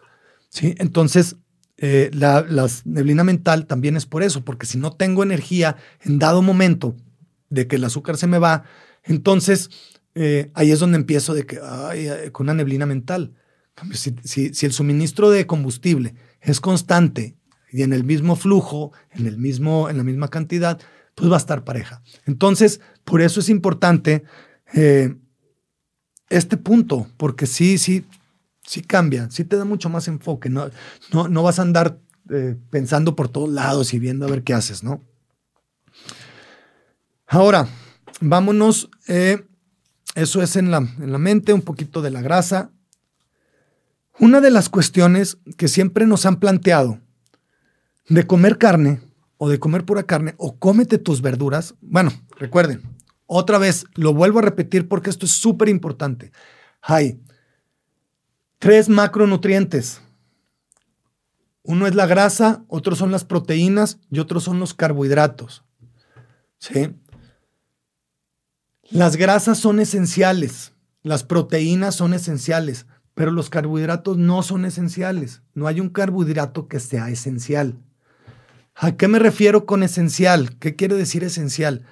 ¿Sí? 0.51 0.75
Entonces, 0.79 1.37
eh, 1.79 2.11
la, 2.12 2.44
neblina 2.85 3.25
mental 3.25 3.66
también 3.66 3.96
es 3.96 4.05
por 4.05 4.22
eso, 4.22 4.44
porque 4.44 4.66
si 4.66 4.79
no 4.79 4.92
tengo 4.92 5.22
energía 5.22 5.77
en 6.03 6.18
dado 6.18 6.42
momento 6.42 6.94
de 7.48 7.66
que 7.66 7.77
el 7.77 7.85
azúcar 7.85 8.18
se 8.18 8.27
me 8.27 8.38
va, 8.38 8.64
entonces 9.03 9.70
eh, 10.14 10.51
ahí 10.55 10.70
es 10.70 10.79
donde 10.79 10.98
empiezo 10.98 11.33
de 11.33 11.46
que, 11.46 11.59
con 12.33 12.46
una 12.46 12.55
neblina 12.55 12.87
mental. 12.87 13.35
Si, 13.94 14.14
si, 14.53 14.66
el 14.66 14.72
suministro 14.72 15.31
de 15.31 15.46
combustible 15.46 16.14
es 16.42 16.61
constante 16.61 17.37
y 17.72 17.82
en 17.82 17.92
el 17.92 18.04
mismo 18.04 18.37
flujo, 18.37 18.92
en, 19.11 19.26
el 19.26 19.38
mismo, 19.38 19.88
en 19.88 19.96
la 19.96 20.04
misma 20.04 20.28
cantidad, 20.28 20.78
pues 21.14 21.30
va 21.30 21.37
a 21.37 21.38
estar 21.38 21.64
pareja. 21.64 22.02
Entonces, 22.26 22.80
por 23.04 23.22
eso 23.22 23.40
es 23.40 23.48
importante 23.48 24.24
eh, 24.74 25.16
este 26.28 26.56
punto, 26.56 27.08
porque 27.16 27.46
sí, 27.46 27.78
sí, 27.78 28.04
sí 28.64 28.82
cambia, 28.82 29.30
sí 29.30 29.44
te 29.44 29.56
da 29.56 29.64
mucho 29.64 29.88
más 29.88 30.06
enfoque, 30.08 30.48
no, 30.48 30.70
no, 31.12 31.28
no 31.28 31.42
vas 31.42 31.58
a 31.58 31.62
andar 31.62 31.98
eh, 32.30 32.56
pensando 32.70 33.16
por 33.16 33.28
todos 33.28 33.50
lados 33.50 33.92
y 33.94 33.98
viendo 33.98 34.26
a 34.26 34.30
ver 34.30 34.42
qué 34.42 34.54
haces, 34.54 34.85
¿no? 34.85 35.02
Ahora, 37.26 37.66
vámonos, 38.20 38.90
eh, 39.08 39.44
eso 40.14 40.42
es 40.42 40.56
en 40.56 40.70
la, 40.70 40.78
en 40.78 41.11
la 41.12 41.18
mente, 41.18 41.52
un 41.52 41.62
poquito 41.62 42.02
de 42.02 42.11
la 42.11 42.20
grasa. 42.20 42.70
Una 44.18 44.40
de 44.40 44.50
las 44.50 44.68
cuestiones 44.68 45.38
que 45.56 45.68
siempre 45.68 46.06
nos 46.06 46.26
han 46.26 46.37
planteado 46.37 47.00
de 48.08 48.26
comer 48.26 48.58
carne 48.58 49.00
o 49.36 49.48
de 49.48 49.58
comer 49.58 49.84
pura 49.84 50.04
carne 50.04 50.34
o 50.38 50.56
cómete 50.58 50.98
tus 50.98 51.22
verduras, 51.22 51.74
bueno, 51.80 52.12
recuerden, 52.36 52.82
otra 53.26 53.58
vez, 53.58 53.86
lo 53.94 54.12
vuelvo 54.12 54.40
a 54.40 54.42
repetir 54.42 54.88
porque 54.88 55.10
esto 55.10 55.26
es 55.26 55.32
súper 55.32 55.68
importante. 55.68 56.32
Hay 56.82 57.20
tres 58.58 58.88
macronutrientes. 58.88 60.02
Uno 61.62 61.86
es 61.86 61.94
la 61.94 62.06
grasa, 62.06 62.64
otros 62.68 62.98
son 62.98 63.10
las 63.10 63.24
proteínas 63.24 63.98
y 64.10 64.18
otros 64.18 64.44
son 64.44 64.58
los 64.58 64.74
carbohidratos. 64.74 65.64
¿Sí? 66.58 66.94
Las 68.90 69.16
grasas 69.16 69.58
son 69.58 69.80
esenciales, 69.80 70.74
las 71.02 71.24
proteínas 71.24 71.94
son 71.94 72.14
esenciales, 72.14 72.86
pero 73.14 73.30
los 73.30 73.48
carbohidratos 73.48 74.18
no 74.18 74.42
son 74.42 74.64
esenciales. 74.64 75.40
No 75.54 75.66
hay 75.66 75.80
un 75.80 75.88
carbohidrato 75.88 76.68
que 76.68 76.80
sea 76.80 77.08
esencial. 77.08 77.78
¿A 78.74 78.96
qué 78.96 79.08
me 79.08 79.18
refiero 79.18 79.66
con 79.66 79.82
esencial? 79.82 80.58
¿Qué 80.58 80.76
quiere 80.76 80.96
decir 80.96 81.24
esencial? 81.24 81.85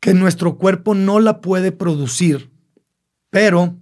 Que 0.00 0.14
nuestro 0.14 0.58
cuerpo 0.58 0.94
no 0.94 1.20
la 1.20 1.40
puede 1.40 1.72
producir, 1.72 2.50
pero 3.30 3.78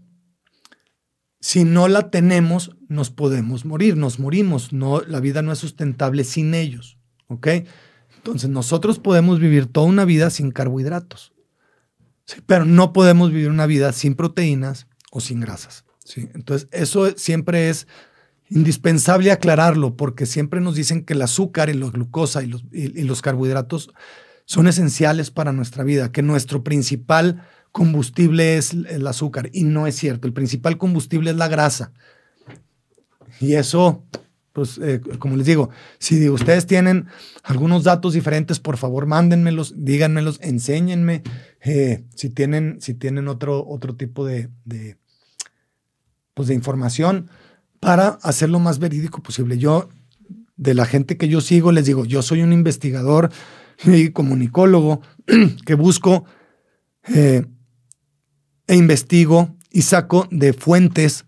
si 1.40 1.64
no 1.64 1.88
la 1.88 2.10
tenemos, 2.10 2.76
nos 2.88 3.10
podemos 3.10 3.64
morir, 3.64 3.96
nos 3.96 4.18
morimos. 4.18 4.72
No, 4.72 5.00
la 5.00 5.20
vida 5.20 5.42
no 5.42 5.52
es 5.52 5.58
sustentable 5.58 6.24
sin 6.24 6.54
ellos. 6.54 6.98
¿Ok? 7.28 7.48
Entonces, 8.16 8.50
nosotros 8.50 8.98
podemos 8.98 9.40
vivir 9.40 9.66
toda 9.66 9.86
una 9.86 10.04
vida 10.04 10.28
sin 10.28 10.50
carbohidratos, 10.50 11.32
pero 12.44 12.66
no 12.66 12.92
podemos 12.92 13.32
vivir 13.32 13.48
una 13.48 13.64
vida 13.64 13.92
sin 13.92 14.14
proteínas 14.14 14.88
o 15.10 15.20
sin 15.20 15.40
grasas. 15.40 15.86
¿sí? 16.04 16.28
Entonces, 16.34 16.68
eso 16.70 17.16
siempre 17.16 17.70
es 17.70 17.86
indispensable 18.50 19.30
aclararlo 19.30 19.96
porque 19.96 20.26
siempre 20.26 20.60
nos 20.60 20.74
dicen 20.74 21.04
que 21.04 21.14
el 21.14 21.22
azúcar 21.22 21.70
y 21.70 21.74
la 21.74 21.88
glucosa 21.88 22.42
y 22.42 22.48
los, 22.48 22.64
y 22.72 23.02
los 23.04 23.22
carbohidratos 23.22 23.90
son 24.44 24.66
esenciales 24.66 25.30
para 25.30 25.52
nuestra 25.52 25.84
vida, 25.84 26.10
que 26.10 26.22
nuestro 26.22 26.64
principal 26.64 27.46
combustible 27.72 28.56
es 28.56 28.72
el 28.72 29.06
azúcar 29.06 29.48
y 29.52 29.62
no 29.62 29.86
es 29.86 29.94
cierto, 29.94 30.26
el 30.26 30.32
principal 30.32 30.76
combustible 30.76 31.30
es 31.30 31.36
la 31.36 31.48
grasa. 31.48 31.92
Y 33.40 33.54
eso 33.54 34.04
pues 34.52 34.78
eh, 34.82 35.00
como 35.18 35.36
les 35.36 35.46
digo, 35.46 35.70
si 35.98 36.28
ustedes 36.28 36.66
tienen 36.66 37.06
algunos 37.44 37.84
datos 37.84 38.14
diferentes, 38.14 38.58
por 38.58 38.76
favor 38.76 39.06
mándenmelos, 39.06 39.74
díganmelos, 39.76 40.40
enséñenme 40.42 41.22
eh, 41.60 42.04
si 42.14 42.30
tienen, 42.30 42.80
si 42.80 42.94
tienen 42.94 43.28
otro, 43.28 43.64
otro 43.66 43.94
tipo 43.94 44.26
de, 44.26 44.48
de, 44.64 44.96
pues 46.34 46.48
de 46.48 46.54
información 46.54 47.30
para 47.80 48.18
hacerlo 48.22 48.60
más 48.60 48.78
verídico 48.78 49.22
posible. 49.22 49.58
Yo, 49.58 49.88
de 50.56 50.74
la 50.74 50.84
gente 50.84 51.16
que 51.16 51.28
yo 51.28 51.40
sigo, 51.40 51.72
les 51.72 51.86
digo, 51.86 52.04
yo 52.04 52.22
soy 52.22 52.42
un 52.42 52.52
investigador 52.52 53.30
y 53.84 54.10
comunicólogo 54.10 55.00
que 55.66 55.74
busco 55.74 56.24
eh, 57.08 57.46
e 58.66 58.76
investigo 58.76 59.56
y 59.70 59.82
saco 59.82 60.28
de 60.30 60.52
fuentes 60.52 61.24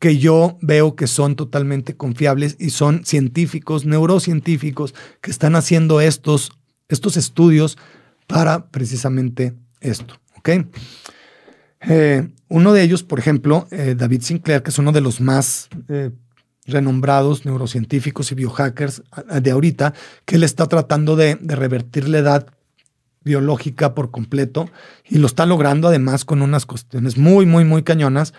que 0.00 0.18
yo 0.18 0.58
veo 0.60 0.96
que 0.96 1.06
son 1.06 1.36
totalmente 1.36 1.96
confiables 1.96 2.56
y 2.58 2.70
son 2.70 3.04
científicos, 3.04 3.86
neurocientíficos, 3.86 4.94
que 5.20 5.30
están 5.30 5.54
haciendo 5.54 6.00
estos, 6.00 6.50
estos 6.88 7.16
estudios 7.16 7.78
para 8.26 8.68
precisamente 8.70 9.54
esto. 9.80 10.20
¿ok? 10.38 10.50
Eh, 11.88 12.28
uno 12.48 12.72
de 12.72 12.82
ellos, 12.82 13.02
por 13.02 13.18
ejemplo, 13.18 13.66
eh, 13.70 13.94
David 13.96 14.22
Sinclair, 14.22 14.62
que 14.62 14.70
es 14.70 14.78
uno 14.78 14.92
de 14.92 15.00
los 15.00 15.20
más 15.20 15.68
eh, 15.88 16.10
renombrados 16.66 17.44
neurocientíficos 17.44 18.30
y 18.30 18.34
biohackers 18.34 19.02
de 19.40 19.50
ahorita, 19.50 19.94
que 20.24 20.36
él 20.36 20.44
está 20.44 20.66
tratando 20.66 21.16
de, 21.16 21.36
de, 21.36 21.56
revertir 21.56 22.08
la 22.08 22.18
edad 22.18 22.46
biológica 23.24 23.94
por 23.94 24.10
completo 24.10 24.68
y 25.08 25.18
lo 25.18 25.26
está 25.26 25.46
logrando 25.46 25.88
además 25.88 26.24
con 26.24 26.42
unas 26.42 26.66
cuestiones 26.66 27.16
muy, 27.16 27.46
muy, 27.46 27.64
muy 27.64 27.82
cañonas 27.82 28.32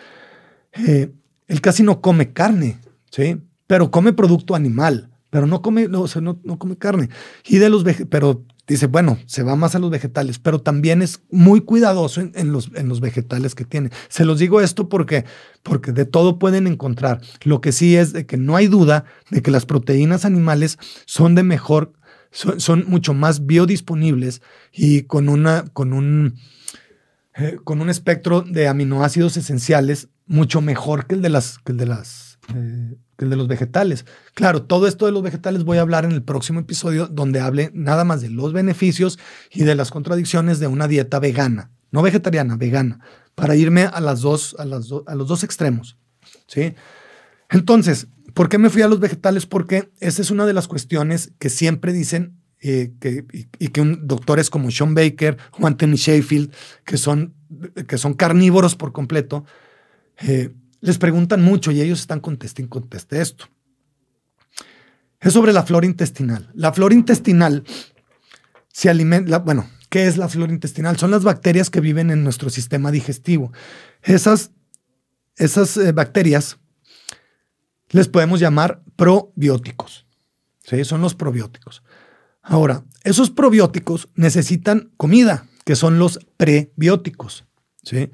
él 1.47 1.61
casi 1.61 1.83
no 1.83 2.01
come 2.01 2.33
carne, 2.33 2.79
¿sí? 3.11 3.37
Pero 3.67 3.91
come 3.91 4.13
producto 4.13 4.55
animal, 4.55 5.09
pero 5.33 5.47
no 5.47 5.63
come, 5.63 5.87
no, 5.87 6.05
no, 6.43 6.59
come 6.59 6.77
carne. 6.77 7.09
Y 7.47 7.57
de 7.57 7.67
los 7.67 7.83
pero 8.07 8.45
dice, 8.67 8.85
bueno, 8.85 9.17
se 9.25 9.41
va 9.41 9.55
más 9.55 9.73
a 9.73 9.79
los 9.79 9.89
vegetales, 9.89 10.37
pero 10.37 10.61
también 10.61 11.01
es 11.01 11.23
muy 11.31 11.61
cuidadoso 11.61 12.21
en, 12.21 12.51
los, 12.51 12.69
en 12.75 12.87
los 12.87 12.99
vegetales 12.99 13.55
que 13.55 13.65
tiene. 13.65 13.89
Se 14.09 14.25
los 14.25 14.37
digo 14.37 14.61
esto 14.61 14.89
porque, 14.89 15.25
porque 15.63 15.91
de 15.91 16.05
todo 16.05 16.37
pueden 16.37 16.67
encontrar. 16.67 17.19
Lo 17.45 17.61
que 17.61 17.71
sí 17.71 17.95
es 17.95 18.13
de 18.13 18.27
que 18.27 18.37
no 18.37 18.55
hay 18.55 18.67
duda 18.67 19.05
de 19.31 19.41
que 19.41 19.49
las 19.49 19.65
proteínas 19.65 20.23
animales 20.23 20.77
son 21.07 21.33
de 21.33 21.41
mejor, 21.41 21.93
son, 22.29 22.85
mucho 22.85 23.15
más 23.15 23.47
biodisponibles 23.47 24.43
y 24.71 25.01
con, 25.01 25.29
una, 25.29 25.65
con, 25.73 25.93
un, 25.93 26.35
eh, 27.33 27.57
con 27.63 27.81
un 27.81 27.89
espectro 27.89 28.43
de 28.43 28.67
aminoácidos 28.67 29.35
esenciales 29.35 30.09
mucho 30.27 30.61
mejor 30.61 31.07
que 31.07 31.15
el 31.15 31.23
de 31.23 31.29
las, 31.29 31.57
que 31.57 31.71
el 31.71 31.79
de 31.79 31.87
las, 31.87 32.32
eh, 32.53 32.95
el 33.17 33.29
de 33.29 33.35
los 33.35 33.47
vegetales. 33.47 34.05
Claro, 34.33 34.63
todo 34.63 34.87
esto 34.87 35.05
de 35.05 35.11
los 35.11 35.23
vegetales 35.23 35.63
voy 35.63 35.77
a 35.77 35.81
hablar 35.81 36.05
en 36.05 36.11
el 36.11 36.23
próximo 36.23 36.59
episodio 36.59 37.07
donde 37.07 37.39
hable 37.39 37.71
nada 37.73 38.03
más 38.03 38.21
de 38.21 38.29
los 38.29 38.53
beneficios 38.53 39.17
y 39.51 39.63
de 39.63 39.75
las 39.75 39.91
contradicciones 39.91 40.59
de 40.59 40.67
una 40.67 40.87
dieta 40.87 41.19
vegana, 41.19 41.71
no 41.91 42.01
vegetariana, 42.01 42.57
vegana, 42.57 42.99
para 43.35 43.55
irme 43.55 43.83
a 43.83 44.01
las 44.01 44.21
dos, 44.21 44.55
a, 44.59 44.65
las 44.65 44.89
a 45.07 45.15
los 45.15 45.27
dos 45.27 45.43
extremos. 45.43 45.97
¿sí? 46.47 46.73
Entonces, 47.49 48.07
¿por 48.33 48.49
qué 48.49 48.57
me 48.57 48.69
fui 48.69 48.81
a 48.81 48.87
los 48.87 48.99
vegetales? 48.99 49.45
Porque 49.45 49.91
esa 49.99 50.21
es 50.21 50.29
una 50.29 50.45
de 50.45 50.53
las 50.53 50.67
cuestiones 50.67 51.31
que 51.39 51.49
siempre 51.49 51.93
dicen 51.93 52.37
eh, 52.59 52.93
que, 52.99 53.25
y, 53.59 53.67
que 53.69 53.81
un, 53.81 54.07
doctores 54.07 54.49
como 54.49 54.71
Sean 54.71 54.95
Baker 54.95 55.37
o 55.59 55.67
Anthony 55.67 55.95
Sheffield, 55.95 56.51
que 56.85 56.97
son, 56.97 57.33
que 57.87 57.97
son 57.97 58.13
carnívoros 58.13 58.75
por 58.75 58.91
completo, 58.91 59.45
eh, 60.21 60.53
les 60.83 60.97
preguntan 60.97 61.41
mucho 61.41 61.71
y 61.71 61.79
ellos 61.79 62.01
están 62.01 62.19
contestando 62.19 62.69
conteste 62.69 63.21
esto. 63.21 63.45
Es 65.21 65.31
sobre 65.31 65.53
la 65.53 65.63
flora 65.63 65.85
intestinal. 65.85 66.51
La 66.53 66.73
flora 66.73 66.93
intestinal 66.93 67.63
se 68.67 68.89
alimenta, 68.89 69.39
bueno, 69.39 69.69
¿qué 69.87 70.07
es 70.07 70.17
la 70.17 70.27
flora 70.27 70.51
intestinal? 70.51 70.97
Son 70.97 71.09
las 71.09 71.23
bacterias 71.23 71.69
que 71.69 71.79
viven 71.79 72.11
en 72.11 72.25
nuestro 72.25 72.49
sistema 72.49 72.91
digestivo. 72.91 73.53
Esas, 74.01 74.51
esas 75.37 75.77
eh, 75.77 75.93
bacterias 75.93 76.57
les 77.91 78.09
podemos 78.09 78.41
llamar 78.41 78.83
probióticos. 78.97 80.05
¿sí? 80.65 80.83
Son 80.83 80.99
los 80.99 81.15
probióticos. 81.15 81.81
Ahora, 82.41 82.83
esos 83.05 83.29
probióticos 83.29 84.09
necesitan 84.15 84.91
comida, 84.97 85.47
que 85.63 85.77
son 85.77 85.97
los 85.97 86.19
prebióticos. 86.35 87.45
¿sí? 87.83 88.11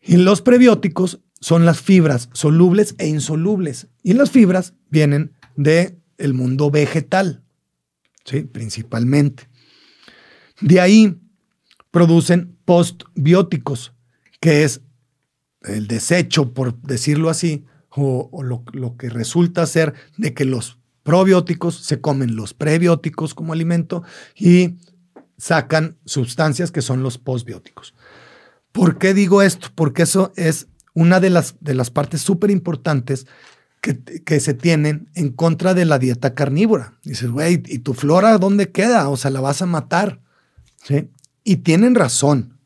Y 0.00 0.16
los 0.16 0.40
prebióticos 0.40 1.20
son 1.44 1.66
las 1.66 1.82
fibras 1.82 2.30
solubles 2.32 2.94
e 2.96 3.06
insolubles. 3.06 3.88
Y 4.02 4.14
las 4.14 4.30
fibras 4.30 4.72
vienen 4.88 5.34
del 5.56 6.00
el 6.16 6.32
mundo 6.32 6.70
vegetal, 6.70 7.44
¿sí? 8.24 8.44
principalmente. 8.44 9.50
De 10.62 10.80
ahí 10.80 11.20
producen 11.90 12.56
postbióticos, 12.64 13.92
que 14.40 14.64
es 14.64 14.80
el 15.60 15.86
desecho, 15.86 16.54
por 16.54 16.80
decirlo 16.80 17.28
así, 17.28 17.66
o, 17.90 18.42
lo, 18.42 18.64
lo, 18.72 18.96
que 18.96 19.10
resulta 19.10 19.66
ser 19.66 19.92
de 20.16 20.32
que 20.32 20.46
los 20.46 20.78
probióticos 21.02 21.76
se 21.76 22.00
comen 22.00 22.36
los 22.36 22.54
prebióticos 22.54 23.34
como 23.34 23.52
alimento 23.52 24.02
y 24.34 24.76
sacan 25.36 25.98
sustancias 26.06 26.72
que 26.72 26.80
son 26.80 27.02
los 27.02 27.18
postbióticos. 27.18 27.92
¿Por 28.72 28.96
qué 28.96 29.12
digo 29.12 29.42
esto? 29.42 29.68
Porque 29.74 30.04
eso 30.04 30.32
es 30.36 30.68
una 30.94 31.20
de 31.20 31.30
las, 31.30 31.56
de 31.60 31.74
las 31.74 31.90
partes 31.90 32.22
súper 32.22 32.50
importantes 32.50 33.26
que, 33.80 34.02
que, 34.02 34.40
se 34.40 34.54
tienen 34.54 35.10
en 35.14 35.30
contra 35.30 35.74
de 35.74 35.84
la 35.84 35.98
dieta 35.98 36.34
carnívora. 36.34 36.98
Dices, 37.02 37.30
güey, 37.30 37.62
¿y 37.66 37.80
tu 37.80 37.92
flora 37.92 38.38
dónde 38.38 38.72
queda? 38.72 39.08
O 39.10 39.16
sea, 39.16 39.30
la 39.30 39.40
vas 39.40 39.60
a 39.60 39.66
matar. 39.66 40.20
¿Sí? 40.82 41.10
Y 41.42 41.58
tienen 41.58 41.94
razón. 41.94 42.58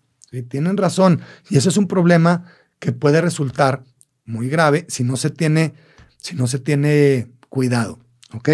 Tienen 0.48 0.76
razón. 0.76 1.22
Y 1.48 1.56
eso 1.56 1.68
es 1.68 1.76
un 1.76 1.88
problema 1.88 2.44
que 2.78 2.92
puede 2.92 3.20
resultar 3.20 3.82
muy 4.24 4.48
grave 4.48 4.86
si 4.88 5.02
no 5.02 5.16
se 5.16 5.30
tiene, 5.30 5.74
si 6.18 6.36
no 6.36 6.46
se 6.46 6.58
tiene 6.58 7.32
cuidado. 7.48 7.98
¿Ok? 8.34 8.50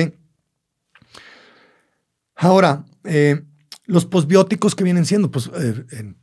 Ahora, 2.36 2.84
eh, 3.04 3.42
los 3.84 4.06
posbióticos 4.06 4.74
que 4.74 4.84
vienen 4.84 5.04
siendo, 5.04 5.30
pues 5.30 5.50
eh, 5.54 6.14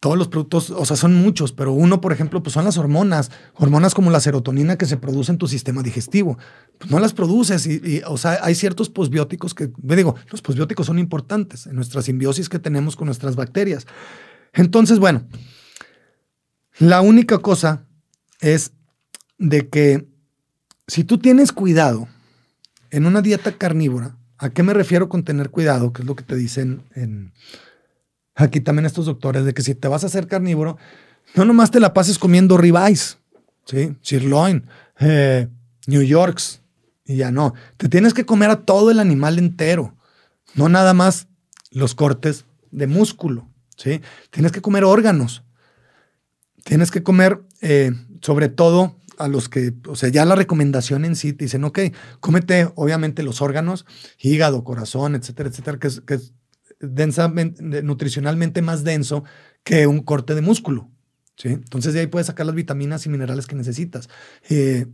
todos 0.00 0.18
los 0.18 0.28
productos, 0.28 0.70
o 0.70 0.84
sea, 0.84 0.96
son 0.96 1.14
muchos, 1.14 1.52
pero 1.52 1.72
uno, 1.72 2.00
por 2.00 2.12
ejemplo, 2.12 2.42
pues 2.42 2.52
son 2.52 2.64
las 2.64 2.76
hormonas, 2.76 3.30
hormonas 3.54 3.94
como 3.94 4.10
la 4.10 4.20
serotonina 4.20 4.76
que 4.76 4.86
se 4.86 4.98
produce 4.98 5.32
en 5.32 5.38
tu 5.38 5.48
sistema 5.48 5.82
digestivo. 5.82 6.38
Pues 6.78 6.90
no 6.90 7.00
las 7.00 7.14
produces 7.14 7.66
y, 7.66 8.02
o 8.06 8.18
sea, 8.18 8.38
hay 8.42 8.54
ciertos 8.54 8.90
posbióticos 8.90 9.54
que, 9.54 9.70
me 9.82 9.96
digo, 9.96 10.14
los 10.30 10.42
posbióticos 10.42 10.86
son 10.86 10.98
importantes 10.98 11.66
en 11.66 11.76
nuestra 11.76 12.02
simbiosis 12.02 12.48
que 12.48 12.58
tenemos 12.58 12.94
con 12.94 13.06
nuestras 13.06 13.36
bacterias. 13.36 13.86
Entonces, 14.52 14.98
bueno, 14.98 15.26
la 16.78 17.00
única 17.00 17.38
cosa 17.38 17.86
es 18.40 18.72
de 19.38 19.68
que 19.68 20.06
si 20.86 21.04
tú 21.04 21.18
tienes 21.18 21.52
cuidado 21.52 22.06
en 22.90 23.06
una 23.06 23.22
dieta 23.22 23.52
carnívora, 23.52 24.18
¿a 24.36 24.50
qué 24.50 24.62
me 24.62 24.74
refiero 24.74 25.08
con 25.08 25.24
tener 25.24 25.50
cuidado? 25.50 25.92
Que 25.92 26.02
es 26.02 26.06
lo 26.06 26.14
que 26.14 26.24
te 26.24 26.36
dicen 26.36 26.82
en 26.94 27.32
aquí 28.36 28.60
también 28.60 28.86
estos 28.86 29.06
doctores, 29.06 29.44
de 29.44 29.54
que 29.54 29.62
si 29.62 29.74
te 29.74 29.88
vas 29.88 30.04
a 30.04 30.06
hacer 30.06 30.28
carnívoro, 30.28 30.76
no 31.34 31.44
nomás 31.44 31.70
te 31.70 31.80
la 31.80 31.92
pases 31.92 32.18
comiendo 32.18 32.56
ribeyes, 32.56 33.18
¿sí? 33.64 33.96
sirloin, 34.02 34.66
eh, 35.00 35.48
New 35.86 36.02
Yorks, 36.02 36.60
y 37.04 37.16
ya 37.16 37.30
no. 37.30 37.54
Te 37.76 37.88
tienes 37.88 38.14
que 38.14 38.26
comer 38.26 38.50
a 38.50 38.64
todo 38.64 38.90
el 38.90 39.00
animal 39.00 39.38
entero, 39.38 39.94
no 40.54 40.68
nada 40.68 40.92
más 40.94 41.28
los 41.70 41.94
cortes 41.94 42.44
de 42.70 42.86
músculo, 42.86 43.48
¿sí? 43.76 44.00
Tienes 44.30 44.52
que 44.52 44.60
comer 44.60 44.84
órganos. 44.84 45.42
Tienes 46.64 46.90
que 46.90 47.02
comer, 47.02 47.42
eh, 47.60 47.92
sobre 48.20 48.48
todo, 48.48 48.96
a 49.18 49.28
los 49.28 49.48
que, 49.48 49.72
o 49.88 49.94
sea, 49.96 50.08
ya 50.08 50.24
la 50.24 50.34
recomendación 50.34 51.04
en 51.04 51.16
sí 51.16 51.32
te 51.32 51.44
dicen, 51.44 51.64
ok, 51.64 51.78
cómete 52.20 52.70
obviamente 52.74 53.22
los 53.22 53.40
órganos, 53.40 53.86
hígado, 54.18 54.64
corazón, 54.64 55.14
etcétera, 55.14 55.48
etcétera, 55.48 55.78
que 55.78 55.88
que 56.06 56.14
es 56.14 56.32
densamente, 56.80 57.82
nutricionalmente 57.82 58.62
más 58.62 58.84
denso 58.84 59.24
que 59.64 59.86
un 59.86 60.00
corte 60.00 60.34
de 60.34 60.42
músculo. 60.42 60.88
¿sí? 61.36 61.48
Entonces 61.48 61.94
de 61.94 62.00
ahí 62.00 62.06
puedes 62.06 62.26
sacar 62.26 62.46
las 62.46 62.54
vitaminas 62.54 63.06
y 63.06 63.08
minerales 63.08 63.46
que 63.46 63.56
necesitas. 63.56 64.08
Eh, 64.48 64.86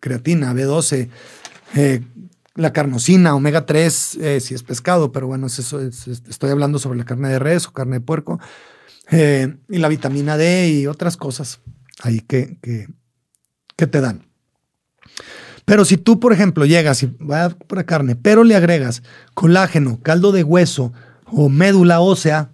creatina, 0.00 0.52
B12, 0.54 1.08
eh, 1.74 2.02
la 2.54 2.72
carnosina, 2.72 3.34
omega 3.34 3.66
3, 3.66 4.18
eh, 4.20 4.40
si 4.40 4.54
es 4.54 4.62
pescado, 4.62 5.12
pero 5.12 5.26
bueno, 5.26 5.46
eso, 5.46 5.80
estoy 5.80 6.50
hablando 6.50 6.78
sobre 6.78 6.98
la 6.98 7.04
carne 7.04 7.28
de 7.28 7.38
res 7.38 7.66
o 7.66 7.72
carne 7.72 7.96
de 7.96 8.00
puerco, 8.00 8.40
y 9.10 9.78
la 9.78 9.88
vitamina 9.88 10.36
D 10.36 10.68
y 10.68 10.86
otras 10.86 11.16
cosas 11.16 11.60
ahí 12.00 12.20
que, 12.20 12.58
que, 13.76 13.86
te 13.86 14.00
dan. 14.00 14.26
Pero 15.64 15.84
si 15.84 15.96
tú, 15.96 16.20
por 16.20 16.32
ejemplo, 16.32 16.64
llegas 16.64 17.02
y 17.02 17.06
va 17.06 17.48
por 17.48 17.84
carne, 17.84 18.14
pero 18.14 18.44
le 18.44 18.54
agregas 18.54 19.02
colágeno, 19.34 20.00
caldo 20.02 20.30
de 20.30 20.44
hueso 20.44 20.92
o 21.32 21.48
médula 21.48 22.00
ósea, 22.00 22.52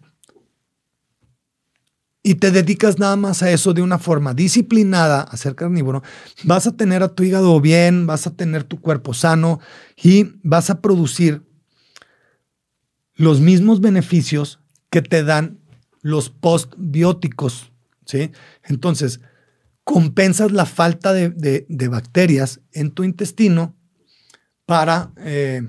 y 2.27 2.35
te 2.35 2.51
dedicas 2.51 2.99
nada 2.99 3.15
más 3.15 3.45
a 3.45 3.53
eso 3.53 3.73
de 3.73 3.83
una 3.83 4.01
forma 4.01 4.35
disciplinada, 4.35 5.21
a 5.21 5.37
ser 5.37 5.55
carnívoro, 5.55 6.03
vas 6.43 6.67
a 6.67 6.77
tener 6.77 7.05
a 7.05 7.15
tu 7.15 7.23
hígado 7.23 7.61
bien, 7.61 8.05
vas 8.09 8.27
a 8.27 8.35
tener 8.35 8.65
tu 8.65 8.81
cuerpo 8.81 9.15
sano 9.15 9.61
y 9.97 10.33
vas 10.43 10.69
a 10.69 10.81
producir 10.81 11.47
los 13.15 13.41
mismos 13.41 13.81
beneficios 13.81 14.59
que 14.91 15.03
te 15.03 15.23
dan 15.23 15.61
los 16.03 16.29
postbióticos, 16.29 17.71
¿sí? 18.07 18.33
Entonces, 18.65 19.21
compensas 19.85 20.51
la 20.51 20.67
falta 20.67 21.13
de, 21.13 21.89
bacterias 21.89 22.61
en 22.73 22.91
tu 22.91 23.05
intestino 23.05 23.77
para, 24.65 25.13
eh, 25.19 25.63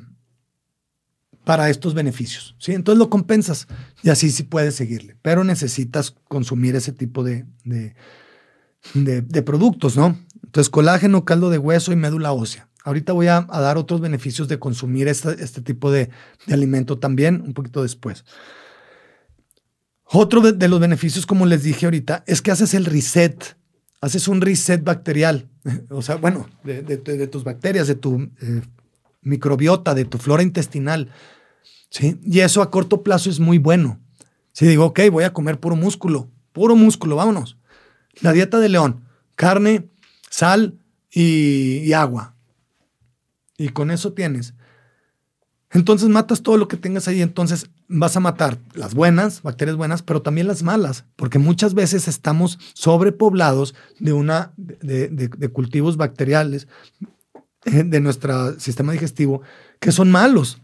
para 1.48 1.70
estos 1.70 1.94
beneficios. 1.94 2.56
¿sí? 2.60 2.74
Entonces 2.74 3.00
lo 3.00 3.10
compensas 3.10 3.70
y 4.04 4.10
así 4.10 4.32
sí 4.32 4.44
puedes 4.44 4.76
seguirle, 4.76 5.16
pero 5.22 5.46
necesitas 5.46 6.14
consumir 6.28 6.76
ese 6.76 6.92
tipo 6.92 7.24
de, 7.24 7.46
de, 7.64 9.42
productos, 9.44 9.96
¿no? 9.96 10.20
Entonces 10.44 10.70
colágeno, 10.70 11.24
caldo 11.24 11.50
de 11.50 11.58
hueso 11.58 11.94
y 11.94 11.96
médula 11.96 12.34
ósea. 12.34 12.68
Ahorita 12.84 13.14
voy 13.14 13.28
a, 13.28 13.44
dar 13.44 13.78
otros 13.78 14.02
beneficios 14.02 14.50
de 14.50 14.60
consumir 14.60 15.08
este, 15.08 15.62
tipo 15.62 15.90
de, 15.90 16.10
alimento 16.52 17.00
también 17.00 17.42
un 17.42 17.54
poquito 17.54 17.82
después. 17.82 18.26
Otro 20.04 20.42
de, 20.42 20.68
los 20.68 20.82
beneficios, 20.82 21.26
como 21.26 21.46
les 21.46 21.64
dije 21.64 21.86
ahorita, 21.86 22.26
es 22.28 22.42
que 22.42 22.52
haces 22.52 22.74
el 22.74 22.84
reset, 22.84 23.56
haces 24.02 24.28
un 24.28 24.42
reset 24.42 24.84
bacterial, 24.84 25.48
o 25.92 26.02
sea, 26.02 26.16
bueno, 26.16 26.50
de, 26.66 27.28
tus 27.28 27.46
bacterias, 27.46 27.88
de 27.88 27.96
tu 27.96 28.30
eh, 28.42 28.62
microbiota, 29.22 29.94
de 29.94 30.04
tu 30.04 30.18
flora 30.18 30.44
intestinal. 30.44 31.10
Y 32.02 32.40
eso 32.40 32.62
a 32.62 32.72
corto 32.72 33.04
plazo 33.04 33.30
es 33.30 33.40
muy 33.40 33.58
bueno. 33.58 34.00
Si 34.52 34.66
digo, 34.66 34.86
ok, 34.86 35.02
voy 35.12 35.24
a 35.24 35.34
comer 35.34 35.60
puro 35.60 35.76
músculo, 35.76 36.30
puro 36.52 36.76
músculo, 36.76 37.16
vámonos. 37.16 37.58
La 38.22 38.34
dieta 38.34 38.60
de 38.60 38.70
león, 38.70 39.06
carne, 39.36 39.90
sal 40.30 40.80
y, 41.12 41.94
agua. 41.94 42.36
Y 43.58 43.70
con 43.70 43.92
eso 43.92 44.14
tienes. 44.14 44.54
Entonces 45.72 46.10
matas 46.10 46.42
todo 46.42 46.58
lo 46.58 46.68
que 46.68 46.78
tengas 46.78 47.08
ahí, 47.08 47.22
entonces 47.22 47.70
vas 47.88 48.16
a 48.16 48.22
matar 48.22 48.58
las 48.74 48.94
buenas, 48.94 49.42
bacterias 49.42 49.76
buenas, 49.76 50.02
pero 50.02 50.22
también 50.22 50.48
las 50.48 50.64
malas, 50.64 51.06
porque 51.18 51.40
muchas 51.40 51.74
veces 51.74 52.08
estamos 52.08 52.58
sobrepoblados 52.74 53.76
de 54.00 54.14
una 54.14 54.54
de 54.56 55.50
cultivos 55.52 55.98
bacteriales 55.98 56.68
eh, 57.66 57.84
de 57.84 58.00
nuestro 58.00 58.58
sistema 58.60 58.94
digestivo 58.94 59.42
que 59.80 59.92
son 59.92 60.10
malos. 60.10 60.62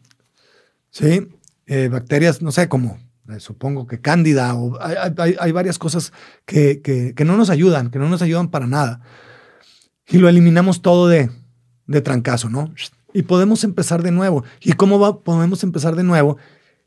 ¿Sí? 0.93 1.27
Eh, 1.65 1.89
bacterias, 1.89 2.41
no 2.41 2.51
sé, 2.51 2.69
como 2.69 2.99
eh, 3.29 3.39
supongo 3.39 3.87
que 3.87 3.99
cándida, 3.99 4.55
o 4.55 4.77
hay, 4.81 5.51
varias 5.51 5.79
cosas 5.79 6.13
que, 6.45 6.81
que, 6.81 7.25
no 7.25 7.35
nos 7.35 7.49
ayudan, 7.49 7.89
que 7.89 7.99
no 7.99 8.07
nos 8.07 8.21
ayudan 8.21 8.49
para 8.49 8.67
nada. 8.67 9.01
Y 10.07 10.17
lo 10.17 10.29
eliminamos 10.29 10.81
todo 10.81 11.07
de, 11.07 11.29
de 11.87 12.01
trancazo, 12.01 12.49
¿no? 12.49 12.73
Y 13.13 13.23
podemos 13.23 13.63
empezar 13.63 14.03
de 14.03 14.11
nuevo. 14.11 14.43
¿Y 14.61 14.73
cómo 14.73 14.99
va, 14.99 15.23
podemos 15.23 15.63
empezar 15.63 15.95
de 15.95 16.03
nuevo? 16.03 16.37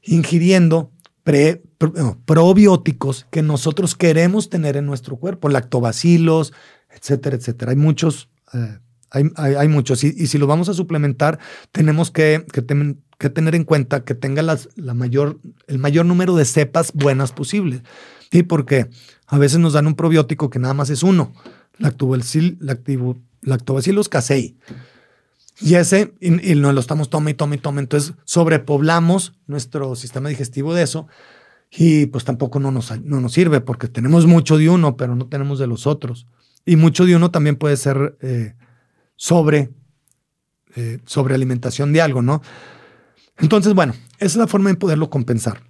Ingiriendo 0.02 0.90
pre, 1.24 1.62
probióticos 2.26 3.26
que 3.30 3.42
nosotros 3.42 3.94
queremos 3.94 4.50
tener 4.50 4.76
en 4.76 4.86
nuestro 4.86 5.16
cuerpo, 5.16 5.48
lactobacilos, 5.48 6.52
etcétera, 6.90 7.36
etcétera. 7.36 7.70
Hay 7.70 7.76
muchos, 7.76 8.28
eh, 8.52 8.78
hay, 9.10 9.54
hay, 9.54 9.68
muchos. 9.68 10.04
Y, 10.04 10.14
y, 10.16 10.26
si 10.26 10.36
lo 10.36 10.46
vamos 10.46 10.68
a 10.68 10.74
suplementar, 10.74 11.38
tenemos 11.72 12.10
que, 12.10 12.44
que, 12.52 12.60
que 13.18 13.31
tener 13.31 13.55
en 13.55 13.64
cuenta 13.64 14.05
que 14.05 14.14
tenga 14.14 14.42
la 14.42 14.94
mayor, 14.94 15.38
el 15.66 15.79
mayor 15.79 16.07
número 16.07 16.37
de 16.37 16.44
cepas 16.44 16.92
buenas 16.92 17.33
posibles. 17.33 17.83
¿Sí? 18.31 18.42
Porque 18.42 18.88
a 19.26 19.38
veces 19.38 19.59
nos 19.59 19.72
dan 19.72 19.87
un 19.87 19.94
probiótico 19.94 20.50
que 20.50 20.59
nada 20.59 20.74
más 20.74 20.90
es 20.90 21.02
uno, 21.02 21.33
lactobacillus, 21.79 22.59
lactobacillus 23.42 24.09
casei. 24.09 24.57
Y 25.61 25.74
ese, 25.74 26.12
y, 26.20 26.55
no 26.55 26.72
lo 26.72 26.81
estamos 26.81 27.09
tome 27.09 27.31
y 27.31 27.35
tome 27.35 27.57
y 27.57 27.59
tome. 27.59 27.81
Entonces 27.81 28.14
sobrepoblamos 28.24 29.35
nuestro 29.46 29.94
sistema 29.96 30.29
digestivo 30.29 30.74
de 30.74 30.83
eso 30.83 31.07
y 31.70 32.07
pues 32.07 32.24
tampoco 32.24 32.61
no 32.61 32.70
nos, 32.70 33.00
no 33.00 33.20
nos 33.20 33.33
sirve 33.33 33.61
porque 33.61 33.88
tenemos 33.88 34.26
mucho 34.26 34.59
de 34.59 34.68
uno, 34.68 34.96
pero 34.96 35.16
no 35.16 35.26
tenemos 35.26 35.59
de 35.59 35.66
los 35.66 35.87
otros. 35.87 36.26
Y 36.66 36.76
mucho 36.76 37.07
de 37.07 37.16
uno 37.16 37.31
también 37.31 37.57
puede 37.57 37.76
ser 37.76 38.18
eh, 38.20 38.55
sobre, 39.14 39.70
eh, 40.74 40.98
sobre 41.07 41.35
alimentación 41.35 41.92
de 41.92 42.02
algo, 42.02 42.20
¿no? 42.20 42.42
Entonces, 43.38 43.75
bueno, 43.75 43.94
esa 44.18 44.27
es 44.27 44.37
la 44.37 44.46
forma 44.46 44.70
de 44.70 44.77
poderlo 44.77 45.11
compensar. 45.11 45.62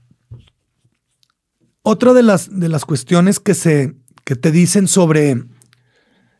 Otra 1.82 2.12
de 2.12 2.22
las, 2.22 2.48
de 2.58 2.68
las 2.68 2.84
cuestiones 2.84 3.40
que, 3.40 3.54
se, 3.54 3.94
que 4.24 4.36
te 4.36 4.50
dicen 4.50 4.88
sobre, 4.88 5.44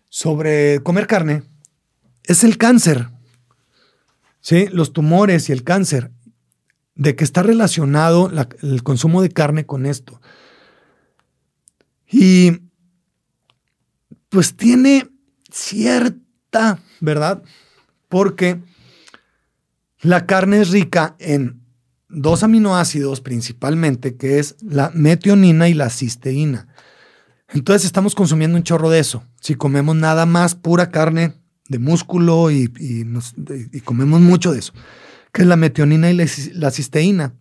sobre 0.09 0.81
comer 0.83 1.07
carne 1.07 1.43
es 2.25 2.45
el 2.45 2.59
cáncer. 2.59 3.09
¿Sí? 4.41 4.67
Los 4.71 4.93
tumores 4.93 5.49
y 5.49 5.53
el 5.53 5.65
cáncer. 5.65 6.13
De 6.95 7.15
que 7.15 7.25
está 7.25 7.43
relacionado 7.43 8.31
el 8.63 8.83
consumo 8.83 9.23
de 9.23 9.31
carne 9.31 9.67
con 9.67 9.87
esto. 9.87 10.21
Y 12.11 12.63
pues 14.29 14.57
tiene 14.57 15.09
cierta, 15.51 16.79
¿verdad? 17.01 17.43
Porque 18.09 18.61
la 20.01 20.27
carne 20.27 20.61
es 20.61 20.71
rica 20.71 21.17
en 21.19 21.63
dos 22.09 22.43
aminoácidos 22.43 23.21
principalmente, 23.21 24.17
que 24.17 24.39
es 24.39 24.57
la 24.61 24.91
metionina 24.95 25.69
y 25.69 25.75
la 25.75 25.91
cisteína. 25.91 26.69
Entonces 27.49 27.85
estamos 27.87 28.15
consumiendo 28.15 28.57
un 28.57 28.65
chorro 28.65 28.91
de 28.91 28.99
eso. 28.99 29.25
Si 29.41 29.55
comemos 29.55 29.97
nada 29.97 30.27
más 30.27 30.55
pura 30.55 30.91
carne 30.91 31.35
de 31.69 31.79
músculo 31.79 32.51
y, 32.51 32.73
comemos 33.85 34.21
mucho 34.21 34.53
de 34.53 34.59
eso, 34.59 34.73
que 35.33 35.43
es 35.43 35.49
la 35.49 35.57
metionina 35.57 36.11
y 36.11 36.15
la, 36.15 36.71
cisteína. 36.71 37.35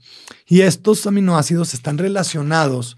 Y 0.48 0.62
estos 0.62 1.06
aminoácidos 1.08 1.74
están 1.74 1.98
relacionados 1.98 2.98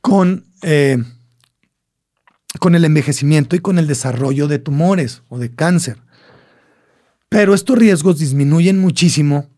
con, 0.00 0.46
eh, 0.62 1.02
con 2.58 2.74
el 2.74 2.84
envejecimiento 2.84 3.56
y 3.56 3.60
con 3.60 3.78
el 3.78 3.86
desarrollo 3.86 4.48
de 4.48 4.58
tumores 4.58 5.22
o 5.28 5.38
de 5.38 5.54
cáncer. 5.54 5.98
Pero 7.28 7.54
estos 7.54 7.78
riesgos 7.78 8.18
disminuyen 8.18 8.78
muchísimo 8.78 9.50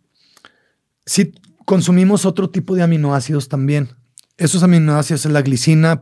si 1.04 1.32
consumimos 1.64 2.24
otro 2.26 2.50
tipo 2.50 2.74
de 2.74 2.82
aminoácidos 2.82 3.48
también. 3.48 3.90
Esos 4.36 4.62
aminoácidos 4.62 5.22
son 5.22 5.32
la 5.32 5.42
glicina, 5.42 6.00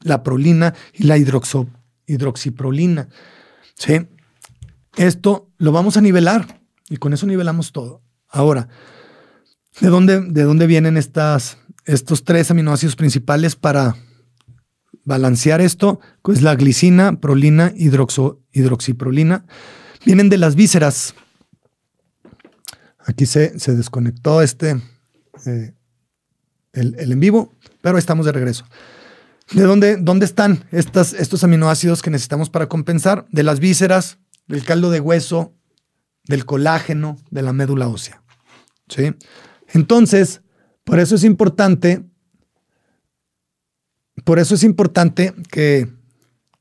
la 0.00 0.22
prolina 0.22 0.74
y 0.92 1.04
la 1.04 1.18
hidroxiprolina. 1.18 3.08
¿Sí? 3.74 4.06
Esto 4.96 5.50
lo 5.58 5.72
vamos 5.72 5.96
a 5.96 6.00
nivelar 6.00 6.62
y 6.88 6.96
con 6.96 7.12
eso 7.12 7.26
nivelamos 7.26 7.72
todo. 7.72 8.02
Ahora, 8.28 8.68
¿de 9.80 9.88
dónde, 9.88 10.20
de 10.20 10.42
dónde 10.42 10.66
vienen 10.66 10.96
estas, 10.96 11.58
estos 11.84 12.24
tres 12.24 12.50
aminoácidos 12.50 12.96
principales 12.96 13.56
para 13.56 13.96
balancear 15.04 15.60
esto? 15.60 16.00
Pues 16.22 16.40
la 16.42 16.54
glicina, 16.54 17.20
prolina, 17.20 17.72
hidroxiprolina 17.76 19.44
vienen 20.06 20.28
de 20.28 20.38
las 20.38 20.54
vísceras. 20.54 21.14
Aquí 23.00 23.26
se, 23.26 23.58
se 23.58 23.74
desconectó 23.74 24.40
este, 24.40 24.80
eh, 25.44 25.74
el, 26.72 26.94
en 26.98 27.20
vivo, 27.20 27.52
pero 27.82 27.98
estamos 27.98 28.24
de 28.24 28.32
regreso. 28.32 28.64
¿De 29.52 29.62
dónde, 29.62 29.96
dónde 29.96 30.24
están 30.24 30.64
estas, 30.70 31.12
estos 31.12 31.42
aminoácidos 31.44 32.02
que 32.02 32.10
necesitamos 32.10 32.50
para 32.50 32.68
compensar? 32.68 33.26
De 33.30 33.42
las 33.42 33.58
vísceras, 33.58 34.18
del 34.46 34.64
caldo 34.64 34.90
de 34.90 35.00
hueso, 35.00 35.52
del 36.24 36.46
colágeno, 36.46 37.16
de 37.30 37.42
la 37.42 37.52
médula 37.52 37.88
ósea. 37.88 38.22
¿Sí? 38.88 39.12
Entonces, 39.68 40.40
por 40.84 41.00
eso 41.00 41.16
es 41.16 41.24
importante, 41.24 42.04
por 44.24 44.38
eso 44.38 44.54
es 44.54 44.62
importante 44.62 45.34
que 45.50 45.92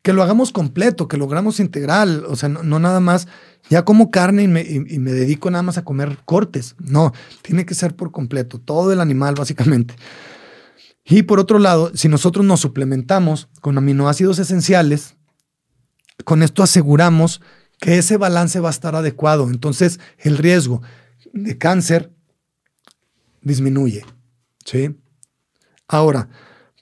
que 0.05 0.13
lo 0.13 0.21
hagamos 0.21 0.51
completo, 0.51 1.07
que 1.07 1.17
lo 1.17 1.25
hagamos 1.25 1.59
integral, 1.59 2.25
o 2.27 2.35
sea, 2.35 2.47
no, 2.47 2.77
nada 2.77 2.99
más, 2.99 3.27
ya 3.71 3.85
como 3.85 4.11
carne 4.11 4.43
y 4.43 4.47
me, 4.47 4.63
dedico 4.63 5.49
nada 5.49 5.63
más 5.63 5.79
a 5.79 5.83
comer 5.83 6.19
cortes, 6.25 6.75
no, 6.77 7.11
tiene 7.41 7.65
que 7.65 7.73
ser 7.73 7.95
por 7.95 8.11
completo, 8.11 8.59
todo 8.59 8.93
el 8.93 9.01
animal 9.01 9.33
básicamente. 9.33 9.95
Y 11.06 11.23
por 11.23 11.39
otro 11.39 11.58
lado, 11.58 11.89
si 11.95 12.08
nosotros 12.08 12.45
nos 12.45 12.60
suplementamos 12.60 13.49
con 13.62 13.79
aminoácidos 13.79 14.37
esenciales, 14.37 15.15
con 16.23 16.43
esto 16.43 16.62
aseguramos 16.62 17.41
que 17.79 17.97
ese 17.97 18.17
balance 18.17 18.60
va 18.60 18.69
a 18.69 18.77
estar 18.77 18.95
adecuado, 18.95 19.49
entonces 19.49 19.99
el 20.19 20.37
riesgo 20.37 20.83
de 21.33 21.58
cáncer 21.58 22.13
disminuye, 23.41 24.06
¿sí? 24.65 24.95
Ahora, 25.87 26.29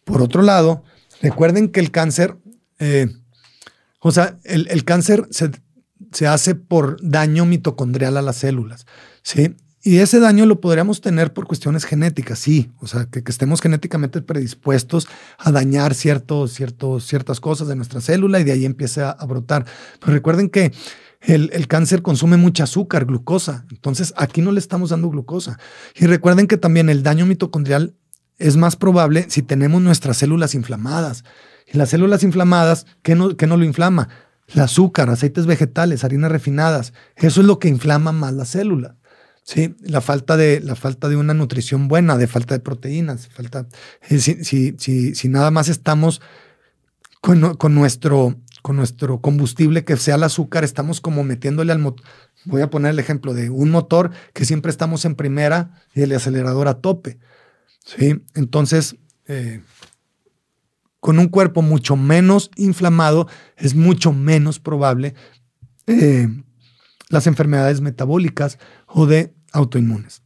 por 0.03 0.21
otro 0.21 0.41
lado, 0.41 0.83
recuerden 1.21 1.69
que 1.69 1.79
el 1.79 1.89
cáncer 1.89 2.42
eh, 2.83 3.07
o 3.99 4.11
sea, 4.11 4.37
el, 4.43 4.83
cáncer 4.83 5.27
se 5.31 5.51
se 6.13 6.27
hace 6.27 6.55
por 6.55 6.97
daño 7.01 7.45
mitocondrial 7.45 8.17
a 8.17 8.21
las 8.21 8.37
células. 8.37 8.85
¿sí? 9.21 9.55
Y 9.81 9.97
ese 9.97 10.19
daño 10.19 10.45
lo 10.45 10.61
podríamos 10.61 11.01
tener 11.01 11.33
por 11.33 11.45
cuestiones 11.45 11.83
genéticas, 11.83 12.39
sí, 12.39 12.71
o 12.79 12.87
sea, 12.87 13.05
que, 13.05 13.21
estemos 13.25 13.59
genéticamente 13.59 14.21
predispuestos 14.21 15.07
a 15.37 15.51
dañar 15.51 15.93
ciertos, 15.93 16.53
ciertos, 16.53 17.05
ciertas 17.05 17.41
cosas 17.41 17.67
de 17.67 17.75
nuestra 17.75 17.99
célula 17.99 18.39
y 18.39 18.45
de 18.45 18.53
ahí 18.53 18.65
empieza 18.65 19.11
a, 19.11 19.25
brotar. 19.25 19.65
Pero 19.99 20.13
recuerden 20.13 20.49
que 20.49 20.71
el, 21.19 21.49
el, 21.51 21.67
cáncer 21.67 22.01
consume 22.01 22.37
mucha 22.37 22.63
azúcar, 22.63 23.05
glucosa, 23.05 23.65
entonces 23.71 24.13
aquí 24.15 24.41
no 24.41 24.53
le 24.53 24.59
estamos 24.59 24.91
dando 24.91 25.09
glucosa. 25.09 25.59
Y 25.95 26.05
recuerden 26.05 26.47
que 26.47 26.55
también 26.55 26.89
el 26.89 27.03
daño 27.03 27.25
mitocondrial 27.25 27.93
es 28.37 28.55
más 28.55 28.77
probable 28.77 29.25
si 29.29 29.41
tenemos 29.41 29.81
nuestras 29.81 30.15
células 30.15 30.55
inflamadas. 30.55 31.25
Y 31.71 31.77
las 31.77 31.89
células 31.89 32.23
inflamadas, 32.23 32.85
¿qué 33.01 33.15
no, 33.15 33.35
qué 33.35 33.47
no 33.47 33.57
lo 33.57 33.65
inflama? 33.65 34.09
El 34.47 34.61
azúcar, 34.61 35.09
aceites 35.09 35.45
vegetales, 35.45 36.03
harinas 36.03 36.31
refinadas. 36.31 36.93
Eso 37.15 37.41
es 37.41 37.47
lo 37.47 37.59
que 37.59 37.69
inflama 37.69 38.11
más 38.11 38.33
la 38.33 38.45
célula. 38.45 38.97
Sí, 39.43 39.75
la 39.81 39.99
falta 39.99 40.37
de, 40.37 40.61
la 40.61 40.75
falta 40.75 41.09
de 41.09 41.17
una 41.17 41.33
nutrición 41.33 41.89
buena, 41.89 42.17
de 42.17 42.27
falta 42.27 42.55
de 42.55 42.61
proteínas, 42.61 43.27
falta, 43.27 43.67
eh, 44.09 44.19
si, 44.19 44.41
si, 44.43 45.15
si, 45.15 45.27
nada 45.27 45.51
más 45.51 45.67
estamos 45.67 46.21
con, 47.19 47.55
con, 47.55 47.75
nuestro, 47.75 48.37
con 48.61 48.77
nuestro 48.77 49.19
combustible 49.19 49.83
que 49.83 49.97
sea 49.97 50.15
el 50.15 50.23
azúcar, 50.23 50.63
estamos 50.63 51.01
como 51.01 51.25
metiéndole 51.25 51.73
al 51.73 51.79
motor. 51.79 52.05
Voy 52.45 52.61
a 52.61 52.69
poner 52.69 52.91
el 52.91 52.99
ejemplo 52.99 53.33
de 53.33 53.49
un 53.49 53.69
motor 53.69 54.11
que 54.33 54.45
siempre 54.45 54.69
estamos 54.71 55.03
en 55.03 55.15
primera 55.15 55.83
y 55.93 56.01
el 56.03 56.13
acelerador 56.13 56.69
a 56.69 56.75
tope. 56.75 57.19
¿sí? 57.85 58.23
Entonces, 58.35 58.95
eh, 59.27 59.61
con 61.03 61.19
un 61.19 61.27
cuerpo 61.27 61.61
mucho 61.61 61.97
menos 61.97 62.49
inflamado, 62.55 63.27
es 63.57 63.75
mucho 63.75 64.13
menos 64.13 64.59
probable 64.59 65.15
eh, 65.85 66.29
las 67.09 67.27
enfermedades 67.27 67.81
metabólicas 67.81 68.57
o 68.87 69.05
de 69.05 69.35
autoinmunes. 69.51 70.21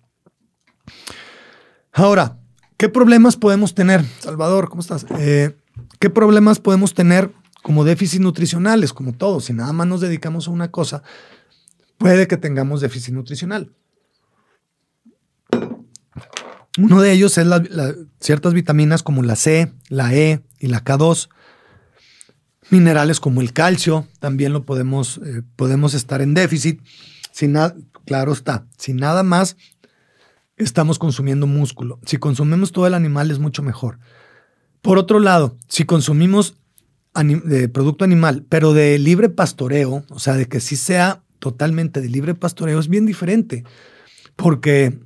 Ahora, 1.91 2.37
¿qué 2.77 2.89
problemas 2.89 3.37
podemos 3.37 3.73
tener? 3.73 4.05
Salvador, 4.19 4.69
¿cómo 4.69 4.81
estás? 4.81 5.07
Eh, 5.17 5.57
¿Qué 5.97 6.11
problemas 6.11 6.59
podemos 6.59 6.93
tener 6.93 7.31
como 7.63 7.83
déficits 7.83 8.21
nutricionales? 8.21 8.93
Como 8.93 9.13
todos, 9.13 9.45
si 9.45 9.53
nada 9.53 9.73
más 9.73 9.87
nos 9.87 10.01
dedicamos 10.01 10.47
a 10.47 10.51
una 10.51 10.69
cosa, 10.69 11.01
puede 11.97 12.27
que 12.27 12.37
tengamos 12.37 12.81
déficit 12.81 13.15
nutricional. 13.15 13.73
Uno 16.77 17.01
de 17.01 17.11
ellos 17.11 17.37
es 17.37 17.47
ciertas 18.19 18.53
vitaminas 18.53 19.03
como 19.03 19.23
la 19.23 19.35
C, 19.35 19.73
la 19.89 20.13
E 20.13 20.41
y 20.59 20.67
la 20.67 20.83
K2 20.83 21.29
minerales 22.69 23.19
como 23.19 23.41
el 23.41 23.53
calcio, 23.53 24.07
también 24.19 24.53
lo 24.53 24.65
podemos, 24.65 25.19
eh, 25.25 25.41
podemos 25.55 25.93
estar 25.93 26.21
en 26.21 26.33
déficit. 26.33 26.81
Si 27.31 27.47
nada, 27.47 27.75
claro 28.05 28.33
está, 28.33 28.67
si 28.77 28.93
nada 28.93 29.23
más 29.23 29.57
estamos 30.57 30.99
consumiendo 30.99 31.47
músculo. 31.47 31.99
Si 32.05 32.17
consumimos 32.17 32.71
todo 32.71 32.87
el 32.87 32.93
animal 32.93 33.31
es 33.31 33.39
mucho 33.39 33.63
mejor. 33.63 33.99
Por 34.81 34.97
otro 34.97 35.19
lado, 35.19 35.57
si 35.67 35.85
consumimos 35.85 36.57
de 37.13 37.67
producto 37.69 38.05
animal, 38.05 38.45
pero 38.47 38.73
de 38.73 38.99
libre 38.99 39.29
pastoreo, 39.29 40.03
o 40.09 40.19
sea, 40.19 40.35
de 40.35 40.47
que 40.47 40.59
sí 40.59 40.75
sea 40.75 41.23
totalmente 41.39 42.01
de 42.01 42.09
libre 42.09 42.35
pastoreo, 42.35 42.79
es 42.79 42.87
bien 42.87 43.05
diferente, 43.05 43.63
porque 44.35 44.99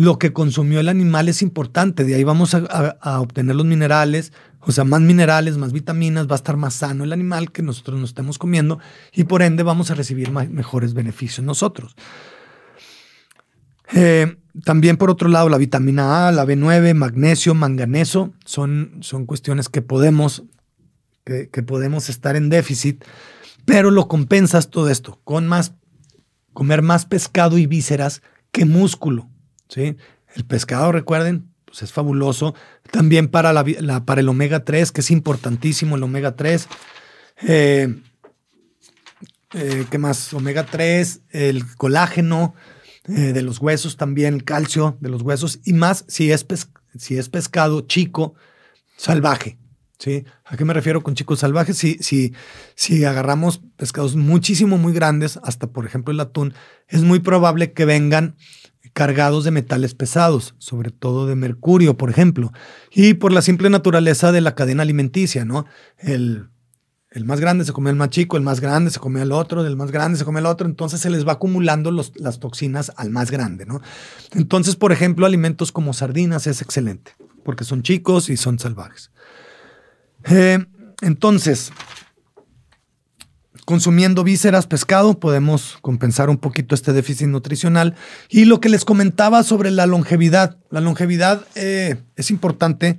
lo 0.00 0.18
que 0.18 0.32
consumió 0.32 0.80
el 0.80 0.88
animal 0.88 1.28
es 1.28 1.42
importante. 1.42 2.04
De 2.04 2.14
ahí 2.14 2.24
vamos 2.24 2.54
a, 2.54 3.20
obtener 3.20 3.54
los 3.54 3.66
minerales, 3.66 4.32
o 4.60 4.72
sea, 4.72 4.84
más 4.84 5.02
minerales, 5.02 5.58
más 5.58 5.74
vitaminas, 5.74 6.26
va 6.26 6.32
a 6.32 6.36
estar 6.36 6.56
más 6.56 6.72
sano 6.72 7.04
el 7.04 7.12
animal 7.12 7.52
que 7.52 7.60
nosotros 7.60 8.00
nos 8.00 8.08
estemos 8.08 8.38
comiendo 8.38 8.78
y 9.12 9.24
por 9.24 9.42
ende 9.42 9.62
vamos 9.62 9.90
a 9.90 9.94
recibir 9.94 10.30
mejores 10.30 10.94
beneficios 10.94 11.44
nosotros. 11.44 11.96
Eh, 13.92 14.38
también 14.64 14.96
por 14.96 15.10
otro 15.10 15.28
lado, 15.28 15.50
la 15.50 15.58
vitamina 15.58 16.28
A, 16.28 16.32
la 16.32 16.46
B9, 16.46 16.94
magnesio, 16.94 17.54
manganeso, 17.54 18.32
son, 18.46 19.00
son 19.02 19.26
cuestiones 19.26 19.68
que 19.68 19.82
podemos, 19.82 20.44
que, 21.26 21.50
que 21.50 21.62
podemos 21.62 22.08
estar 22.08 22.36
en 22.36 22.48
déficit, 22.48 23.04
pero 23.66 23.90
lo 23.90 24.08
compensas 24.08 24.70
todo 24.70 24.88
esto 24.88 25.20
con 25.24 25.46
más, 25.46 25.74
comer 26.54 26.80
más 26.80 27.04
pescado 27.04 27.58
y 27.58 27.66
vísceras 27.66 28.22
que 28.50 28.64
músculo. 28.64 29.29
¿Sí? 29.70 29.96
El 30.34 30.44
pescado, 30.44 30.92
recuerden, 30.92 31.48
pues 31.64 31.82
es 31.82 31.92
fabuloso. 31.92 32.54
También 32.90 33.28
para, 33.28 33.52
la, 33.52 34.04
para 34.04 34.20
el 34.20 34.28
omega 34.28 34.64
3, 34.64 34.92
que 34.92 35.00
es 35.00 35.10
importantísimo 35.10 35.96
el 35.96 36.02
omega 36.02 36.36
3. 36.36 36.68
Eh, 37.46 37.94
eh, 39.54 39.86
¿Qué 39.90 39.98
más? 39.98 40.34
Omega 40.34 40.66
3, 40.66 41.22
el 41.30 41.64
colágeno 41.76 42.54
eh, 43.08 43.32
de 43.32 43.42
los 43.42 43.58
huesos 43.58 43.96
también, 43.96 44.34
el 44.34 44.44
calcio 44.44 44.98
de 45.00 45.08
los 45.08 45.22
huesos 45.22 45.60
y 45.64 45.72
más 45.72 46.04
si 46.06 46.30
es, 46.30 46.46
si 46.96 47.18
es 47.18 47.28
pescado 47.28 47.80
chico, 47.82 48.34
salvaje. 48.96 49.58
¿sí? 49.98 50.24
¿A 50.44 50.56
qué 50.56 50.64
me 50.64 50.74
refiero 50.74 51.02
con 51.02 51.14
chicos 51.14 51.40
salvajes? 51.40 51.76
Si, 51.76 51.98
si, 52.00 52.34
si 52.74 53.04
agarramos 53.04 53.60
pescados 53.76 54.16
muchísimo, 54.16 54.78
muy 54.78 54.92
grandes, 54.92 55.40
hasta 55.42 55.66
por 55.66 55.86
ejemplo 55.86 56.12
el 56.12 56.20
atún, 56.20 56.54
es 56.88 57.02
muy 57.02 57.18
probable 57.20 57.72
que 57.72 57.84
vengan 57.84 58.36
cargados 58.92 59.44
de 59.44 59.50
metales 59.50 59.94
pesados, 59.94 60.54
sobre 60.58 60.90
todo 60.90 61.26
de 61.26 61.36
mercurio, 61.36 61.96
por 61.96 62.10
ejemplo, 62.10 62.52
y 62.92 63.14
por 63.14 63.32
la 63.32 63.42
simple 63.42 63.70
naturaleza 63.70 64.32
de 64.32 64.40
la 64.40 64.54
cadena 64.54 64.82
alimenticia, 64.82 65.44
¿no? 65.44 65.66
El, 65.98 66.48
el 67.10 67.24
más 67.24 67.40
grande 67.40 67.64
se 67.64 67.72
come 67.72 67.90
al 67.90 67.96
más 67.96 68.10
chico, 68.10 68.36
el 68.36 68.42
más 68.42 68.60
grande 68.60 68.90
se 68.90 69.00
come 69.00 69.20
al 69.20 69.32
otro, 69.32 69.62
del 69.64 69.76
más 69.76 69.90
grande 69.90 70.18
se 70.18 70.24
come 70.24 70.38
al 70.38 70.46
otro, 70.46 70.68
entonces 70.68 71.00
se 71.00 71.10
les 71.10 71.26
va 71.26 71.32
acumulando 71.32 71.90
las 71.90 72.40
toxinas 72.40 72.92
al 72.96 73.10
más 73.10 73.30
grande, 73.30 73.66
¿no? 73.66 73.80
Entonces, 74.32 74.76
por 74.76 74.92
ejemplo, 74.92 75.26
alimentos 75.26 75.72
como 75.72 75.92
sardinas 75.92 76.46
es 76.46 76.62
excelente, 76.62 77.16
porque 77.44 77.64
son 77.64 77.82
chicos 77.82 78.30
y 78.30 78.36
son 78.36 78.58
salvajes. 78.58 79.10
Eh, 80.24 80.64
entonces, 81.02 81.72
consumiendo 83.64 84.24
vísceras, 84.24 84.66
pescado, 84.66 85.18
podemos 85.18 85.78
compensar 85.80 86.30
un 86.30 86.38
poquito 86.38 86.74
este 86.74 86.92
déficit 86.92 87.28
nutricional. 87.28 87.94
Y 88.28 88.44
lo 88.44 88.60
que 88.60 88.68
les 88.68 88.84
comentaba 88.84 89.42
sobre 89.42 89.70
la 89.70 89.86
longevidad. 89.86 90.58
La 90.70 90.80
longevidad 90.80 91.44
eh, 91.54 92.02
es 92.16 92.30
importante 92.30 92.98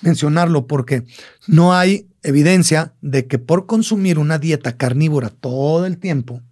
mencionarlo 0.00 0.66
porque 0.66 1.04
no 1.46 1.74
hay 1.74 2.08
evidencia 2.22 2.94
de 3.00 3.26
que 3.26 3.38
por 3.38 3.66
consumir 3.66 4.18
una 4.18 4.38
dieta 4.38 4.76
carnívora 4.76 5.30
todo 5.30 5.86
el 5.86 5.98
tiempo 5.98 6.42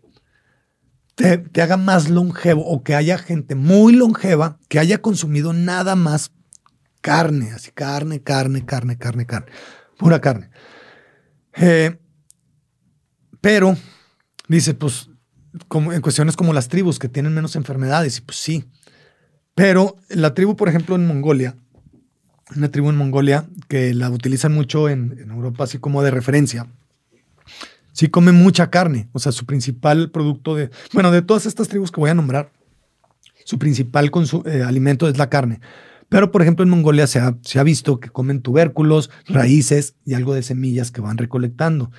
te, 1.14 1.38
te, 1.38 1.62
haga 1.62 1.76
más 1.76 2.08
longevo 2.08 2.66
o 2.66 2.82
que 2.82 2.94
haya 2.94 3.18
gente 3.18 3.54
muy 3.54 3.94
longeva 3.94 4.58
que 4.68 4.78
haya 4.78 5.02
consumido 5.02 5.52
nada 5.52 5.96
más 5.96 6.32
carne, 7.02 7.50
así 7.50 7.70
carne, 7.72 8.22
carne, 8.22 8.64
carne, 8.64 8.96
carne, 8.96 9.26
carne, 9.26 9.52
pura 9.98 10.20
carne. 10.20 10.48
Eh, 11.54 11.98
pero 13.42 13.76
dice, 14.48 14.72
pues, 14.72 15.10
como 15.68 15.92
en 15.92 16.00
cuestiones 16.00 16.36
como 16.36 16.54
las 16.54 16.68
tribus 16.68 16.98
que 16.98 17.08
tienen 17.10 17.34
menos 17.34 17.56
enfermedades, 17.56 18.16
y 18.16 18.20
pues 18.22 18.38
sí. 18.38 18.64
Pero 19.54 19.96
la 20.08 20.32
tribu, 20.32 20.56
por 20.56 20.70
ejemplo, 20.70 20.96
en 20.96 21.06
Mongolia, 21.06 21.56
una 22.56 22.70
tribu 22.70 22.88
en 22.88 22.96
Mongolia 22.96 23.46
que 23.68 23.92
la 23.92 24.08
utilizan 24.10 24.54
mucho 24.54 24.88
en, 24.88 25.18
Europa, 25.30 25.64
así 25.64 25.78
como 25.78 26.02
de 26.02 26.10
referencia, 26.10 26.68
sí 27.92 28.08
come 28.08 28.32
mucha 28.32 28.70
carne. 28.70 29.08
O 29.12 29.18
sea, 29.18 29.32
su 29.32 29.44
principal 29.44 30.10
producto 30.10 30.54
de. 30.54 30.70
Bueno, 30.92 31.10
de 31.10 31.20
todas 31.20 31.44
estas 31.44 31.68
tribus 31.68 31.90
que 31.90 32.00
voy 32.00 32.10
a 32.10 32.14
nombrar, 32.14 32.52
su 33.44 33.58
principal 33.58 34.10
eh, 34.46 34.62
alimento 34.62 35.08
es 35.08 35.18
la 35.18 35.28
carne. 35.28 35.60
Pero, 36.08 36.30
por 36.30 36.42
ejemplo, 36.42 36.62
en 36.62 36.70
Mongolia 36.70 37.06
se 37.06 37.18
ha, 37.18 37.36
se 37.42 37.58
ha 37.58 37.62
visto 37.62 37.98
que 37.98 38.10
comen 38.10 38.40
tubérculos, 38.40 39.10
raíces 39.26 39.96
y 40.04 40.14
algo 40.14 40.34
de 40.34 40.42
semillas 40.42 40.90
que 40.90 41.00
van 41.00 41.18
recolectando. 41.18 41.90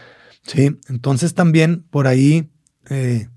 Sí, 0.46 0.78
entonces 0.90 1.34
también 1.34 1.86
por 1.90 2.08
ahí, 2.08 2.50
eh, 2.90 3.30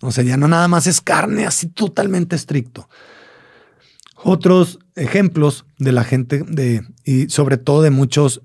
o 0.00 0.12
sea, 0.12 0.22
ya 0.22 0.36
no 0.36 0.48
nada 0.48 0.68
más 0.68 0.86
es 0.86 1.00
carne 1.00 1.46
así 1.46 1.66
totalmente 1.68 2.36
estricto. 2.36 2.88
Otros 4.16 4.78
ejemplos 4.94 5.66
de 5.78 5.92
la 5.92 6.04
gente 6.04 6.44
de, 6.46 6.86
y 7.04 7.28
sobre 7.28 7.56
todo 7.56 7.82
de 7.82 7.90
muchos, 7.90 8.42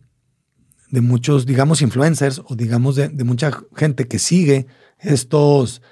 de 0.90 1.02
muchos, 1.02 1.46
digamos, 1.46 1.82
influencers 1.82 2.42
o 2.46 2.56
digamos 2.56 2.96
de, 2.96 3.10
mucha 3.24 3.52
gente 3.76 4.08
que 4.08 4.18
sigue 4.18 4.66
estos, 4.98 5.84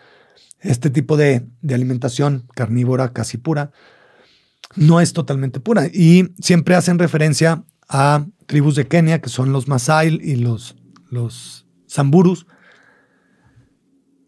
este 0.60 0.90
tipo 0.90 1.18
de, 1.18 1.48
de, 1.62 1.76
alimentación 1.76 2.48
carnívora 2.56 3.14
casi 3.14 3.38
pura, 3.38 3.72
no 4.76 5.00
es 5.00 5.14
totalmente 5.14 5.60
pura. 5.60 5.86
Y 5.86 6.34
siempre 6.42 6.76
hacen 6.76 6.98
referencia 6.98 7.64
a 7.88 8.26
tribus 8.48 8.76
de 8.76 8.88
Kenia, 8.88 9.22
que 9.22 9.30
son 9.30 9.54
los 9.54 9.68
Masai 9.68 10.20
y 10.22 10.36
los, 10.36 10.76
los 11.10 11.67
samburus, 11.98 12.46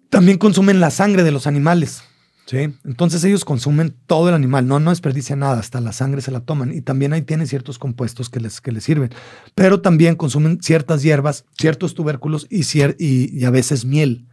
también 0.10 0.40
consumen 0.40 0.80
la 0.80 0.90
sangre 0.90 1.24
de 1.24 1.32
los 1.32 1.46
animales. 1.46 2.04
¿sí? 2.48 2.74
Entonces 2.84 3.24
ellos 3.24 3.46
consumen 3.46 3.96
todo 4.08 4.30
el 4.30 4.36
animal, 4.36 4.68
no, 4.68 4.80
no 4.80 4.90
desperdician 4.90 5.40
nada, 5.40 5.60
hasta 5.60 5.80
la 5.82 5.94
sangre 5.94 6.22
se 6.22 6.32
la 6.32 6.40
toman. 6.40 6.74
Y 6.74 6.82
también 6.82 7.14
ahí 7.14 7.22
tienen 7.22 7.46
ciertos 7.46 7.78
compuestos 7.78 8.30
que 8.30 8.40
les, 8.40 8.60
que 8.60 8.72
les 8.72 8.84
sirven. 8.84 9.12
Pero 9.54 9.82
también 9.82 10.16
consumen 10.16 10.58
ciertas 10.64 11.04
hierbas, 11.04 11.46
ciertos 11.60 11.94
tubérculos 11.94 12.48
y, 12.50 12.64
y, 12.98 13.46
a 13.46 13.52
veces 13.52 13.86
miel. 13.86 14.28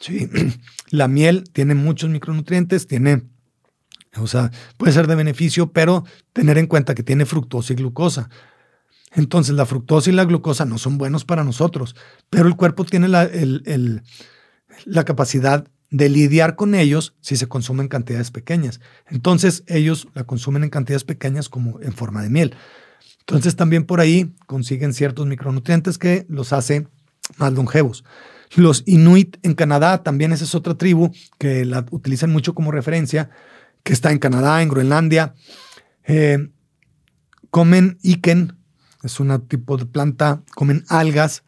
Sí, 0.00 0.28
la 0.90 1.06
miel 1.06 1.44
tiene 1.52 1.76
muchos 1.76 2.10
micronutrientes, 2.10 2.88
tiene, 2.88 3.22
o 4.16 4.26
sea, 4.26 4.50
puede 4.76 4.92
ser 4.92 5.06
de 5.06 5.14
beneficio, 5.14 5.70
pero 5.72 6.04
tener 6.32 6.58
en 6.58 6.66
cuenta 6.66 6.96
que 6.96 7.04
tiene 7.04 7.26
fructosa 7.26 7.72
y 7.72 7.76
glucosa. 7.76 8.28
Entonces, 9.12 9.54
la 9.54 9.66
fructosa 9.66 10.10
y 10.10 10.12
la 10.12 10.24
glucosa 10.24 10.64
no 10.64 10.78
son 10.78 10.98
buenos 10.98 11.24
para 11.24 11.44
nosotros, 11.44 11.96
pero 12.28 12.48
el 12.48 12.56
cuerpo 12.56 12.84
tiene 12.84 13.08
la, 13.08 13.28
la 14.84 15.04
capacidad 15.04 15.66
de 15.90 16.08
lidiar 16.08 16.56
con 16.56 16.74
ellos 16.74 17.14
si 17.20 17.36
se 17.36 17.46
consumen 17.46 17.88
cantidades 17.88 18.30
pequeñas. 18.30 18.80
Entonces, 19.08 19.64
ellos 19.68 20.08
la 20.14 20.24
consumen 20.24 20.64
en 20.64 20.70
cantidades 20.70 21.04
pequeñas 21.04 21.48
como 21.48 21.80
en 21.80 21.92
forma 21.92 22.22
de 22.22 22.30
miel. 22.30 22.54
Entonces, 23.20 23.56
también 23.56 23.84
por 23.84 24.00
ahí 24.00 24.34
consiguen 24.46 24.92
ciertos 24.92 25.26
micronutrientes 25.26 25.98
que 25.98 26.26
los 26.28 26.52
hace 26.52 26.88
más 27.38 27.52
longevos. 27.52 28.04
Los 28.54 28.84
Inuit 28.86 29.38
en 29.42 29.54
Canadá, 29.54 30.02
también 30.02 30.32
esa 30.32 30.44
es 30.44 30.54
otra 30.54 30.76
tribu 30.76 31.10
que 31.38 31.64
la 31.64 31.84
utilizan 31.90 32.30
mucho 32.30 32.54
como 32.54 32.70
referencia, 32.70 33.30
que 33.82 33.92
está 33.92 34.12
en 34.12 34.18
Canadá, 34.18 34.62
en 34.62 34.68
Groenlandia. 34.68 35.34
Eh, 36.04 36.50
comen 37.50 37.98
iken, 38.02 38.55
es 39.06 39.20
un 39.20 39.40
tipo 39.46 39.76
de 39.76 39.86
planta, 39.86 40.42
comen 40.54 40.84
algas 40.88 41.44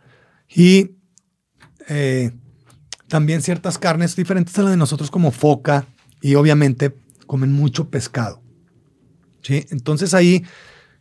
y 0.49 0.93
eh, 1.89 2.33
también 3.09 3.43
ciertas 3.43 3.79
carnes 3.79 4.17
diferentes 4.17 4.59
a 4.59 4.63
las 4.63 4.71
de 4.71 4.77
nosotros 4.77 5.11
como 5.11 5.31
foca 5.31 5.87
y 6.21 6.35
obviamente 6.37 6.97
comen 7.27 7.53
mucho 7.53 7.91
pescado. 7.91 8.43
¿sí? 9.43 9.67
Entonces 9.71 10.15
ahí, 10.15 10.45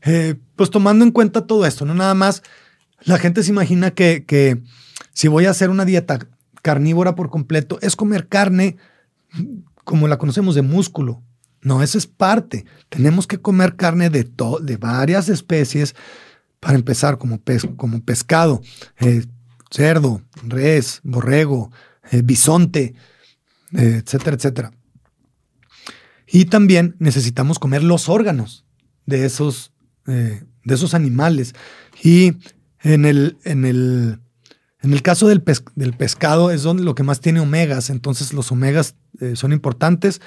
eh, 0.01 0.35
pues 0.55 0.69
tomando 0.69 1.05
en 1.05 1.11
cuenta 1.11 1.47
todo 1.47 1.65
esto, 1.65 1.85
no 1.85 1.93
nada 1.93 2.13
más, 2.13 2.43
la 3.01 3.19
gente 3.19 3.43
se 3.43 3.51
imagina 3.51 3.91
que, 3.91 4.25
que 4.25 4.61
si 5.13 5.27
voy 5.27 5.45
a 5.45 5.51
hacer 5.51 5.69
una 5.69 5.85
dieta 5.85 6.19
carnívora 6.61 7.15
por 7.15 7.29
completo, 7.29 7.77
es 7.81 7.95
comer 7.95 8.27
carne 8.27 8.77
como 9.83 10.07
la 10.07 10.17
conocemos 10.17 10.55
de 10.55 10.63
músculo. 10.63 11.21
No, 11.61 11.81
eso 11.83 11.97
es 11.97 12.07
parte. 12.07 12.65
Tenemos 12.89 13.27
que 13.27 13.39
comer 13.39 13.75
carne 13.75 14.09
de, 14.09 14.29
de 14.61 14.77
varias 14.77 15.29
especies 15.29 15.95
para 16.59 16.75
empezar, 16.75 17.17
como, 17.17 17.39
como 17.75 18.03
pescado, 18.03 18.61
eh, 18.99 19.25
cerdo, 19.71 20.21
res, 20.43 21.01
borrego, 21.03 21.71
eh, 22.11 22.21
bisonte, 22.23 22.95
eh, 23.73 24.01
etcétera, 24.03 24.35
etcétera. 24.35 24.71
Y 26.27 26.45
también 26.45 26.95
necesitamos 26.99 27.59
comer 27.59 27.83
los 27.83 28.09
órganos 28.09 28.65
de 29.05 29.25
esos, 29.25 29.71
de 30.05 30.45
esos 30.65 30.93
animales. 30.93 31.55
Y 32.03 32.33
en 32.81 33.05
el, 33.05 33.37
en 33.45 33.63
el 33.63 34.19
en 34.81 34.93
el 34.93 35.01
caso 35.01 35.27
del, 35.27 35.43
del, 35.75 35.93
pescado 35.93 36.51
es 36.51 36.63
donde 36.63 36.83
lo 36.83 36.95
que 36.95 37.03
más 37.03 37.19
tiene 37.19 37.39
omegas, 37.39 37.89
entonces 37.89 38.31
los 38.31 38.51
omegas 38.51 38.95
eh, 39.19 39.35
son 39.35 39.51
importantes 39.51 40.21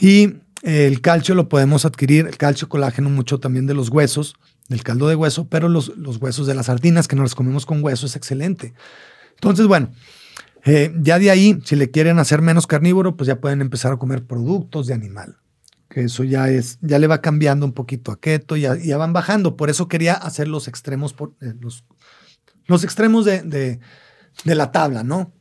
y 0.00 0.38
eh, 0.62 0.86
el 0.86 1.00
calcio 1.02 1.34
lo 1.34 1.48
podemos 1.48 1.84
adquirir, 1.84 2.26
el 2.26 2.38
calcio 2.38 2.68
colágeno 2.68 3.10
mucho 3.10 3.38
también 3.38 3.66
de 3.66 3.74
los 3.74 3.90
huesos, 3.90 4.34
del 4.68 4.82
caldo 4.82 5.08
de 5.08 5.14
hueso, 5.14 5.48
pero 5.48 5.68
los, 5.68 5.96
los 5.96 6.16
huesos 6.18 6.46
de 6.46 6.54
las 6.54 6.66
sardinas 6.66 7.08
que 7.08 7.16
nos 7.16 7.34
comemos 7.34 7.66
con 7.66 7.82
hueso 7.82 8.06
es 8.06 8.16
excelente. 8.16 8.74
Entonces, 9.34 9.66
bueno, 9.66 9.90
eh, 10.64 10.92
ya 11.00 11.18
de 11.18 11.30
ahí, 11.30 11.60
si 11.64 11.76
le 11.76 11.90
quieren 11.90 12.18
hacer 12.18 12.42
menos 12.42 12.66
carnívoro, 12.66 13.16
pues 13.16 13.28
ya 13.28 13.40
pueden 13.40 13.60
empezar 13.60 13.92
a 13.92 13.96
comer 13.98 14.26
productos 14.26 14.86
de 14.86 14.94
animal. 14.94 15.36
Que 15.88 16.02
eso 16.02 16.24
ya 16.24 16.48
es, 16.50 16.78
ya 16.80 16.98
le 16.98 17.06
va 17.06 17.20
cambiando 17.20 17.64
un 17.64 17.72
poquito 17.72 18.10
a 18.10 18.20
keto, 18.20 18.56
ya, 18.56 18.76
ya 18.76 18.96
van 18.96 19.12
bajando. 19.12 19.56
Por 19.56 19.70
eso 19.70 19.88
quería 19.88 20.14
hacer 20.14 20.48
los 20.48 20.66
extremos, 20.66 21.12
por, 21.12 21.34
los 21.60 21.84
los 22.66 22.84
extremos 22.84 23.24
de, 23.24 23.80
la 24.44 24.72
tabla, 24.72 25.02
¿no? 25.02 25.32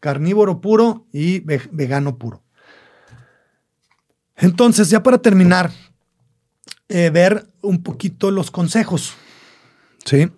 Carnívoro 0.00 0.60
puro 0.60 1.06
y 1.12 1.40
vegano 1.40 2.18
puro. 2.18 2.42
Entonces, 4.36 4.90
ya 4.90 5.02
para 5.02 5.18
terminar, 5.18 5.70
eh, 6.94 7.08
ver 7.08 7.46
un 7.62 7.82
poquito 7.82 8.30
los 8.30 8.50
consejos. 8.50 9.14
¿Sí? 10.04 10.28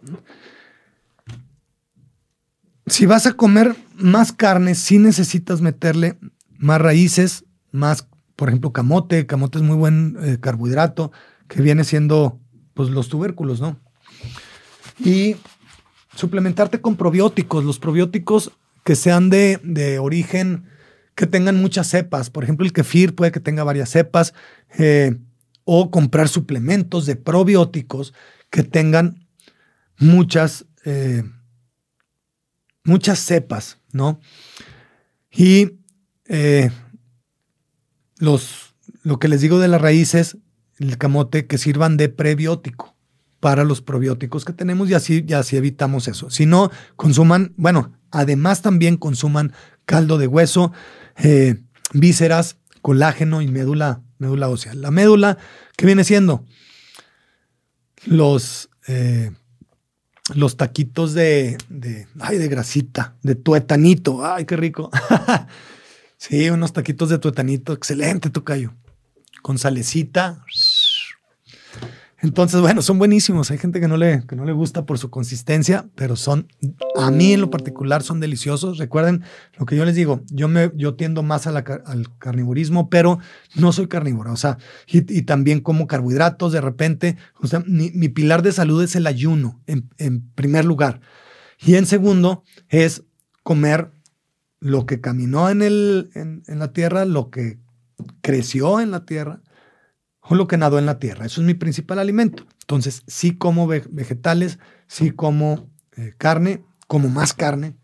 Si 2.86 3.06
vas 3.06 3.26
a 3.26 3.32
comer 3.32 3.74
más 3.96 4.32
carne, 4.32 4.76
sí 4.76 4.98
necesitas 4.98 5.60
meterle 5.60 6.16
más 6.56 6.80
raíces, 6.80 7.44
más, 7.72 8.06
por 8.36 8.50
ejemplo, 8.50 8.72
camote. 8.72 9.26
Camote 9.26 9.58
es 9.58 9.64
muy 9.64 9.74
buen 9.74 10.16
eh, 10.22 10.38
carbohidrato, 10.40 11.10
que 11.48 11.60
viene 11.60 11.82
siendo 11.82 12.38
pues, 12.74 12.88
los 12.88 13.08
tubérculos, 13.08 13.60
¿no? 13.60 13.80
Y 15.00 15.34
suplementarte 16.14 16.80
con 16.80 16.94
probióticos, 16.94 17.64
los 17.64 17.80
probióticos 17.80 18.52
que 18.84 18.94
sean 18.94 19.28
de, 19.28 19.98
origen, 20.00 20.66
que 21.16 21.26
tengan 21.26 21.60
muchas 21.60 21.88
cepas. 21.88 22.30
Por 22.30 22.44
ejemplo, 22.44 22.64
el 22.64 22.72
kefir 22.72 23.16
puede 23.16 23.32
que 23.32 23.40
tenga 23.40 23.64
varias 23.64 23.90
cepas. 23.90 24.34
Eh, 24.78 25.18
o 25.64 25.90
comprar 25.90 26.28
suplementos 26.28 27.06
de 27.06 27.16
probióticos 27.16 28.14
que 28.50 28.62
tengan 28.62 29.26
muchas, 29.98 30.66
eh, 30.84 31.24
muchas 32.84 33.18
cepas, 33.18 33.78
¿no? 33.92 34.20
Y 35.30 35.78
eh, 36.26 36.70
los, 38.18 38.74
lo 39.02 39.18
que 39.18 39.28
les 39.28 39.40
digo 39.40 39.58
de 39.58 39.68
las 39.68 39.80
raíces, 39.80 40.38
el 40.78 40.98
camote, 40.98 41.46
que 41.46 41.58
sirvan 41.58 41.96
de 41.96 42.08
prebiótico 42.08 42.94
para 43.40 43.64
los 43.64 43.82
probióticos 43.82 44.44
que 44.44 44.52
tenemos 44.52 44.88
y 44.88 44.94
así, 44.94 45.26
así 45.34 45.56
evitamos 45.56 46.08
eso. 46.08 46.30
Si 46.30 46.46
no, 46.46 46.70
consuman, 46.96 47.52
bueno, 47.56 47.92
además 48.10 48.62
también 48.62 48.96
consuman 48.96 49.52
caldo 49.84 50.16
de 50.18 50.26
hueso, 50.26 50.72
eh, 51.16 51.60
vísceras, 51.92 52.56
colágeno 52.80 53.42
y 53.42 53.48
médula, 53.48 54.03
médula 54.24 54.48
ósea. 54.48 54.74
La 54.74 54.90
médula, 54.90 55.38
¿qué 55.76 55.86
viene 55.86 56.04
siendo? 56.04 56.44
Los, 58.06 58.70
eh, 58.88 59.30
los 60.34 60.56
taquitos 60.56 61.14
de, 61.14 61.58
de, 61.68 62.06
ay, 62.20 62.38
de 62.38 62.48
grasita, 62.48 63.14
de 63.22 63.34
tuetanito. 63.34 64.24
Ay, 64.24 64.44
qué 64.44 64.56
rico. 64.56 64.90
sí, 66.16 66.50
unos 66.50 66.72
taquitos 66.72 67.10
de 67.10 67.18
tuetanito. 67.18 67.72
Excelente, 67.72 68.30
tocayo. 68.30 68.74
Con 69.42 69.58
salecita. 69.58 70.44
Entonces, 72.24 72.62
bueno, 72.62 72.80
son 72.80 72.98
buenísimos. 72.98 73.50
Hay 73.50 73.58
gente 73.58 73.80
que 73.80 73.86
no, 73.86 73.98
le, 73.98 74.24
que 74.26 74.34
no 74.34 74.46
le 74.46 74.52
gusta 74.52 74.86
por 74.86 74.98
su 74.98 75.10
consistencia, 75.10 75.90
pero 75.94 76.16
son, 76.16 76.48
a 76.96 77.10
mí 77.10 77.34
en 77.34 77.42
lo 77.42 77.50
particular, 77.50 78.02
son 78.02 78.18
deliciosos. 78.18 78.78
Recuerden 78.78 79.22
lo 79.58 79.66
que 79.66 79.76
yo 79.76 79.84
les 79.84 79.94
digo, 79.94 80.22
yo, 80.30 80.48
me, 80.48 80.72
yo 80.74 80.94
tiendo 80.94 81.22
más 81.22 81.46
al 81.46 81.62
carnivorismo, 82.18 82.88
pero 82.88 83.18
no 83.56 83.72
soy 83.72 83.88
carnívoro. 83.88 84.32
O 84.32 84.36
sea, 84.36 84.56
y, 84.86 85.02
también 85.22 85.60
como 85.60 85.86
carbohidratos 85.86 86.50
de 86.52 86.62
repente. 86.62 87.18
O 87.42 87.46
sea, 87.46 87.62
mi, 87.66 87.90
pilar 88.08 88.40
de 88.40 88.52
salud 88.52 88.82
es 88.82 88.96
el 88.96 89.06
ayuno, 89.06 89.60
en, 89.66 89.90
en 89.98 90.26
primer 90.30 90.64
lugar. 90.64 91.02
Y 91.58 91.74
en 91.74 91.84
segundo, 91.84 92.42
es 92.70 93.04
comer 93.42 93.90
lo 94.60 94.86
que 94.86 95.02
caminó 95.02 95.50
en, 95.50 95.60
el, 95.60 96.10
en, 96.14 96.42
en 96.46 96.58
la 96.58 96.72
tierra, 96.72 97.04
lo 97.04 97.28
que 97.28 97.58
creció 98.22 98.80
en 98.80 98.92
la 98.92 99.04
tierra 99.04 99.42
o 100.26 100.34
lo 100.34 100.46
que 100.46 100.56
nadó 100.56 100.78
en 100.78 100.86
la 100.86 100.98
tierra. 100.98 101.26
Eso 101.26 101.40
es 101.40 101.46
mi 101.46 101.54
principal 101.54 101.98
alimento. 101.98 102.46
Entonces, 102.60 103.02
sí 103.06 103.36
como 103.36 103.66
vegetales, 103.66 104.58
sí 104.86 105.10
como 105.10 105.70
eh, 105.96 106.14
carne, 106.16 106.64
como 106.86 107.08
más 107.08 107.34
carne 107.34 107.76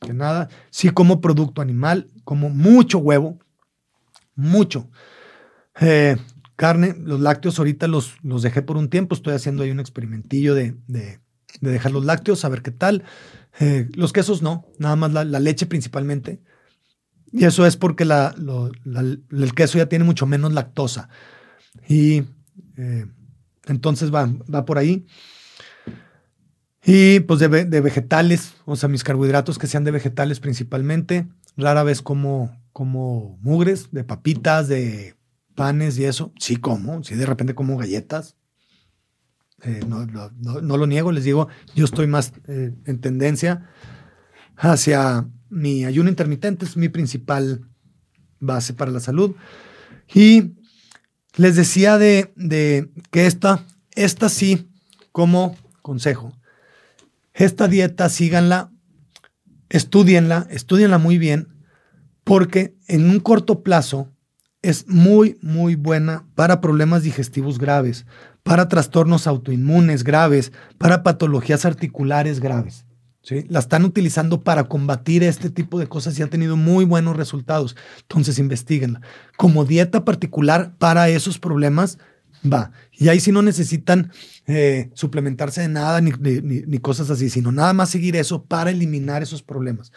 que 0.00 0.14
nada, 0.14 0.48
sí 0.70 0.88
como 0.90 1.20
producto 1.20 1.60
animal, 1.60 2.08
como 2.24 2.48
mucho 2.48 2.98
huevo, 2.98 3.38
mucho. 4.34 4.88
Eh, 5.80 6.16
carne, 6.56 6.94
los 6.98 7.20
lácteos 7.20 7.58
ahorita 7.58 7.86
los, 7.86 8.14
los 8.22 8.42
dejé 8.42 8.62
por 8.62 8.76
un 8.76 8.88
tiempo, 8.88 9.14
estoy 9.14 9.34
haciendo 9.34 9.62
ahí 9.62 9.70
un 9.70 9.80
experimentillo 9.80 10.54
de, 10.54 10.76
dejar 11.60 11.92
los 11.92 12.04
lácteos, 12.04 12.44
a 12.44 12.48
ver 12.48 12.62
qué 12.62 12.70
tal. 12.70 13.04
Eh, 13.58 13.88
los 13.94 14.12
quesos 14.12 14.40
no, 14.40 14.64
nada 14.78 14.96
más 14.96 15.12
la, 15.12 15.24
leche 15.24 15.66
principalmente. 15.66 16.40
Y 17.32 17.44
eso 17.44 17.66
es 17.66 17.76
porque 17.76 18.04
el 18.04 19.54
queso 19.54 19.78
ya 19.78 19.86
tiene 19.86 20.04
mucho 20.04 20.26
menos 20.26 20.52
lactosa. 20.52 21.10
Y 21.88 22.24
eh, 22.76 23.06
entonces 23.66 24.12
va, 24.12 24.28
va 24.52 24.64
por 24.64 24.78
ahí. 24.78 25.06
Y 26.84 27.20
pues 27.20 27.40
de, 27.40 27.80
vegetales, 27.80 28.54
o 28.64 28.74
sea, 28.74 28.88
mis 28.88 29.04
carbohidratos 29.04 29.58
que 29.58 29.66
sean 29.66 29.84
de 29.84 29.90
vegetales 29.90 30.40
principalmente. 30.40 31.28
Rara 31.56 31.82
vez 31.82 32.00
como, 32.00 32.56
como 32.72 33.38
mugres, 33.42 33.90
de 33.92 34.02
papitas, 34.02 34.68
de 34.68 35.14
panes 35.54 35.98
y 35.98 36.04
eso. 36.04 36.32
Sí 36.38 36.56
como, 36.56 37.02
sí 37.04 37.14
de 37.14 37.26
repente 37.26 37.54
como 37.54 37.76
galletas. 37.76 38.36
Eh, 39.62 39.82
no, 39.86 40.06
lo 40.76 40.86
niego, 40.86 41.12
les 41.12 41.24
digo, 41.24 41.48
yo 41.74 41.84
estoy 41.84 42.06
más 42.06 42.32
eh, 42.48 42.72
en 42.86 43.00
tendencia 43.00 43.68
hacia 44.56 45.28
mi 45.50 45.84
ayuno 45.84 46.08
intermitente, 46.08 46.64
es 46.64 46.78
mi 46.78 46.88
principal 46.88 47.68
base 48.38 48.72
para 48.72 48.90
la 48.90 49.00
salud. 49.00 49.34
Y 50.14 50.54
les 51.36 51.56
decía 51.56 51.98
de, 51.98 52.32
que 53.10 53.26
esta, 53.26 53.64
esta 53.94 54.28
sí, 54.28 54.68
como 55.12 55.56
consejo, 55.82 56.32
esta 57.34 57.68
dieta 57.68 58.08
síganla, 58.08 58.70
estudienla, 59.68 60.46
estudienla 60.50 60.98
muy 60.98 61.18
bien, 61.18 61.48
porque 62.24 62.76
en 62.86 63.08
un 63.08 63.20
corto 63.20 63.62
plazo 63.62 64.08
es 64.62 64.86
muy, 64.88 65.38
muy 65.40 65.74
buena 65.74 66.26
para 66.34 66.60
problemas 66.60 67.02
digestivos 67.02 67.58
graves, 67.58 68.04
para 68.42 68.68
trastornos 68.68 69.26
autoinmunes 69.26 70.04
graves, 70.04 70.52
para 70.78 71.02
patologías 71.02 71.64
articulares 71.64 72.40
graves. 72.40 72.84
¿Sí? 73.22 73.44
La 73.48 73.58
están 73.58 73.84
utilizando 73.84 74.42
para 74.42 74.64
combatir 74.64 75.22
este 75.22 75.50
tipo 75.50 75.78
de 75.78 75.86
cosas 75.86 76.18
y 76.18 76.22
ha 76.22 76.28
tenido 76.28 76.56
muy 76.56 76.84
buenos 76.84 77.16
resultados. 77.16 77.76
Entonces, 78.02 78.38
investiguenla. 78.38 79.00
Como 79.36 79.64
dieta 79.64 80.04
particular 80.04 80.74
para 80.78 81.08
esos 81.08 81.38
problemas, 81.38 81.98
va. 82.44 82.72
Y 82.92 83.08
ahí 83.08 83.20
sí 83.20 83.32
no 83.32 83.42
necesitan 83.42 84.12
eh, 84.46 84.90
suplementarse 84.94 85.60
de 85.62 85.68
nada 85.68 86.00
ni, 86.00 86.12
ni 86.12 86.78
cosas 86.78 87.10
así, 87.10 87.30
sino 87.30 87.52
nada 87.52 87.72
más 87.72 87.90
seguir 87.90 88.16
eso 88.16 88.44
para 88.44 88.70
eliminar 88.70 89.22
esos 89.22 89.42
problemas 89.42 89.92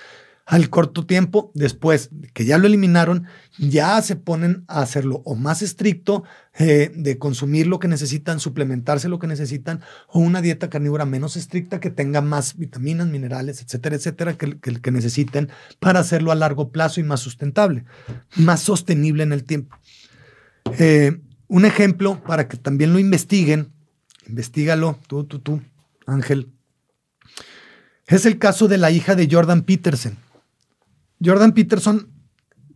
al 0.46 0.70
corto 0.70 1.06
tiempo, 1.06 1.52
después 1.54 2.10
que 2.34 2.44
ya 2.44 2.58
lo 2.58 2.68
eliminaron, 2.68 3.26
ya 3.58 4.02
se 4.02 4.18
ponen 4.18 4.66
a 4.68 4.82
hacerlo 4.82 5.22
o 5.24 5.36
más 5.36 5.62
estricto, 5.62 6.24
eh, 6.60 6.92
de 6.94 7.18
consumir 7.18 7.68
lo 7.68 7.80
que 7.80 7.88
necesitan, 7.88 8.42
suplementarse 8.42 9.08
lo 9.08 9.20
que 9.20 9.28
necesitan, 9.28 9.82
o 10.08 10.20
una 10.20 10.42
dieta 10.42 10.70
carnívora 10.70 11.06
menos 11.06 11.38
estricta 11.38 11.80
que 11.80 11.90
tenga 11.90 12.22
más 12.22 12.58
vitaminas, 12.58 13.08
minerales, 13.08 13.62
etcétera, 13.62 13.96
etcétera, 13.96 14.34
que, 14.34 14.60
que, 14.60 14.92
necesiten 14.92 15.50
para 15.80 16.02
hacerlo 16.02 16.32
a 16.32 16.36
largo 16.36 16.70
plazo 16.72 17.00
y 17.00 17.04
más 17.04 17.22
sustentable, 17.22 17.86
más 18.36 18.60
sostenible 18.60 19.24
en 19.24 19.32
el 19.32 19.46
tiempo. 19.46 19.78
Eh, 20.78 21.22
un 21.48 21.66
ejemplo 21.66 22.22
para 22.22 22.50
que 22.50 22.58
también 22.58 22.92
lo 22.92 23.00
investiguen, 23.00 23.72
investigalo, 24.28 25.00
tú, 25.08 25.24
tú, 25.24 25.40
tú, 25.40 25.62
Ángel, 26.06 26.52
es 28.08 28.26
el 28.26 28.38
caso 28.38 28.68
de 28.68 28.78
la 28.78 28.92
hija 28.92 29.16
de 29.16 29.30
Jordan 29.32 29.62
Peterson. 29.62 30.18
Jordan 31.24 31.54
Peterson, 31.54 32.10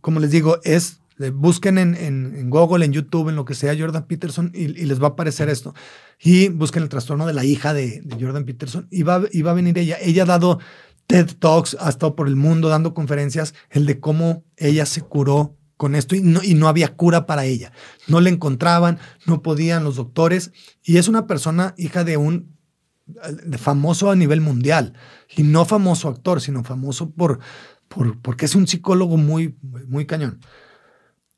como 0.00 0.20
les 0.20 0.30
digo, 0.30 0.58
es, 0.64 1.00
busquen 1.34 1.78
en, 1.78 2.50
Google, 2.50 2.84
en 2.84 2.92
YouTube, 2.92 3.28
en 3.28 3.36
lo 3.36 3.44
que 3.44 3.54
sea, 3.54 3.76
Jordan 3.78 4.06
Peterson, 4.06 4.52
y, 4.54 4.68
les 4.68 5.02
va 5.02 5.08
a 5.08 5.10
aparecer 5.10 5.48
esto. 5.48 5.74
Y 6.20 6.48
busquen 6.48 6.82
el 6.82 6.88
trastorno 6.88 7.26
de 7.26 7.34
la 7.34 7.44
hija 7.44 7.74
de, 7.74 8.02
Jordan 8.20 8.44
Peterson, 8.44 8.86
y 8.90 9.02
va, 9.02 9.16
a 9.16 9.52
venir 9.52 9.78
ella. 9.78 9.96
Ella 10.00 10.22
ha 10.22 10.26
dado 10.26 10.58
TED 11.06 11.36
Talks, 11.38 11.76
ha 11.80 11.88
estado 11.88 12.14
por 12.14 12.28
el 12.28 12.36
mundo 12.36 12.68
dando 12.68 12.94
conferencias, 12.94 13.54
el 13.70 13.86
de 13.86 14.00
cómo 14.00 14.44
ella 14.56 14.86
se 14.86 15.02
curó 15.02 15.56
con 15.76 15.94
esto 15.94 16.16
y 16.16 16.22
no, 16.22 16.42
y 16.42 16.54
no 16.54 16.68
había 16.68 16.96
cura 16.96 17.24
para 17.26 17.44
ella. 17.44 17.72
No 18.08 18.20
le 18.20 18.30
encontraban, 18.30 18.98
no 19.26 19.42
podían 19.42 19.84
los 19.84 19.96
doctores, 19.96 20.52
y 20.82 20.96
es 20.98 21.08
una 21.08 21.26
persona 21.26 21.74
hija 21.76 22.04
de 22.04 22.16
un 22.16 22.56
famoso 23.58 24.10
a 24.10 24.16
nivel 24.16 24.40
mundial, 24.40 24.92
y 25.36 25.42
no 25.42 25.64
famoso 25.64 26.08
actor, 26.08 26.40
sino 26.40 26.64
famoso 26.64 27.10
por 27.10 27.40
porque 27.88 28.46
es 28.46 28.54
un 28.54 28.66
psicólogo 28.66 29.16
muy, 29.16 29.56
muy 29.88 30.06
cañón. 30.06 30.40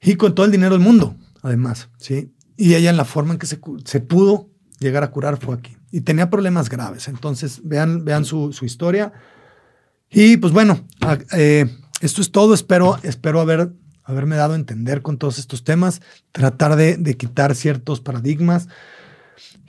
Y 0.00 0.16
con 0.16 0.34
todo 0.34 0.46
el 0.46 0.52
dinero 0.52 0.74
del 0.74 0.84
mundo, 0.84 1.16
además, 1.42 1.88
¿sí? 1.98 2.32
Y 2.56 2.74
ella 2.74 2.90
en 2.90 2.96
la 2.96 3.04
forma 3.04 3.32
en 3.32 3.38
que 3.38 3.46
se, 3.46 3.56
pudo 4.00 4.50
llegar 4.78 5.02
a 5.02 5.10
curar 5.10 5.38
fue 5.38 5.54
aquí. 5.54 5.76
Y 5.90 6.02
tenía 6.02 6.30
problemas 6.30 6.68
graves. 6.68 7.08
Entonces, 7.08 7.60
vean, 7.64 8.04
vean 8.04 8.24
su, 8.24 8.54
historia. 8.62 9.12
Y 10.10 10.36
pues 10.36 10.52
bueno, 10.52 10.86
eh, 11.32 11.66
esto 12.00 12.20
es 12.20 12.30
todo. 12.32 12.54
Espero, 12.54 12.98
espero 13.02 13.40
haber, 13.40 13.72
haberme 14.04 14.36
dado 14.36 14.54
a 14.54 14.56
entender 14.56 15.02
con 15.02 15.18
todos 15.18 15.38
estos 15.38 15.64
temas, 15.64 16.02
tratar 16.32 16.76
de, 16.76 16.96
de 16.96 17.16
quitar 17.16 17.54
ciertos 17.54 18.00
paradigmas. 18.00 18.68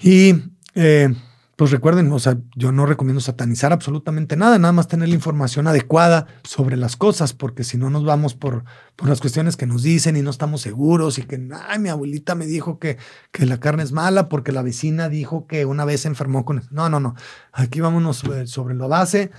Y 0.01 0.35
eh, 0.75 1.13
pues 1.61 1.69
recuerden, 1.69 2.11
o 2.11 2.17
sea, 2.17 2.39
yo 2.55 2.71
no 2.71 2.87
recomiendo 2.87 3.21
satanizar 3.21 3.71
absolutamente 3.71 4.35
nada, 4.35 4.57
nada 4.57 4.71
más 4.71 4.87
tener 4.87 5.09
la 5.09 5.13
información 5.13 5.67
adecuada 5.67 6.25
sobre 6.43 6.75
las 6.75 6.95
cosas, 6.95 7.33
porque 7.33 7.63
si 7.63 7.77
no 7.77 7.91
nos 7.91 8.03
vamos 8.03 8.33
por, 8.33 8.63
por 8.95 9.07
las 9.07 9.21
cuestiones 9.21 9.57
que 9.57 9.67
nos 9.67 9.83
dicen 9.83 10.17
y 10.17 10.23
no 10.23 10.31
estamos 10.31 10.61
seguros 10.61 11.19
y 11.19 11.21
que, 11.21 11.39
ay, 11.67 11.77
mi 11.77 11.89
abuelita 11.89 12.33
me 12.33 12.47
dijo 12.47 12.79
que, 12.79 12.97
que 13.31 13.45
la 13.45 13.59
carne 13.59 13.83
es 13.83 13.91
mala 13.91 14.27
porque 14.27 14.51
la 14.51 14.63
vecina 14.63 15.07
dijo 15.07 15.45
que 15.45 15.65
una 15.65 15.85
vez 15.85 16.01
se 16.01 16.07
enfermó 16.07 16.45
con... 16.45 16.63
No, 16.71 16.89
no, 16.89 16.99
no, 16.99 17.13
aquí 17.51 17.79
vámonos 17.79 18.23
sobre, 18.45 18.73
la 18.73 18.87
base 18.87 19.29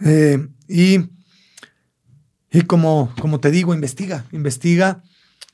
eh, 0.00 0.46
y, 0.68 1.08
y 2.50 2.60
como, 2.66 3.10
como 3.18 3.40
te 3.40 3.50
digo, 3.50 3.72
investiga, 3.72 4.26
investiga 4.32 5.02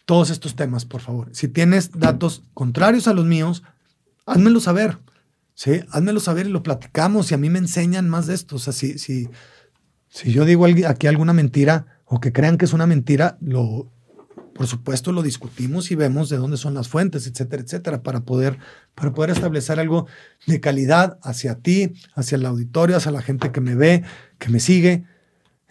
todos 0.07 0.31
estos 0.31 0.57
temas, 0.57 0.87
por 0.87 1.03
favor. 1.03 1.29
Si 1.31 1.47
tienes 1.47 1.93
datos 1.93 2.43
contrarios 2.53 3.07
a 3.07 3.15
los 3.15 3.27
míos, 3.27 3.63
házmelo 4.27 4.59
saber. 4.59 4.99
Sí, 5.61 5.83
házmelo 5.91 6.21
saber 6.21 6.47
y 6.47 6.49
lo 6.49 6.63
platicamos 6.63 7.31
y 7.31 7.35
a 7.35 7.37
mí 7.37 7.51
me 7.51 7.59
enseñan 7.59 8.09
más 8.09 8.27
de 8.27 8.33
esto. 8.33 8.57
O 8.57 8.59
sea, 8.59 8.73
si, 8.73 8.99
si, 8.99 9.29
si 10.09 10.33
yo 10.33 10.47
digo 10.47 10.65
aquí 10.87 11.07
alguna 11.07 11.35
mentira 11.35 12.01
o 12.07 12.19
que 12.19 12.33
crean 12.33 12.57
que 12.57 12.65
es 12.65 12.73
una 12.73 12.87
mentira, 12.87 13.37
lo, 13.43 13.93
por 14.55 14.67
supuesto 14.67 15.13
lo 15.13 15.21
discutimos 15.21 15.91
y 15.91 15.97
vemos 15.97 16.31
de 16.31 16.39
dónde 16.39 16.57
son 16.57 16.73
las 16.73 16.89
fuentes, 16.89 17.27
etcétera, 17.27 17.63
etcétera, 17.63 18.03
para 18.03 18.21
poder, 18.21 18.57
para 18.95 19.13
poder 19.13 19.33
establecer 19.33 19.79
algo 19.79 20.07
de 20.47 20.61
calidad 20.61 21.19
hacia 21.23 21.57
ti, 21.57 21.93
hacia 22.15 22.37
el 22.37 22.47
auditorio, 22.47 22.97
hacia 22.97 23.13
la 23.13 23.21
gente 23.21 23.53
que 23.53 23.61
me 23.61 23.75
ve, 23.75 24.03
que 24.39 24.49
me 24.49 24.61
sigue. 24.61 25.05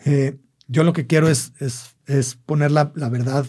Eh, 0.06 0.38
yo 0.68 0.84
lo 0.84 0.94
que 0.94 1.08
quiero 1.08 1.30
es, 1.30 1.54
es, 1.60 1.96
es 2.06 2.36
poner 2.36 2.70
la, 2.70 2.92
la 2.94 3.10
verdad 3.10 3.44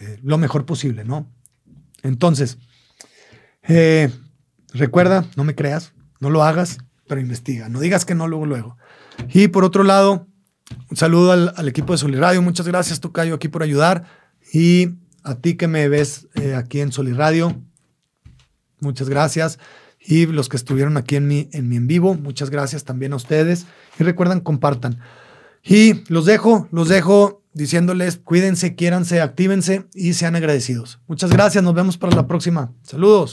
eh, 0.00 0.18
lo 0.22 0.38
mejor 0.38 0.64
posible, 0.64 1.04
¿no? 1.04 1.30
Entonces, 2.02 2.56
eh, 3.64 4.10
Recuerda, 4.72 5.24
no 5.36 5.44
me 5.44 5.54
creas, 5.54 5.92
no 6.20 6.30
lo 6.30 6.42
hagas, 6.42 6.78
pero 7.06 7.20
investiga. 7.20 7.68
No 7.68 7.80
digas 7.80 8.04
que 8.04 8.14
no 8.14 8.28
luego, 8.28 8.46
luego. 8.46 8.76
Y 9.32 9.48
por 9.48 9.64
otro 9.64 9.82
lado, 9.82 10.26
un 10.90 10.96
saludo 10.96 11.32
al, 11.32 11.68
equipo 11.68 11.92
de 11.92 11.98
Soliradio. 11.98 12.42
Muchas 12.42 12.66
gracias, 12.66 13.00
Tocayo, 13.00 13.34
aquí 13.34 13.48
por 13.48 13.62
ayudar. 13.62 14.04
Y 14.52 14.90
a 15.24 15.36
ti 15.36 15.54
que 15.54 15.68
me 15.68 15.88
ves 15.88 16.28
eh, 16.34 16.54
aquí 16.54 16.80
en 16.80 16.92
Soliradio, 16.92 17.60
muchas 18.80 19.08
gracias. 19.08 19.58
Y 20.00 20.26
los 20.26 20.48
que 20.48 20.56
estuvieron 20.56 20.96
aquí 20.96 21.16
en 21.16 21.26
mi, 21.26 21.48
en 21.52 21.68
mi 21.68 21.76
en 21.76 21.86
vivo, 21.86 22.14
muchas 22.14 22.50
gracias 22.50 22.84
también 22.84 23.12
a 23.12 23.16
ustedes. 23.16 23.66
Y 23.98 24.04
recuerden, 24.04 24.40
compartan. 24.40 25.00
Y 25.64 26.04
los 26.10 26.24
dejo, 26.24 26.68
los 26.70 26.88
dejo 26.88 27.42
diciéndoles, 27.52 28.18
cuídense, 28.18 28.74
quiéranse, 28.74 29.20
actívense 29.20 29.86
y 29.94 30.14
sean 30.14 30.36
agradecidos. 30.36 31.00
Muchas 31.08 31.30
gracias, 31.30 31.64
nos 31.64 31.74
vemos 31.74 31.98
para 31.98 32.14
la 32.14 32.26
próxima. 32.26 32.72
Saludos. 32.82 33.32